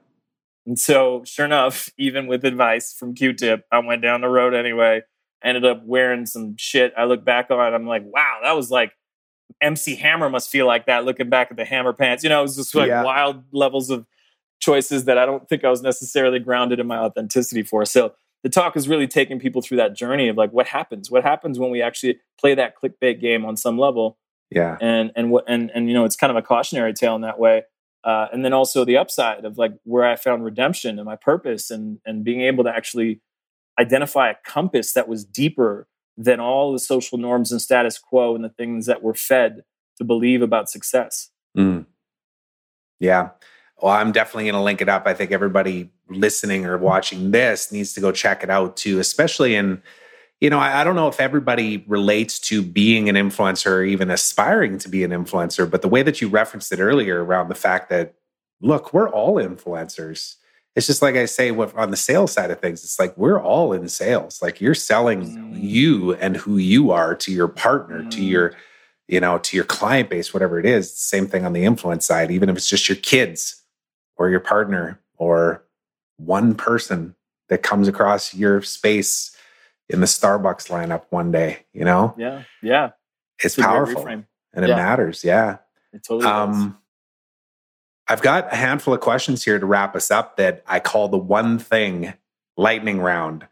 And 0.67 0.79
so, 0.79 1.23
sure 1.25 1.45
enough, 1.45 1.91
even 1.99 2.25
with 2.25 2.43
advice 2.43 2.91
from 2.93 3.13
Q-Tip, 3.13 3.65
I 3.71 3.79
went 3.79 4.01
down 4.01 4.21
the 4.21 4.29
road 4.29 4.55
anyway. 4.55 5.01
Ended 5.43 5.63
up 5.65 5.83
wearing 5.85 6.25
some 6.25 6.55
shit. 6.57 6.91
I 6.97 7.03
look 7.05 7.23
back 7.23 7.51
on 7.51 7.59
it, 7.71 7.75
I'm 7.75 7.85
like, 7.85 8.03
wow, 8.05 8.39
that 8.41 8.55
was 8.55 8.71
like 8.71 8.93
MC 9.61 9.95
Hammer 9.95 10.29
must 10.29 10.49
feel 10.49 10.65
like 10.67 10.85
that. 10.87 11.05
Looking 11.05 11.29
back 11.29 11.49
at 11.51 11.57
the 11.57 11.65
Hammer 11.65 11.93
pants, 11.93 12.23
you 12.23 12.29
know, 12.29 12.39
it 12.39 12.43
was 12.43 12.55
just 12.55 12.75
like 12.75 12.87
Yeah. 12.87 13.03
wild 13.03 13.43
levels 13.51 13.89
of 13.89 14.05
choices 14.59 15.05
that 15.05 15.17
I 15.17 15.25
don't 15.25 15.47
think 15.47 15.63
I 15.63 15.69
was 15.69 15.81
necessarily 15.81 16.39
grounded 16.39 16.79
in 16.79 16.87
my 16.87 16.97
authenticity 16.97 17.61
for. 17.63 17.85
So 17.85 18.13
the 18.43 18.49
talk 18.49 18.75
is 18.77 18.87
really 18.87 19.07
taking 19.07 19.39
people 19.39 19.61
through 19.61 19.77
that 19.77 19.95
journey 19.95 20.27
of 20.27 20.37
like 20.37 20.51
what 20.51 20.67
happens, 20.67 21.09
what 21.11 21.23
happens 21.23 21.59
when 21.59 21.71
we 21.71 21.81
actually 21.81 22.19
play 22.39 22.55
that 22.55 22.73
clickbait 22.81 23.19
game 23.19 23.43
on 23.45 23.57
some 23.57 23.77
level 23.77 24.17
Yeah. 24.51 24.77
and 24.81 25.11
and 25.15 25.31
what 25.31 25.45
and 25.47 25.71
and 25.73 25.87
you 25.87 25.93
know 25.93 26.05
it's 26.05 26.15
kind 26.15 26.31
of 26.31 26.37
a 26.37 26.41
cautionary 26.41 26.93
tale 26.93 27.15
in 27.15 27.21
that 27.21 27.39
way 27.39 27.63
uh, 28.03 28.27
and 28.31 28.45
then 28.45 28.53
also 28.53 28.85
the 28.85 28.97
upside 28.97 29.45
of 29.45 29.57
like 29.57 29.73
where 29.83 30.05
i 30.05 30.15
found 30.15 30.43
redemption 30.45 30.99
and 30.99 31.05
my 31.05 31.15
purpose 31.15 31.71
and 31.71 31.97
and 32.05 32.23
being 32.23 32.41
able 32.41 32.63
to 32.63 32.69
actually 32.69 33.19
identify 33.79 34.29
a 34.29 34.35
compass 34.45 34.93
that 34.93 35.07
was 35.07 35.25
deeper 35.25 35.87
than 36.17 36.39
all 36.39 36.71
the 36.71 36.79
social 36.79 37.17
norms 37.17 37.51
and 37.51 37.61
status 37.61 37.97
quo 37.97 38.35
and 38.35 38.43
the 38.43 38.49
things 38.49 38.85
that 38.85 39.03
were 39.03 39.13
fed 39.13 39.63
to 39.97 40.03
believe 40.03 40.41
about 40.41 40.69
success 40.69 41.29
Mm. 41.55 41.85
Yeah. 42.99 43.29
Well, 43.81 43.93
I'm 43.93 44.11
definitely 44.11 44.45
going 44.45 44.55
to 44.55 44.61
link 44.61 44.81
it 44.81 44.89
up. 44.89 45.05
I 45.05 45.13
think 45.13 45.31
everybody 45.31 45.91
listening 46.09 46.65
or 46.65 46.77
watching 46.77 47.31
this 47.31 47.71
needs 47.71 47.93
to 47.93 48.01
go 48.01 48.11
check 48.11 48.43
it 48.43 48.49
out 48.49 48.77
too, 48.77 48.99
especially 48.99 49.55
in, 49.55 49.81
you 50.39 50.49
know, 50.49 50.59
I, 50.59 50.81
I 50.81 50.83
don't 50.83 50.95
know 50.95 51.07
if 51.07 51.19
everybody 51.19 51.83
relates 51.87 52.39
to 52.41 52.61
being 52.61 53.09
an 53.09 53.15
influencer 53.15 53.71
or 53.71 53.83
even 53.83 54.11
aspiring 54.11 54.77
to 54.79 54.89
be 54.89 55.03
an 55.03 55.11
influencer, 55.11 55.69
but 55.69 55.81
the 55.81 55.87
way 55.87 56.03
that 56.03 56.21
you 56.21 56.29
referenced 56.29 56.71
it 56.71 56.79
earlier 56.79 57.23
around 57.23 57.49
the 57.49 57.55
fact 57.55 57.89
that, 57.89 58.15
look, 58.61 58.93
we're 58.93 59.09
all 59.09 59.35
influencers. 59.35 60.35
It's 60.75 60.87
just 60.87 61.01
like 61.01 61.15
I 61.15 61.25
say 61.25 61.51
with, 61.51 61.73
on 61.75 61.91
the 61.91 61.97
sales 61.97 62.33
side 62.33 62.51
of 62.51 62.59
things, 62.59 62.83
it's 62.83 62.99
like 62.99 63.17
we're 63.17 63.41
all 63.41 63.71
in 63.73 63.87
sales. 63.87 64.41
Like 64.41 64.59
you're 64.61 64.75
selling 64.75 65.23
Mm. 65.23 65.51
you 65.61 66.13
and 66.15 66.35
who 66.37 66.57
you 66.57 66.91
are 66.91 67.15
to 67.15 67.31
your 67.31 67.47
partner, 67.47 68.03
to 68.03 68.21
Mm. 68.21 68.29
your 68.29 68.53
you 69.07 69.19
know, 69.19 69.37
to 69.37 69.55
your 69.55 69.65
client 69.65 70.09
base, 70.09 70.33
whatever 70.33 70.59
it 70.59 70.65
is. 70.65 70.91
Same 70.97 71.27
thing 71.27 71.45
on 71.45 71.53
the 71.53 71.63
influence 71.63 72.07
side, 72.07 72.31
even 72.31 72.49
if 72.49 72.57
it's 72.57 72.67
just 72.67 72.89
your 72.89 72.95
kids 72.95 73.61
or 74.17 74.29
your 74.31 74.39
partner 74.39 74.99
or 75.17 75.63
one 76.17 76.55
person 76.55 77.15
that 77.49 77.61
comes 77.61 77.87
across 77.87 78.33
your 78.33 78.63
space 78.63 79.35
in 79.89 79.99
the 79.99 80.07
Starbucks 80.07 80.69
lineup 80.69 81.03
one 81.11 81.31
day, 81.31 81.65
you 81.71 81.85
know, 81.85 82.15
yeah 82.17 82.43
yeah 82.63 82.89
it's 83.43 83.55
great 83.57 83.65
powerful 83.65 84.01
and 84.55 84.65
it 84.65 84.69
Yeah. 84.69 84.75
matters. 84.75 85.23
Yeah. 85.23 85.57
it 85.93 86.03
totally 86.03 86.25
does. 86.25 86.73
I've 88.07 88.21
got 88.21 88.51
a 88.53 88.55
handful 88.55 88.93
of 88.93 88.99
questions 89.01 89.43
here 89.43 89.57
to 89.59 89.65
wrap 89.65 89.95
us 89.95 90.11
up 90.11 90.37
that 90.37 90.63
I 90.67 90.79
call 90.79 91.07
the 91.07 91.17
one 91.17 91.57
thing 91.59 92.13
lightning 92.57 92.99
round. 92.99 93.47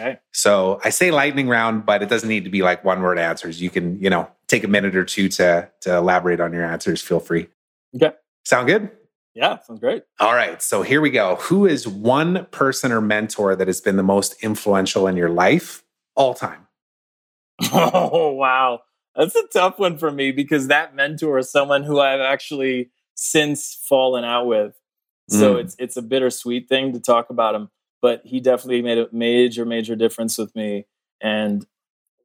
Okay. 0.00 0.18
So 0.32 0.80
I 0.84 0.90
say 0.90 1.10
lightning 1.10 1.48
round, 1.48 1.84
but 1.84 2.02
it 2.02 2.08
doesn't 2.08 2.28
need 2.28 2.44
to 2.44 2.50
be 2.50 2.62
like 2.62 2.84
one 2.84 3.02
word 3.02 3.18
answers. 3.18 3.60
You 3.60 3.68
can, 3.68 4.00
you 4.00 4.08
know, 4.08 4.30
take 4.46 4.64
a 4.64 4.68
minute 4.68 4.94
or 4.96 5.04
two 5.04 5.28
to 5.30 5.68
to 5.82 5.96
elaborate 5.96 6.40
on 6.40 6.52
your 6.52 6.64
answers. 6.64 7.02
Feel 7.02 7.20
free. 7.20 7.48
okay 7.94 8.12
Sound 8.44 8.66
good? 8.66 8.90
yeah 9.34 9.60
sounds 9.60 9.78
great 9.78 10.02
All 10.20 10.34
right. 10.34 10.60
So 10.62 10.82
here 10.82 11.00
we 11.00 11.10
go. 11.10 11.36
Who 11.36 11.66
is 11.66 11.86
one 11.86 12.46
person 12.50 12.90
or 12.92 13.00
mentor 13.00 13.54
that 13.56 13.66
has 13.66 13.80
been 13.80 13.96
the 13.96 14.02
most 14.02 14.34
influential 14.42 15.06
in 15.06 15.16
your 15.16 15.28
life 15.30 15.84
all 16.16 16.32
time? 16.34 16.66
Oh 17.72 18.30
wow, 18.32 18.80
that's 19.16 19.34
a 19.36 19.42
tough 19.52 19.78
one 19.80 19.98
for 19.98 20.10
me 20.12 20.30
because 20.32 20.68
that 20.68 20.94
mentor 20.94 21.38
is 21.38 21.50
someone 21.50 21.82
who 21.82 21.98
I've 22.00 22.20
actually 22.20 22.90
since 23.20 23.74
fallen 23.88 24.24
out 24.24 24.46
with. 24.46 24.74
So 25.28 25.56
Mm. 25.56 25.60
it's 25.64 25.76
it's 25.78 25.96
a 25.96 26.02
bittersweet 26.02 26.68
thing 26.68 26.92
to 26.92 27.00
talk 27.00 27.30
about 27.30 27.54
him, 27.54 27.68
but 28.00 28.22
he 28.24 28.38
definitely 28.40 28.80
made 28.80 28.98
a 28.98 29.08
major 29.12 29.64
major 29.64 29.96
difference 29.96 30.38
with 30.38 30.54
me. 30.54 30.86
And 31.20 31.66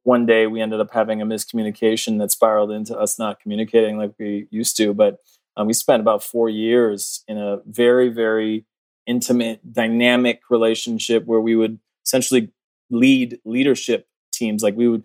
one 0.04 0.24
day 0.24 0.46
we 0.46 0.60
ended 0.60 0.80
up 0.80 0.92
having 0.92 1.20
a 1.20 1.26
miscommunication 1.26 2.18
that 2.20 2.30
spiraled 2.30 2.70
into 2.70 2.96
us 2.96 3.18
not 3.18 3.40
communicating 3.40 3.98
like 3.98 4.12
we 4.18 4.46
used 4.50 4.76
to. 4.76 4.94
But 4.94 5.18
um, 5.56 5.66
we 5.66 5.72
spent 5.72 6.00
about 6.00 6.22
four 6.22 6.48
years 6.48 7.24
in 7.26 7.38
a 7.38 7.58
very 7.66 8.08
very 8.08 8.64
intimate, 9.06 9.60
dynamic 9.72 10.42
relationship 10.48 11.26
where 11.26 11.40
we 11.40 11.56
would 11.56 11.78
essentially 12.06 12.52
lead 12.90 13.38
leadership 13.44 14.06
teams. 14.32 14.62
Like 14.62 14.76
we 14.76 14.88
would 14.88 15.04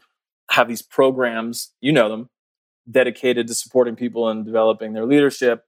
have 0.52 0.68
these 0.68 0.82
programs, 0.84 1.74
you 1.82 1.92
know 1.92 2.10
them, 2.10 2.30
dedicated 2.90 3.48
to 3.48 3.54
supporting 3.56 3.96
people 3.96 4.30
and 4.30 4.46
developing 4.46 4.94
their 4.94 5.06
leadership. 5.06 5.66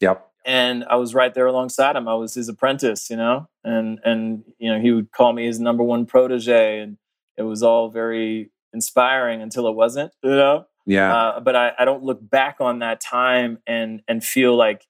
Yep. 0.00 0.26
And 0.44 0.84
I 0.84 0.96
was 0.96 1.14
right 1.14 1.34
there 1.34 1.46
alongside 1.46 1.96
him. 1.96 2.06
I 2.06 2.14
was 2.14 2.34
his 2.34 2.48
apprentice, 2.48 3.10
you 3.10 3.16
know, 3.16 3.48
and 3.64 3.98
and 4.04 4.44
you 4.58 4.72
know 4.72 4.80
he 4.80 4.92
would 4.92 5.10
call 5.10 5.32
me 5.32 5.46
his 5.46 5.58
number 5.58 5.82
one 5.82 6.06
protege, 6.06 6.78
and 6.80 6.98
it 7.36 7.42
was 7.42 7.62
all 7.62 7.90
very 7.90 8.50
inspiring 8.72 9.42
until 9.42 9.66
it 9.66 9.74
wasn't, 9.74 10.12
you 10.22 10.30
know. 10.30 10.66
Yeah. 10.86 11.14
Uh, 11.14 11.40
but 11.40 11.56
I, 11.56 11.72
I 11.78 11.84
don't 11.84 12.04
look 12.04 12.20
back 12.20 12.56
on 12.60 12.78
that 12.78 13.00
time 13.00 13.58
and 13.66 14.02
and 14.06 14.22
feel 14.22 14.54
like 14.54 14.86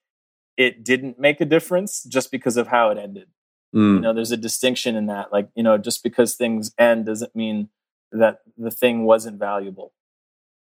it 0.58 0.84
didn't 0.84 1.18
make 1.18 1.40
a 1.40 1.46
difference 1.46 2.02
just 2.02 2.30
because 2.30 2.56
of 2.56 2.68
how 2.68 2.90
it 2.90 2.98
ended 2.98 3.28
Mm. 3.74 3.96
you 3.96 4.00
know 4.00 4.14
there's 4.14 4.30
a 4.30 4.36
distinction 4.36 4.94
in 4.94 5.06
that 5.06 5.32
like 5.32 5.48
you 5.56 5.62
know 5.62 5.76
just 5.76 6.04
because 6.04 6.34
things 6.36 6.72
end 6.78 7.04
doesn't 7.04 7.34
mean 7.34 7.68
that 8.12 8.38
the 8.56 8.70
thing 8.70 9.04
wasn't 9.04 9.38
valuable 9.38 9.92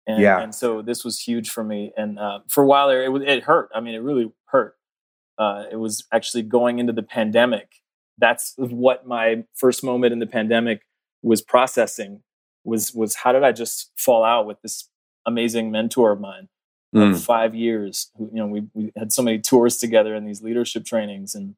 and, 0.06 0.20
Yeah. 0.20 0.40
and 0.40 0.54
so 0.54 0.82
this 0.82 1.04
was 1.04 1.20
huge 1.20 1.50
for 1.50 1.64
me 1.64 1.92
and 1.96 2.18
uh, 2.18 2.40
for 2.48 2.62
a 2.64 2.66
while 2.66 2.88
there 2.88 3.04
it, 3.04 3.08
was- 3.12 3.22
it 3.24 3.42
hurt 3.44 3.70
i 3.74 3.80
mean 3.80 3.94
it 3.94 4.02
really 4.02 4.30
hurt 4.46 4.76
uh, 5.38 5.64
it 5.70 5.76
was 5.76 6.04
actually 6.12 6.42
going 6.42 6.78
into 6.78 6.92
the 6.92 7.02
pandemic 7.02 7.68
that's 8.18 8.54
what 8.56 9.06
my 9.06 9.44
first 9.54 9.84
moment 9.84 10.12
in 10.12 10.18
the 10.18 10.26
pandemic 10.26 10.82
was 11.22 11.42
processing 11.42 12.22
was 12.64 12.92
was 12.94 13.16
how 13.16 13.32
did 13.32 13.44
i 13.44 13.52
just 13.52 13.92
fall 13.96 14.24
out 14.24 14.46
with 14.46 14.60
this 14.62 14.88
amazing 15.26 15.70
mentor 15.70 16.12
of 16.12 16.20
mine 16.20 16.48
Mm. 16.94 17.14
of 17.14 17.22
five 17.22 17.52
years. 17.54 18.10
Who, 18.16 18.30
you 18.32 18.38
know, 18.38 18.46
we 18.46 18.62
we 18.72 18.92
had 18.96 19.12
so 19.12 19.20
many 19.20 19.40
tours 19.40 19.76
together 19.78 20.14
in 20.14 20.24
these 20.24 20.40
leadership 20.40 20.84
trainings, 20.86 21.34
and 21.34 21.56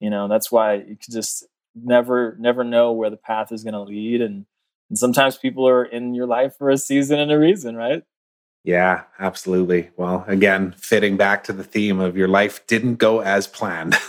you 0.00 0.10
know 0.10 0.26
that's 0.26 0.50
why 0.50 0.74
you 0.74 0.96
could 0.96 1.12
just 1.14 1.46
never 1.74 2.36
never 2.40 2.64
know 2.64 2.90
where 2.92 3.08
the 3.08 3.16
path 3.16 3.52
is 3.52 3.62
going 3.62 3.74
to 3.74 3.80
lead, 3.82 4.20
and 4.20 4.44
and 4.88 4.98
sometimes 4.98 5.36
people 5.36 5.68
are 5.68 5.84
in 5.84 6.14
your 6.14 6.26
life 6.26 6.56
for 6.56 6.70
a 6.70 6.78
season 6.78 7.18
and 7.18 7.32
a 7.32 7.38
reason, 7.38 7.76
right? 7.76 8.02
Yeah, 8.64 9.04
absolutely. 9.20 9.90
Well, 9.96 10.24
again, 10.26 10.74
fitting 10.76 11.16
back 11.16 11.44
to 11.44 11.52
the 11.52 11.62
theme 11.62 12.00
of 12.00 12.16
your 12.16 12.26
life 12.26 12.66
didn't 12.66 12.96
go 12.96 13.20
as 13.20 13.46
planned. 13.46 13.96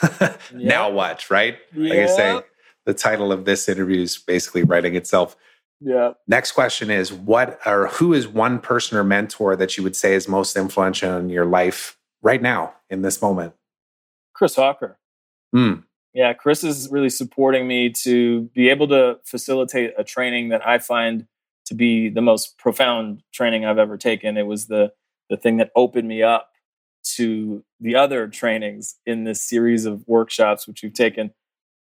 Now 0.54 0.90
what, 0.90 1.30
right? 1.30 1.58
Like 1.76 2.00
I 2.00 2.06
say, 2.08 2.42
the 2.86 2.94
title 2.94 3.32
of 3.32 3.46
this 3.46 3.70
interview 3.70 4.02
is 4.02 4.18
basically 4.18 4.64
writing 4.64 4.96
itself. 4.96 5.36
Yeah. 5.80 6.14
Next 6.28 6.54
question 6.54 6.90
is 6.90 7.14
what 7.14 7.60
or 7.66 7.88
who 7.88 8.14
is 8.14 8.28
one 8.28 8.60
person 8.60 8.98
or 8.98 9.04
mentor 9.04 9.56
that 9.56 9.78
you 9.78 9.84
would 9.84 9.96
say 9.96 10.16
is 10.16 10.28
most 10.28 10.56
influential 10.56 11.16
in 11.18 11.30
your 11.30 11.46
life 11.46 11.98
right 12.22 12.42
now 12.42 12.74
in 12.90 13.02
this 13.02 13.22
moment? 13.22 13.54
Chris 14.34 14.56
Hawker. 14.56 14.98
Hmm. 15.54 15.82
Yeah, 16.14 16.34
Chris 16.34 16.64
is 16.64 16.90
really 16.90 17.10
supporting 17.10 17.68
me 17.68 17.92
to 18.04 18.44
be 18.54 18.70
able 18.70 18.88
to 18.88 19.20
facilitate 19.24 19.94
a 19.98 20.04
training 20.04 20.50
that 20.50 20.66
I 20.68 20.80
find 20.80 21.28
to 21.66 21.76
be 21.76 22.10
the 22.10 22.22
most 22.22 22.58
profound 22.58 23.22
training 23.34 23.66
I've 23.66 23.78
ever 23.78 23.98
taken. 23.98 24.38
It 24.38 24.48
was 24.48 24.68
the 24.68 24.94
the 25.30 25.38
thing 25.38 25.58
that 25.58 25.72
opened 25.76 26.08
me 26.08 26.24
up 26.24 26.52
to 27.16 27.64
the 27.80 27.96
other 27.96 28.28
trainings 28.28 28.96
in 29.06 29.26
this 29.26 29.42
series 29.42 29.86
of 29.86 30.04
workshops 30.08 30.68
which 30.68 30.84
we've 30.84 30.94
taken 30.94 31.32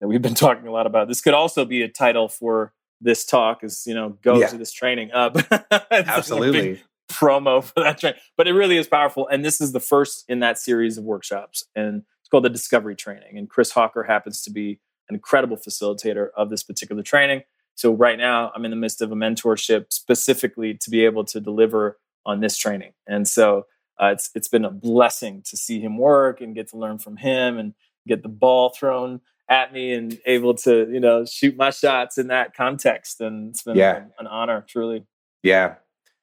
that 0.00 0.08
we've 0.08 0.22
been 0.22 0.34
talking 0.46 0.66
a 0.66 0.72
lot 0.72 0.86
about. 0.86 1.08
This 1.08 1.20
could 1.20 1.34
also 1.34 1.64
be 1.64 1.82
a 1.82 1.88
title 1.88 2.28
for 2.28 2.72
this 3.00 3.24
talk 3.24 3.62
is, 3.62 3.84
you 3.86 3.94
know, 3.94 4.18
go 4.22 4.38
yeah. 4.38 4.48
to 4.48 4.56
this 4.56 4.72
training. 4.72 5.10
Uh, 5.12 5.30
Absolutely. 5.90 6.82
promo 7.10 7.62
for 7.62 7.82
that 7.82 7.98
training. 7.98 8.18
But 8.36 8.48
it 8.48 8.52
really 8.52 8.76
is 8.76 8.86
powerful. 8.86 9.28
And 9.28 9.44
this 9.44 9.60
is 9.60 9.72
the 9.72 9.80
first 9.80 10.24
in 10.28 10.40
that 10.40 10.58
series 10.58 10.98
of 10.98 11.04
workshops. 11.04 11.64
And 11.74 12.02
it's 12.26 12.30
called 12.32 12.44
the 12.44 12.50
Discovery 12.50 12.96
Training. 12.96 13.38
And 13.38 13.48
Chris 13.48 13.70
Hawker 13.70 14.02
happens 14.02 14.42
to 14.42 14.50
be 14.50 14.80
an 15.08 15.14
incredible 15.14 15.56
facilitator 15.56 16.30
of 16.36 16.50
this 16.50 16.64
particular 16.64 17.04
training. 17.04 17.42
So 17.76 17.92
right 17.92 18.18
now 18.18 18.50
I'm 18.52 18.64
in 18.64 18.72
the 18.72 18.76
midst 18.76 19.00
of 19.00 19.12
a 19.12 19.14
mentorship 19.14 19.92
specifically 19.92 20.74
to 20.74 20.90
be 20.90 21.04
able 21.04 21.24
to 21.26 21.38
deliver 21.38 22.00
on 22.24 22.40
this 22.40 22.58
training. 22.58 22.94
And 23.06 23.28
so 23.28 23.66
uh, 24.02 24.06
it's 24.06 24.30
it's 24.34 24.48
been 24.48 24.64
a 24.64 24.72
blessing 24.72 25.44
to 25.50 25.56
see 25.56 25.78
him 25.78 25.98
work 25.98 26.40
and 26.40 26.52
get 26.52 26.68
to 26.70 26.76
learn 26.76 26.98
from 26.98 27.16
him 27.16 27.58
and 27.58 27.74
get 28.08 28.24
the 28.24 28.28
ball 28.28 28.70
thrown 28.70 29.20
at 29.48 29.72
me 29.72 29.92
and 29.92 30.18
able 30.26 30.54
to 30.54 30.90
you 30.90 30.98
know 30.98 31.24
shoot 31.24 31.56
my 31.56 31.70
shots 31.70 32.18
in 32.18 32.26
that 32.26 32.56
context. 32.56 33.20
And 33.20 33.50
it's 33.50 33.62
been 33.62 33.76
yeah. 33.76 34.02
an 34.18 34.26
honor, 34.26 34.64
truly. 34.68 35.06
Yeah, 35.44 35.76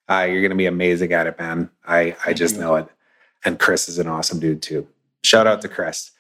uh, 0.10 0.28
you're 0.28 0.42
going 0.42 0.52
to 0.52 0.58
be 0.58 0.66
amazing 0.66 1.14
at 1.14 1.28
it, 1.28 1.40
man. 1.40 1.70
I 1.88 2.18
I 2.26 2.34
just 2.34 2.58
know 2.58 2.76
it. 2.76 2.90
And 3.46 3.58
Chris 3.58 3.88
is 3.88 4.00
an 4.00 4.08
awesome 4.08 4.42
dude 4.42 4.62
too. 4.62 4.86
Shout 5.24 5.48
out 5.48 5.62
to 5.62 5.68
Chris. 5.68 6.12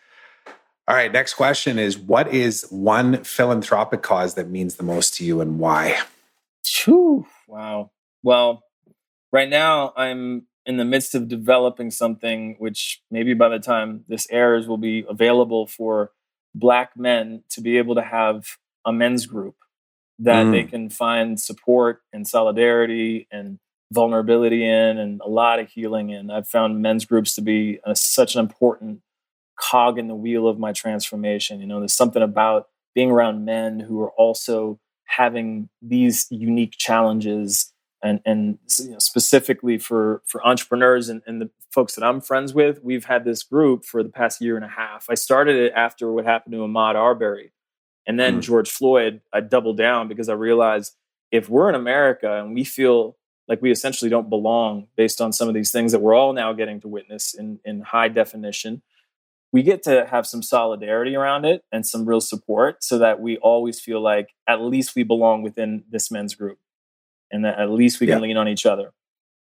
All 0.87 0.95
right, 0.95 1.11
next 1.11 1.35
question 1.35 1.79
is 1.79 1.97
what 1.97 2.33
is 2.33 2.65
one 2.69 3.23
philanthropic 3.23 4.01
cause 4.01 4.33
that 4.35 4.49
means 4.49 4.75
the 4.75 4.83
most 4.83 5.13
to 5.15 5.25
you 5.25 5.39
and 5.39 5.59
why? 5.59 5.99
Whew, 6.83 7.25
wow. 7.47 7.91
Well, 8.21 8.63
right 9.31 9.49
now 9.49 9.93
I'm 9.95 10.47
in 10.65 10.77
the 10.77 10.85
midst 10.85 11.15
of 11.15 11.27
developing 11.27 11.91
something 11.91 12.55
which 12.59 13.01
maybe 13.11 13.33
by 13.33 13.49
the 13.49 13.59
time 13.59 14.03
this 14.07 14.27
airs 14.29 14.67
will 14.67 14.77
be 14.77 15.05
available 15.07 15.67
for 15.67 16.11
black 16.55 16.91
men 16.97 17.43
to 17.49 17.61
be 17.61 17.77
able 17.77 17.95
to 17.95 18.01
have 18.01 18.57
a 18.85 18.93
men's 18.93 19.25
group 19.25 19.55
that 20.19 20.45
mm. 20.45 20.51
they 20.51 20.63
can 20.63 20.89
find 20.89 21.39
support 21.39 22.01
and 22.11 22.27
solidarity 22.27 23.27
and 23.31 23.59
vulnerability 23.93 24.67
in 24.67 24.97
and 24.97 25.21
a 25.21 25.29
lot 25.29 25.59
of 25.59 25.69
healing 25.69 26.09
in. 26.09 26.31
I've 26.31 26.47
found 26.47 26.81
men's 26.81 27.05
groups 27.05 27.35
to 27.35 27.41
be 27.41 27.79
a, 27.85 27.95
such 27.95 28.35
an 28.35 28.41
important 28.41 29.01
cog 29.59 29.99
in 29.99 30.07
the 30.07 30.15
wheel 30.15 30.47
of 30.47 30.59
my 30.59 30.73
transformation. 30.73 31.61
You 31.61 31.67
know, 31.67 31.79
there's 31.79 31.93
something 31.93 32.21
about 32.21 32.67
being 32.95 33.11
around 33.11 33.45
men 33.45 33.79
who 33.79 34.01
are 34.01 34.11
also 34.11 34.79
having 35.05 35.69
these 35.81 36.27
unique 36.29 36.73
challenges 36.77 37.71
and 38.03 38.19
and 38.25 38.57
you 38.79 38.91
know, 38.91 38.99
specifically 38.99 39.77
for 39.77 40.21
for 40.25 40.45
entrepreneurs 40.45 41.07
and, 41.07 41.21
and 41.25 41.41
the 41.41 41.49
folks 41.71 41.95
that 41.95 42.03
I'm 42.03 42.19
friends 42.19 42.53
with, 42.53 42.83
we've 42.83 43.05
had 43.05 43.23
this 43.23 43.43
group 43.43 43.85
for 43.85 44.03
the 44.03 44.09
past 44.09 44.41
year 44.41 44.55
and 44.55 44.65
a 44.65 44.69
half. 44.69 45.07
I 45.09 45.15
started 45.15 45.55
it 45.55 45.73
after 45.75 46.11
what 46.11 46.25
happened 46.25 46.53
to 46.53 46.59
Ahmaud 46.59 46.95
Arbery, 46.95 47.53
and 48.05 48.19
then 48.19 48.39
mm. 48.39 48.41
George 48.41 48.69
Floyd. 48.69 49.21
I 49.31 49.39
doubled 49.39 49.77
down 49.77 50.07
because 50.09 50.27
I 50.27 50.33
realized 50.33 50.95
if 51.31 51.49
we're 51.49 51.69
in 51.69 51.75
America 51.75 52.41
and 52.43 52.53
we 52.53 52.63
feel 52.63 53.17
like 53.47 53.61
we 53.61 53.71
essentially 53.71 54.09
don't 54.09 54.29
belong 54.29 54.87
based 54.95 55.19
on 55.21 55.33
some 55.33 55.47
of 55.47 55.53
these 55.53 55.71
things 55.71 55.91
that 55.91 55.99
we're 55.99 56.15
all 56.15 56.33
now 56.33 56.53
getting 56.53 56.79
to 56.81 56.87
witness 56.87 57.33
in 57.33 57.59
in 57.65 57.81
high 57.81 58.07
definition 58.07 58.81
we 59.53 59.61
get 59.61 59.83
to 59.83 60.07
have 60.09 60.25
some 60.25 60.41
solidarity 60.41 61.15
around 61.15 61.45
it 61.45 61.63
and 61.71 61.85
some 61.85 62.05
real 62.05 62.19
support 62.19 62.83
so 62.83 62.97
that 62.97 63.21
we 63.21 63.37
always 63.37 63.79
feel 63.79 64.01
like 64.01 64.33
at 64.47 64.59
least 64.59 64.95
we 64.95 65.03
belong 65.03 65.43
within 65.43 65.83
this 65.89 66.09
men's 66.09 66.33
group 66.33 66.57
and 67.31 67.45
that 67.45 67.59
at 67.59 67.69
least 67.69 67.99
we 67.99 68.07
can 68.07 68.17
yeah. 68.17 68.23
lean 68.23 68.37
on 68.37 68.47
each 68.47 68.65
other. 68.65 68.93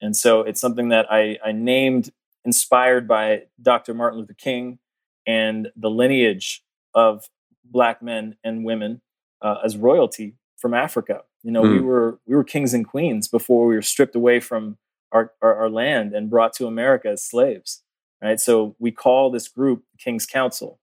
And 0.01 0.15
so 0.15 0.41
it's 0.41 0.59
something 0.59 0.89
that 0.89 1.09
I, 1.09 1.39
I 1.43 1.53
named 1.53 2.11
inspired 2.43 3.07
by 3.07 3.43
Dr. 3.61 3.93
Martin 3.93 4.19
Luther 4.19 4.33
King 4.33 4.79
and 5.25 5.69
the 5.77 5.89
lineage 5.89 6.61
of 6.93 7.29
black 7.63 8.01
men 8.01 8.35
and 8.43 8.65
women 8.65 9.01
uh, 9.41 9.59
as 9.63 9.77
royalty 9.77 10.35
from 10.57 10.73
Africa. 10.73 11.21
You 11.43 11.51
know, 11.51 11.63
mm. 11.63 11.71
we 11.71 11.79
were 11.79 12.19
we 12.25 12.35
were 12.35 12.43
kings 12.43 12.73
and 12.73 12.87
queens 12.87 13.27
before 13.27 13.67
we 13.67 13.75
were 13.75 13.81
stripped 13.81 14.15
away 14.15 14.39
from 14.39 14.77
our, 15.11 15.31
our, 15.41 15.55
our 15.55 15.69
land 15.69 16.13
and 16.13 16.29
brought 16.29 16.53
to 16.53 16.67
America 16.67 17.09
as 17.09 17.23
slaves 17.23 17.81
right? 18.21 18.39
So 18.39 18.75
we 18.79 18.91
call 18.91 19.31
this 19.31 19.47
group 19.47 19.83
King's 19.97 20.25
Council. 20.25 20.79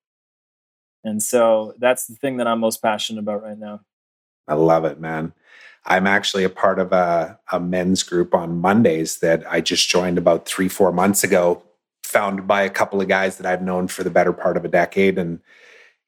And 1.05 1.23
so 1.23 1.75
that's 1.79 2.07
the 2.07 2.17
thing 2.17 2.39
that 2.39 2.49
I'm 2.49 2.61
most 2.61 2.83
passionate 2.83 3.21
about 3.21 3.43
right 3.43 3.59
now. 3.59 3.81
I 4.49 4.55
love 4.55 4.85
it, 4.85 5.01
man. 5.01 5.33
I'm 5.87 6.07
actually 6.07 6.45
a 6.45 6.51
part 6.51 6.79
of 6.79 6.93
a, 6.93 7.39
a 7.53 7.61
men's 7.61 8.03
group 8.03 8.35
on 8.35 8.61
Mondays 8.61 9.19
that 9.19 9.45
I 9.51 9.61
just 9.61 9.89
joined 9.89 10.19
about 10.19 10.47
three, 10.47 10.69
four 10.69 10.93
months 10.93 11.23
ago, 11.23 11.63
founded 12.03 12.47
by 12.47 12.63
a 12.63 12.71
couple 12.71 13.01
of 13.01 13.09
guys 13.09 13.37
that 13.37 13.47
I've 13.47 13.63
known 13.63 13.89
for 13.89 14.03
the 14.03 14.11
better 14.11 14.33
part 14.33 14.57
of 14.57 14.65
a 14.65 14.69
decade. 14.69 15.19
And 15.19 15.41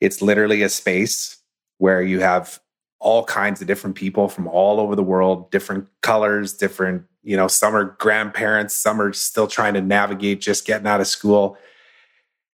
it's 0.00 0.20
literally 0.20 0.62
a 0.62 0.68
space 0.68 1.38
where 1.78 2.02
you 2.02 2.20
have 2.20 2.60
all 3.00 3.24
kinds 3.24 3.60
of 3.60 3.66
different 3.66 3.96
people 3.96 4.28
from 4.28 4.46
all 4.46 4.78
over 4.78 4.94
the 4.94 5.02
world, 5.02 5.50
different 5.50 5.88
colors, 6.02 6.52
different 6.52 7.04
you 7.22 7.36
know, 7.36 7.48
some 7.48 7.76
are 7.76 7.96
grandparents, 7.98 8.74
some 8.74 9.00
are 9.00 9.12
still 9.12 9.46
trying 9.46 9.74
to 9.74 9.80
navigate 9.80 10.40
just 10.40 10.66
getting 10.66 10.86
out 10.86 11.00
of 11.00 11.06
school. 11.06 11.58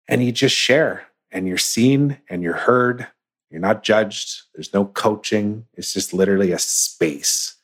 And 0.09 0.25
you 0.25 0.33
just 0.33 0.55
share 0.55 1.07
and 1.31 1.47
you're 1.47 1.59
seen 1.59 2.19
and 2.29 2.43
you're 2.43 2.55
heard. 2.55 3.07
You're 3.51 3.61
not 3.61 3.83
judged. 3.83 4.43
There's 4.55 4.75
no 4.75 4.87
coaching. 4.87 5.67
It's 5.75 5.93
just 5.93 6.13
literally 6.13 6.53
a 6.53 6.59
space. 6.59 7.57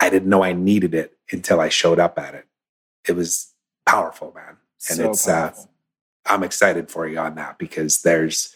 I 0.00 0.10
didn't 0.10 0.28
know 0.28 0.42
I 0.42 0.52
needed 0.52 0.94
it 0.94 1.16
until 1.32 1.60
I 1.60 1.68
showed 1.68 1.98
up 1.98 2.18
at 2.18 2.34
it. 2.34 2.46
It 3.08 3.12
was 3.12 3.52
powerful, 3.86 4.32
man. 4.34 4.56
And 4.88 4.98
so 4.98 5.10
it's 5.10 5.26
uh, 5.26 5.32
powerful. 5.32 5.64
uh 5.64 5.66
I'm 6.30 6.42
excited 6.42 6.90
for 6.90 7.08
you 7.08 7.18
on 7.18 7.36
that 7.36 7.58
because 7.58 8.02
there's 8.02 8.54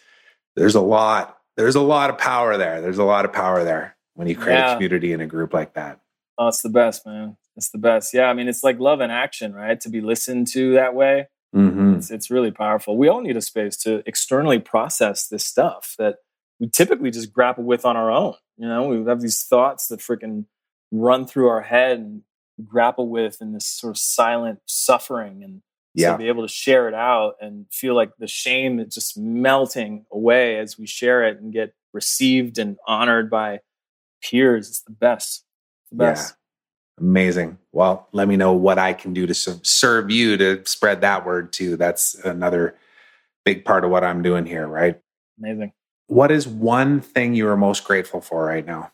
there's 0.57 0.75
a 0.75 0.81
lot 0.81 1.39
there's 1.57 1.75
a 1.75 1.81
lot 1.81 2.11
of 2.11 2.19
power 2.19 2.57
there. 2.57 2.81
There's 2.81 2.99
a 2.99 3.05
lot 3.05 3.25
of 3.25 3.33
power 3.33 3.65
there 3.65 3.97
when 4.15 4.29
you 4.29 4.37
create 4.37 4.57
yeah. 4.57 4.73
a 4.73 4.75
community 4.75 5.13
in 5.13 5.21
a 5.21 5.27
group 5.27 5.53
like 5.53 5.75
that. 5.75 6.01
Oh, 6.39 6.49
it's 6.49 6.63
the 6.63 6.69
best, 6.69 7.07
man. 7.07 7.37
It's 7.57 7.71
the 7.71 7.79
best. 7.79 8.15
Yeah, 8.15 8.27
I 8.27 8.35
mean, 8.35 8.49
it's 8.49 8.65
like 8.65 8.79
love 8.79 9.01
in 9.01 9.11
action, 9.11 9.53
right? 9.55 9.79
To 9.81 9.89
be 9.89 10.01
listened 10.01 10.47
to 10.49 10.73
that 10.75 10.95
way, 10.95 11.29
mm-hmm. 11.55 11.95
it's 11.95 12.11
it's 12.11 12.31
really 12.31 12.51
powerful. 12.51 12.97
We 12.97 13.09
all 13.09 13.21
need 13.21 13.37
a 13.37 13.43
space 13.43 13.77
to 13.79 14.03
externally 14.07 14.59
process 14.59 15.27
this 15.27 15.45
stuff 15.45 15.95
that 15.99 16.17
we 16.59 16.69
typically 16.69 17.11
just 17.11 17.33
grapple 17.33 17.65
with 17.65 17.85
on 17.85 17.97
our 17.97 18.11
own. 18.11 18.35
You 18.57 18.69
know, 18.69 18.89
we 18.89 19.05
have 19.05 19.21
these 19.21 19.43
thoughts 19.43 19.89
that 19.89 20.01
freaking 20.01 20.47
run 20.91 21.27
through 21.27 21.49
our 21.49 21.63
head 21.63 21.99
and 21.99 22.23
grapple 22.65 23.09
with 23.09 23.41
in 23.41 23.53
this 23.53 23.67
sort 23.67 23.91
of 23.91 23.99
silent 23.99 24.61
suffering 24.67 25.43
and 25.43 25.63
yeah. 25.95 26.17
be 26.17 26.29
able 26.29 26.47
to 26.47 26.53
share 26.53 26.89
it 26.89 26.95
out 26.95 27.35
and 27.41 27.67
feel 27.71 27.95
like 27.95 28.11
the 28.19 28.27
shame 28.27 28.81
is 28.81 28.95
just 28.95 29.19
melting 29.19 30.07
away 30.11 30.59
as 30.59 30.79
we 30.79 30.87
share 30.87 31.25
it 31.27 31.41
and 31.41 31.53
get 31.53 31.75
received 31.93 32.59
and 32.59 32.77
honored 32.87 33.31
by 33.31 33.61
peers. 34.23 34.69
It's 34.69 34.83
the 34.83 34.93
best. 34.93 35.45
the 35.91 35.97
best. 35.99 36.31
Yeah. 36.31 36.37
Amazing. 37.05 37.59
Well, 37.73 38.09
let 38.13 38.29
me 38.29 38.37
know 38.37 38.53
what 38.53 38.79
I 38.79 38.93
can 38.93 39.13
do 39.13 39.27
to 39.27 39.35
serve 39.35 40.11
you 40.11 40.37
to 40.37 40.63
spread 40.67 41.01
that 41.01 41.27
word 41.27 41.53
too. 41.53 41.77
That's 41.77 42.15
another 42.15 42.77
big 43.45 43.65
part 43.65 43.85
of 43.85 43.91
what 43.91 44.05
I'm 44.05 44.23
doing 44.23 44.47
here, 44.47 44.67
right? 44.67 45.01
Amazing. 45.39 45.73
What 46.07 46.31
is 46.31 46.47
one 46.47 47.01
thing 47.01 47.35
you 47.35 47.49
are 47.49 47.57
most 47.57 47.85
grateful 47.85 48.21
for 48.21 48.45
right 48.45 48.65
now? 48.65 48.93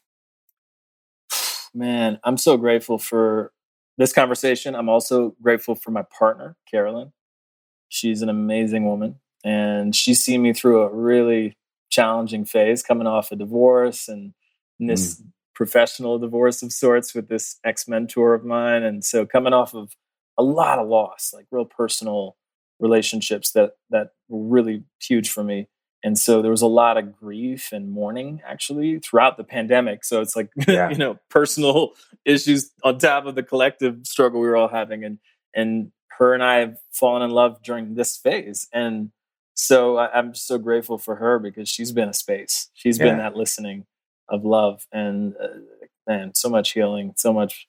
Man, 1.74 2.18
I'm 2.24 2.36
so 2.36 2.56
grateful 2.56 2.98
for 2.98 3.52
this 3.98 4.12
conversation. 4.12 4.74
I'm 4.74 4.88
also 4.88 5.34
grateful 5.42 5.74
for 5.74 5.90
my 5.90 6.02
partner, 6.02 6.56
Carolyn. 6.70 7.12
She's 7.88 8.22
an 8.22 8.28
amazing 8.28 8.86
woman 8.86 9.16
and 9.44 9.94
she's 9.94 10.22
seen 10.24 10.42
me 10.42 10.52
through 10.52 10.82
a 10.82 10.94
really 10.94 11.56
challenging 11.90 12.44
phase 12.44 12.82
coming 12.82 13.06
off 13.06 13.32
a 13.32 13.36
divorce 13.36 14.08
and 14.08 14.32
this 14.78 15.20
mm 15.20 15.24
professional 15.58 16.20
divorce 16.20 16.62
of 16.62 16.72
sorts 16.72 17.16
with 17.16 17.28
this 17.28 17.58
ex 17.64 17.88
mentor 17.88 18.32
of 18.32 18.44
mine. 18.44 18.84
And 18.84 19.04
so 19.04 19.26
coming 19.26 19.52
off 19.52 19.74
of 19.74 19.96
a 20.38 20.42
lot 20.44 20.78
of 20.78 20.86
loss, 20.86 21.32
like 21.34 21.46
real 21.50 21.64
personal 21.64 22.36
relationships 22.78 23.50
that 23.50 23.72
that 23.90 24.10
were 24.28 24.46
really 24.48 24.84
huge 25.02 25.30
for 25.30 25.42
me. 25.42 25.66
And 26.04 26.16
so 26.16 26.42
there 26.42 26.50
was 26.50 26.62
a 26.62 26.68
lot 26.68 26.96
of 26.96 27.16
grief 27.16 27.72
and 27.72 27.90
mourning 27.90 28.40
actually 28.46 28.98
throughout 29.00 29.36
the 29.36 29.44
pandemic. 29.44 30.04
So 30.04 30.20
it's 30.20 30.36
like 30.36 30.50
yeah. 30.68 30.90
you 30.90 30.96
know 30.96 31.18
personal 31.28 31.92
issues 32.24 32.70
on 32.84 32.98
top 32.98 33.26
of 33.26 33.34
the 33.34 33.42
collective 33.42 34.06
struggle 34.06 34.40
we 34.40 34.48
were 34.48 34.56
all 34.56 34.68
having. 34.68 35.04
And 35.04 35.18
and 35.54 35.92
her 36.18 36.34
and 36.34 36.42
I 36.42 36.56
have 36.56 36.78
fallen 36.92 37.22
in 37.22 37.30
love 37.30 37.62
during 37.62 37.94
this 37.94 38.16
phase. 38.16 38.68
And 38.72 39.10
so 39.54 39.96
I, 39.96 40.18
am 40.18 40.34
so 40.34 40.58
grateful 40.58 40.98
for 40.98 41.16
her 41.16 41.38
because 41.38 41.68
she's 41.68 41.90
been 41.90 42.08
a 42.08 42.14
space. 42.14 42.70
She's 42.74 42.98
yeah. 42.98 43.06
been 43.06 43.18
that 43.18 43.34
listening 43.34 43.86
of 44.28 44.44
love 44.44 44.86
and 44.92 45.34
uh, 45.42 45.48
man, 46.06 46.34
so 46.34 46.48
much 46.48 46.72
healing, 46.72 47.14
so 47.16 47.32
much 47.32 47.68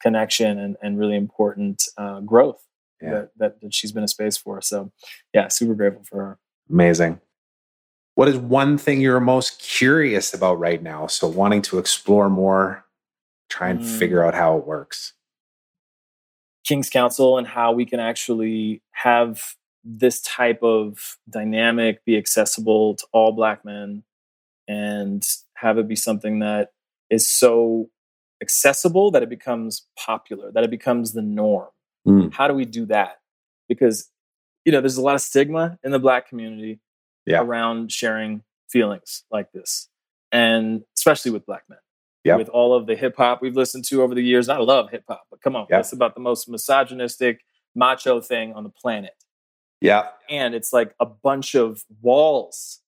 connection, 0.00 0.58
and 0.58 0.76
and 0.82 0.98
really 0.98 1.16
important 1.16 1.84
uh, 1.96 2.20
growth 2.20 2.62
yeah. 3.02 3.10
that, 3.10 3.30
that 3.38 3.60
that 3.60 3.74
she's 3.74 3.92
been 3.92 4.04
a 4.04 4.08
space 4.08 4.36
for. 4.36 4.60
So, 4.60 4.92
yeah, 5.34 5.48
super 5.48 5.74
grateful 5.74 6.04
for 6.04 6.16
her. 6.18 6.38
Amazing. 6.70 7.20
What 8.18 8.26
is 8.26 8.36
one 8.36 8.78
thing 8.78 9.00
you're 9.00 9.20
most 9.20 9.60
curious 9.60 10.34
about 10.34 10.58
right 10.58 10.82
now? 10.82 11.06
So, 11.06 11.28
wanting 11.28 11.62
to 11.62 11.78
explore 11.78 12.28
more, 12.28 12.84
try 13.48 13.68
and 13.68 13.78
Mm. 13.78 13.96
figure 13.96 14.24
out 14.24 14.34
how 14.34 14.58
it 14.58 14.66
works. 14.66 15.12
King's 16.66 16.90
Council 16.90 17.38
and 17.38 17.46
how 17.46 17.70
we 17.70 17.86
can 17.86 18.00
actually 18.00 18.82
have 18.90 19.54
this 19.84 20.20
type 20.22 20.64
of 20.64 21.16
dynamic 21.30 22.04
be 22.04 22.16
accessible 22.16 22.96
to 22.96 23.06
all 23.12 23.30
Black 23.30 23.64
men 23.64 24.02
and 24.66 25.22
have 25.54 25.78
it 25.78 25.86
be 25.86 25.94
something 25.94 26.40
that 26.40 26.72
is 27.10 27.28
so 27.28 27.88
accessible 28.42 29.12
that 29.12 29.22
it 29.22 29.28
becomes 29.28 29.86
popular, 29.96 30.50
that 30.50 30.64
it 30.64 30.70
becomes 30.70 31.12
the 31.12 31.22
norm. 31.22 31.68
Mm. 32.04 32.34
How 32.34 32.48
do 32.48 32.54
we 32.54 32.64
do 32.64 32.84
that? 32.86 33.20
Because, 33.68 34.10
you 34.64 34.72
know, 34.72 34.80
there's 34.80 34.96
a 34.96 35.02
lot 35.02 35.14
of 35.14 35.20
stigma 35.20 35.78
in 35.84 35.92
the 35.92 36.00
Black 36.00 36.28
community 36.28 36.80
Yeah. 37.30 37.40
around 37.42 37.92
sharing 37.92 38.42
feelings 38.68 39.24
like 39.30 39.52
this, 39.52 39.88
and 40.32 40.82
especially 40.96 41.30
with 41.30 41.46
Black 41.46 41.64
men 41.68 41.78
Yeah. 42.24 42.36
with 42.36 42.48
all 42.50 42.74
of 42.74 42.86
the 42.86 42.96
hip 42.96 43.16
hop 43.16 43.40
we've 43.42 43.56
listened 43.56 43.84
to 43.86 44.02
over 44.02 44.14
the 44.14 44.22
years. 44.22 44.48
I 44.48 44.58
love 44.58 44.90
hip 44.90 45.04
hop, 45.08 45.24
but 45.30 45.40
come 45.40 45.56
on, 45.56 45.66
Yeah. 45.70 45.76
that's 45.78 45.92
about 45.92 46.14
the 46.14 46.20
most 46.20 46.48
misogynistic, 46.48 47.40
macho 47.74 48.20
thing 48.20 48.52
on 48.54 48.64
the 48.64 48.70
planet. 48.70 49.14
Yeah. 49.80 50.08
And 50.28 50.54
it's 50.54 50.72
like 50.72 50.94
a 51.00 51.06
bunch 51.06 51.54
of 51.54 51.84
walls 52.02 52.80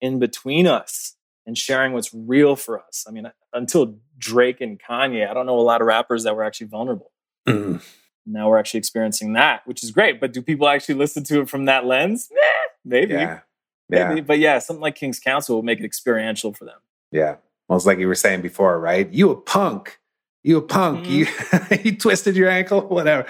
in 0.00 0.18
between 0.18 0.66
us 0.66 1.16
and 1.46 1.56
sharing 1.56 1.92
what's 1.92 2.12
real 2.12 2.56
for 2.56 2.80
us. 2.82 3.04
I 3.08 3.12
mean, 3.12 3.30
until 3.52 3.96
Drake 4.18 4.60
and 4.60 4.80
Kanye, 4.80 5.28
I 5.28 5.34
don't 5.34 5.46
know 5.46 5.58
a 5.58 5.62
lot 5.62 5.80
of 5.80 5.86
rappers 5.86 6.24
that 6.24 6.34
were 6.36 6.42
actually 6.44 6.66
vulnerable. 6.68 7.12
Mm. 7.48 7.82
Now 8.26 8.48
we're 8.48 8.58
actually 8.58 8.78
experiencing 8.78 9.32
that, 9.34 9.66
which 9.66 9.82
is 9.82 9.90
great. 9.90 10.20
But 10.20 10.32
do 10.32 10.42
people 10.42 10.68
actually 10.68 10.94
listen 10.96 11.24
to 11.24 11.40
it 11.40 11.48
from 11.48 11.64
that 11.66 11.84
lens? 11.86 12.28
Maybe. 12.84 13.14
Yeah. 13.14 13.40
Maybe. 13.88 14.16
Yeah. 14.16 14.20
But 14.22 14.38
yeah, 14.38 14.58
something 14.58 14.80
like 14.80 14.94
King's 14.94 15.20
Council 15.20 15.56
will 15.56 15.62
make 15.62 15.78
it 15.80 15.84
experiential 15.84 16.52
for 16.52 16.64
them. 16.64 16.78
Yeah. 17.10 17.36
Well, 17.68 17.76
it's 17.76 17.86
like 17.86 17.98
you 17.98 18.08
were 18.08 18.14
saying 18.14 18.42
before, 18.42 18.78
right? 18.80 19.10
You 19.12 19.30
a 19.30 19.36
punk. 19.36 19.98
You 20.42 20.58
a 20.58 20.62
punk. 20.62 21.06
You 21.08 21.26
you 21.84 21.96
twisted 21.96 22.36
your 22.36 22.48
ankle, 22.48 22.80
whatever. 22.88 23.26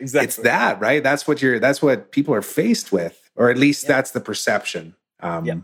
Exactly. 0.00 0.24
It's 0.26 0.36
that, 0.38 0.80
right? 0.80 1.02
That's 1.02 1.26
what 1.26 1.40
you're 1.42 1.58
that's 1.58 1.80
what 1.82 2.12
people 2.12 2.34
are 2.34 2.42
faced 2.42 2.92
with. 2.92 3.30
Or 3.36 3.50
at 3.50 3.56
least 3.58 3.84
Yeah. 3.84 3.88
that's 3.96 4.10
the 4.12 4.20
perception. 4.20 4.94
Um 5.20 5.44
Yeah. 5.44 5.54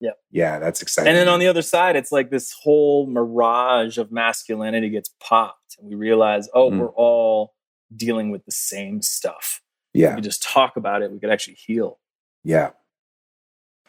Yeah. 0.00 0.10
Yeah, 0.30 0.58
that's 0.60 0.80
exciting. 0.80 1.08
And 1.08 1.16
then 1.18 1.28
on 1.28 1.40
the 1.40 1.48
other 1.48 1.62
side, 1.62 1.96
it's 1.96 2.12
like 2.12 2.30
this 2.30 2.52
whole 2.52 3.06
mirage 3.06 3.98
of 3.98 4.12
masculinity 4.12 4.90
gets 4.90 5.10
popped, 5.20 5.76
and 5.78 5.88
we 5.88 5.96
realize, 5.96 6.48
oh, 6.54 6.70
Mm. 6.70 6.78
we're 6.78 6.92
all 6.92 7.54
dealing 7.96 8.30
with 8.30 8.44
the 8.44 8.52
same 8.52 9.02
stuff. 9.02 9.60
yeah. 9.94 10.14
We 10.14 10.20
just 10.20 10.42
talk 10.42 10.76
about 10.76 11.02
it, 11.02 11.10
we 11.10 11.18
could 11.18 11.30
actually 11.30 11.54
heal. 11.54 11.98
Yeah. 12.44 12.70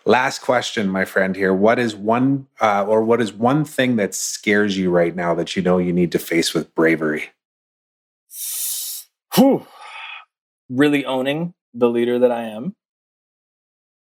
Last 0.09 0.39
question, 0.39 0.89
my 0.89 1.05
friend 1.05 1.35
here. 1.35 1.53
What 1.53 1.77
is 1.77 1.95
one 1.95 2.47
uh, 2.59 2.83
or 2.83 3.03
what 3.03 3.21
is 3.21 3.31
one 3.31 3.63
thing 3.63 3.97
that 3.97 4.15
scares 4.15 4.75
you 4.75 4.89
right 4.89 5.15
now 5.15 5.35
that 5.35 5.55
you 5.55 5.61
know 5.61 5.77
you 5.77 5.93
need 5.93 6.11
to 6.13 6.17
face 6.17 6.51
with 6.51 6.73
bravery? 6.73 7.25
Whew. 9.35 9.67
Really 10.67 11.05
owning 11.05 11.53
the 11.75 11.91
leader 11.91 12.17
that 12.17 12.31
I 12.31 12.45
am 12.45 12.75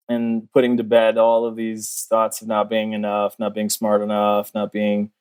and 0.07 0.51
putting 0.51 0.77
to 0.77 0.83
bed 0.83 1.19
all 1.19 1.45
of 1.45 1.55
these 1.55 2.07
thoughts 2.09 2.41
of 2.41 2.47
not 2.47 2.71
being 2.71 2.93
enough, 2.93 3.37
not 3.37 3.53
being 3.53 3.69
smart 3.69 4.01
enough, 4.01 4.51
not 4.55 4.71
being 4.71 5.11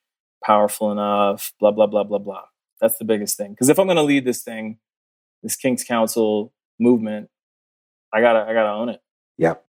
powerful 0.43 0.91
enough, 0.91 1.53
blah, 1.61 1.71
blah, 1.71 1.87
blah, 1.87 2.05
blah, 2.05 2.17
blah. 2.17 2.45
That's 2.81 2.97
the 2.97 3.05
biggest 3.05 3.37
thing. 3.37 3.51
Because 3.51 3.69
if 3.69 3.79
I'm 3.79 3.89
going 3.89 3.97
to 3.97 4.03
lead 4.03 4.25
this 4.25 4.41
thing, 4.41 4.79
this 5.43 5.55
King's 5.55 5.85
Council 5.85 6.51
movement, 6.79 7.29
I 8.11 8.23
gotta, 8.23 8.39
I 8.49 8.55
gotta 8.55 8.71
own 8.71 8.89
it. 8.89 9.03
Yep. 9.37 9.68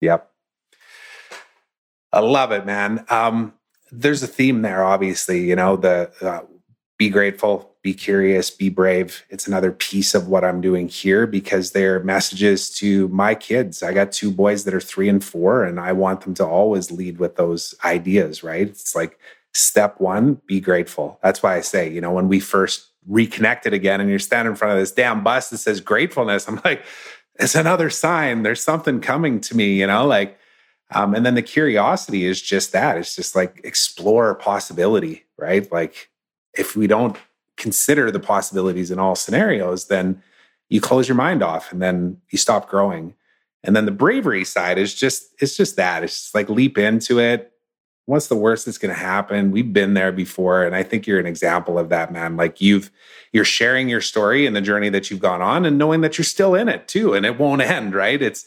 Yep. 0.00 0.30
I 2.12 2.20
love 2.20 2.52
it, 2.52 2.64
man. 2.64 3.04
Um, 3.10 3.54
there's 3.90 4.22
a 4.22 4.26
theme 4.26 4.62
there, 4.62 4.84
obviously. 4.84 5.48
You 5.48 5.56
know, 5.56 5.76
the 5.76 6.10
uh, 6.20 6.42
be 6.98 7.08
grateful, 7.10 7.76
be 7.82 7.94
curious, 7.94 8.50
be 8.50 8.68
brave. 8.68 9.24
It's 9.30 9.46
another 9.46 9.70
piece 9.70 10.14
of 10.14 10.28
what 10.28 10.44
I'm 10.44 10.60
doing 10.60 10.88
here 10.88 11.26
because 11.26 11.72
they're 11.72 12.02
messages 12.02 12.70
to 12.76 13.08
my 13.08 13.34
kids. 13.34 13.82
I 13.82 13.92
got 13.92 14.12
two 14.12 14.30
boys 14.30 14.64
that 14.64 14.74
are 14.74 14.80
three 14.80 15.08
and 15.08 15.22
four, 15.22 15.64
and 15.64 15.78
I 15.78 15.92
want 15.92 16.22
them 16.22 16.34
to 16.34 16.46
always 16.46 16.90
lead 16.90 17.18
with 17.18 17.36
those 17.36 17.74
ideas, 17.84 18.42
right? 18.42 18.66
It's 18.66 18.96
like 18.96 19.18
step 19.52 20.00
one, 20.00 20.40
be 20.46 20.60
grateful. 20.60 21.18
That's 21.22 21.42
why 21.42 21.56
I 21.56 21.60
say, 21.60 21.90
you 21.90 22.00
know, 22.00 22.12
when 22.12 22.28
we 22.28 22.40
first 22.40 22.86
reconnected 23.06 23.72
again 23.72 24.00
and 24.00 24.10
you're 24.10 24.18
standing 24.18 24.52
in 24.52 24.56
front 24.56 24.72
of 24.72 24.78
this 24.78 24.92
damn 24.92 25.22
bus 25.24 25.50
that 25.50 25.58
says 25.58 25.80
gratefulness, 25.80 26.48
I'm 26.48 26.60
like, 26.64 26.84
it's 27.38 27.54
another 27.54 27.90
sign. 27.90 28.42
There's 28.42 28.62
something 28.62 29.00
coming 29.00 29.40
to 29.42 29.56
me, 29.56 29.80
you 29.80 29.86
know, 29.86 30.06
like, 30.06 30.38
um, 30.90 31.14
and 31.14 31.24
then 31.24 31.34
the 31.34 31.42
curiosity 31.42 32.24
is 32.24 32.40
just 32.40 32.72
that. 32.72 32.96
It's 32.96 33.14
just 33.14 33.36
like 33.36 33.60
explore 33.62 34.34
possibility, 34.34 35.24
right? 35.36 35.70
Like, 35.70 36.10
if 36.54 36.74
we 36.74 36.86
don't 36.86 37.16
consider 37.56 38.10
the 38.10 38.20
possibilities 38.20 38.90
in 38.90 38.98
all 38.98 39.14
scenarios, 39.14 39.88
then 39.88 40.22
you 40.68 40.80
close 40.80 41.08
your 41.08 41.16
mind 41.16 41.42
off 41.42 41.72
and 41.72 41.82
then 41.82 42.20
you 42.30 42.38
stop 42.38 42.68
growing. 42.68 43.14
And 43.62 43.74
then 43.76 43.84
the 43.84 43.92
bravery 43.92 44.44
side 44.44 44.78
is 44.78 44.94
just, 44.94 45.34
it's 45.40 45.56
just 45.56 45.76
that. 45.76 46.04
It's 46.04 46.20
just 46.22 46.34
like 46.34 46.48
leap 46.48 46.78
into 46.78 47.18
it. 47.18 47.52
What's 48.08 48.28
the 48.28 48.36
worst 48.36 48.64
that's 48.64 48.78
going 48.78 48.94
to 48.94 48.98
happen? 48.98 49.50
We've 49.50 49.70
been 49.70 49.92
there 49.92 50.12
before. 50.12 50.64
And 50.64 50.74
I 50.74 50.82
think 50.82 51.06
you're 51.06 51.20
an 51.20 51.26
example 51.26 51.78
of 51.78 51.90
that, 51.90 52.10
man. 52.10 52.38
Like 52.38 52.58
you've, 52.58 52.90
you're 53.34 53.44
sharing 53.44 53.90
your 53.90 54.00
story 54.00 54.46
and 54.46 54.56
the 54.56 54.62
journey 54.62 54.88
that 54.88 55.10
you've 55.10 55.20
gone 55.20 55.42
on 55.42 55.66
and 55.66 55.76
knowing 55.76 56.00
that 56.00 56.16
you're 56.16 56.24
still 56.24 56.54
in 56.54 56.70
it 56.70 56.88
too. 56.88 57.12
And 57.12 57.26
it 57.26 57.38
won't 57.38 57.60
end, 57.60 57.94
right? 57.94 58.22
It's, 58.22 58.46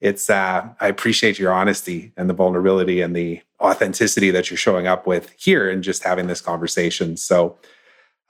it's, 0.00 0.30
uh, 0.30 0.68
I 0.80 0.86
appreciate 0.86 1.40
your 1.40 1.52
honesty 1.52 2.12
and 2.16 2.30
the 2.30 2.34
vulnerability 2.34 3.00
and 3.00 3.16
the 3.16 3.40
authenticity 3.60 4.30
that 4.30 4.48
you're 4.48 4.56
showing 4.56 4.86
up 4.86 5.08
with 5.08 5.34
here 5.36 5.68
and 5.68 5.82
just 5.82 6.04
having 6.04 6.28
this 6.28 6.40
conversation. 6.40 7.16
So, 7.16 7.58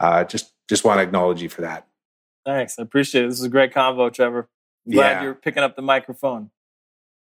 uh, 0.01 0.25
just, 0.25 0.51
just 0.67 0.83
want 0.83 0.97
to 0.97 1.03
acknowledge 1.03 1.43
you 1.43 1.51
for 1.51 1.61
that. 1.61 1.87
Thanks. 2.47 2.79
I 2.79 2.83
appreciate 2.85 3.27
it. 3.27 3.29
This 3.29 3.39
is 3.39 3.45
a 3.45 3.51
great 3.51 3.75
convo, 3.75 4.11
Trevor. 4.11 4.49
I'm 4.87 4.93
glad 4.93 5.11
Yeah. 5.11 5.23
you're 5.25 5.35
picking 5.35 5.63
up 5.63 5.77
the 5.77 5.83
microphone. 5.83 6.51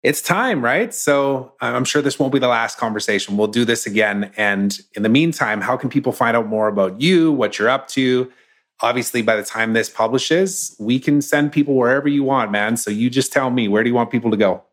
It's 0.08 0.22
time, 0.22 0.64
right? 0.64 0.94
So 0.94 1.52
I'm 1.60 1.84
sure 1.84 2.02
this 2.02 2.18
won't 2.18 2.32
be 2.32 2.40
the 2.40 2.48
last 2.48 2.78
conversation. 2.78 3.36
We'll 3.36 3.48
do 3.48 3.66
this 3.66 3.86
again. 3.86 4.32
And 4.38 4.80
in 4.94 5.04
the 5.04 5.10
meantime, 5.10 5.60
how 5.60 5.76
can 5.76 5.90
people 5.90 6.14
find 6.14 6.38
out 6.38 6.48
more 6.48 6.70
about 6.70 7.02
you, 7.02 7.34
what 7.34 7.60
you're 7.60 7.68
up 7.68 7.90
to? 7.90 8.32
Obviously, 8.80 9.22
by 9.22 9.36
the 9.36 9.44
time 9.44 9.74
this 9.74 9.90
publishes, 9.90 10.78
we 10.80 10.98
can 10.98 11.22
send 11.22 11.52
people 11.52 11.76
wherever 11.76 12.08
you 12.08 12.24
want, 12.24 12.52
man. 12.52 12.78
So 12.78 12.90
you 12.90 13.10
just 13.10 13.34
tell 13.34 13.50
me, 13.50 13.68
where 13.68 13.84
do 13.84 13.90
you 13.90 13.96
want 13.96 14.10
people 14.10 14.32
to 14.32 14.38
go? 14.38 14.64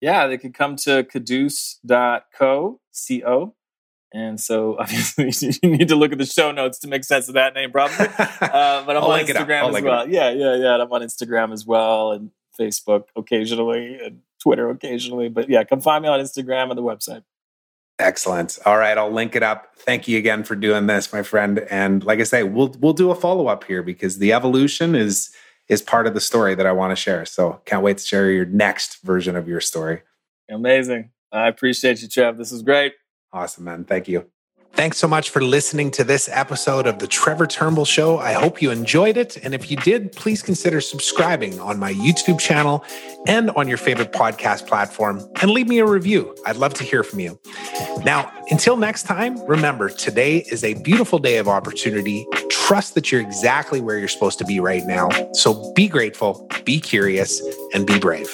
Yeah, 0.00 0.28
they 0.28 0.38
could 0.38 0.54
come 0.54 0.76
to 0.76 1.02
quddus.co, 1.02 2.80
C-O. 2.92 3.54
And 4.14 4.40
so 4.40 4.76
obviously 4.78 5.52
you 5.64 5.76
need 5.76 5.88
to 5.88 5.96
look 5.96 6.12
at 6.12 6.18
the 6.18 6.26
show 6.26 6.52
notes 6.52 6.78
to 6.78 6.86
make 6.86 7.02
sense 7.02 7.26
of 7.26 7.34
that 7.34 7.54
name, 7.54 7.72
probably. 7.72 8.06
Uh, 8.40 8.84
but 8.84 8.96
I'm 8.96 9.02
on 9.02 9.10
link 9.10 9.28
it 9.28 9.36
up. 9.36 9.48
Instagram 9.48 9.74
as 9.76 9.82
well. 9.82 10.08
Yeah, 10.08 10.30
yeah, 10.30 10.54
yeah. 10.54 10.74
And 10.74 10.82
I'm 10.82 10.92
on 10.92 11.02
Instagram 11.02 11.52
as 11.52 11.66
well 11.66 12.12
and 12.12 12.30
Facebook 12.58 13.04
occasionally 13.16 13.98
and 13.98 14.20
Twitter 14.40 14.68
occasionally. 14.70 15.28
But 15.28 15.48
yeah, 15.48 15.64
come 15.64 15.80
find 15.80 16.02
me 16.02 16.08
on 16.08 16.20
Instagram 16.20 16.70
and 16.70 16.78
the 16.78 16.82
website. 16.82 17.22
Excellent. 17.98 18.58
All 18.64 18.78
right, 18.78 18.96
I'll 18.96 19.10
link 19.10 19.36
it 19.36 19.42
up. 19.42 19.76
Thank 19.76 20.08
you 20.08 20.18
again 20.18 20.42
for 20.42 20.56
doing 20.56 20.86
this, 20.86 21.12
my 21.12 21.22
friend. 21.22 21.58
And 21.70 22.02
like 22.02 22.18
I 22.18 22.22
say, 22.22 22.42
we'll 22.42 22.74
we'll 22.80 22.94
do 22.94 23.10
a 23.10 23.14
follow 23.14 23.46
up 23.46 23.64
here 23.64 23.82
because 23.82 24.18
the 24.18 24.32
evolution 24.32 24.94
is 24.94 25.30
is 25.68 25.82
part 25.82 26.06
of 26.06 26.14
the 26.14 26.20
story 26.20 26.54
that 26.54 26.66
I 26.66 26.72
want 26.72 26.90
to 26.92 26.96
share. 26.96 27.24
So 27.26 27.60
can't 27.64 27.82
wait 27.82 27.98
to 27.98 28.04
share 28.04 28.30
your 28.30 28.46
next 28.46 29.02
version 29.02 29.36
of 29.36 29.46
your 29.46 29.60
story. 29.60 30.02
Amazing. 30.50 31.10
I 31.30 31.46
appreciate 31.48 32.02
you, 32.02 32.08
Trev. 32.08 32.38
This 32.38 32.50
is 32.50 32.62
great. 32.62 32.94
Awesome, 33.32 33.64
man. 33.64 33.84
Thank 33.84 34.08
you. 34.08 34.28
Thanks 34.74 34.96
so 34.96 35.08
much 35.08 35.28
for 35.30 35.42
listening 35.42 35.90
to 35.92 36.04
this 36.04 36.28
episode 36.32 36.86
of 36.86 37.00
the 37.00 37.06
Trevor 37.06 37.46
Turnbull 37.46 37.84
Show. 37.84 38.18
I 38.18 38.32
hope 38.32 38.62
you 38.62 38.70
enjoyed 38.70 39.18
it. 39.18 39.36
And 39.44 39.52
if 39.52 39.70
you 39.70 39.76
did, 39.76 40.12
please 40.12 40.42
consider 40.42 40.80
subscribing 40.80 41.60
on 41.60 41.78
my 41.78 41.92
YouTube 41.92 42.40
channel 42.40 42.82
and 43.26 43.50
on 43.50 43.68
your 43.68 43.76
favorite 43.76 44.12
podcast 44.12 44.66
platform 44.66 45.20
and 45.42 45.50
leave 45.50 45.68
me 45.68 45.80
a 45.80 45.86
review. 45.86 46.34
I'd 46.46 46.56
love 46.56 46.72
to 46.74 46.84
hear 46.84 47.02
from 47.02 47.20
you. 47.20 47.38
Now, 48.04 48.32
until 48.50 48.78
next 48.78 49.02
time, 49.02 49.38
remember 49.44 49.90
today 49.90 50.38
is 50.50 50.64
a 50.64 50.74
beautiful 50.82 51.18
day 51.18 51.36
of 51.36 51.46
opportunity. 51.46 52.26
Trust 52.48 52.94
that 52.94 53.12
you're 53.12 53.20
exactly 53.20 53.82
where 53.82 53.98
you're 53.98 54.08
supposed 54.08 54.38
to 54.38 54.44
be 54.46 54.60
right 54.60 54.86
now. 54.86 55.10
So 55.34 55.72
be 55.74 55.88
grateful, 55.88 56.48
be 56.64 56.80
curious, 56.80 57.42
and 57.74 57.86
be 57.86 57.98
brave. 57.98 58.30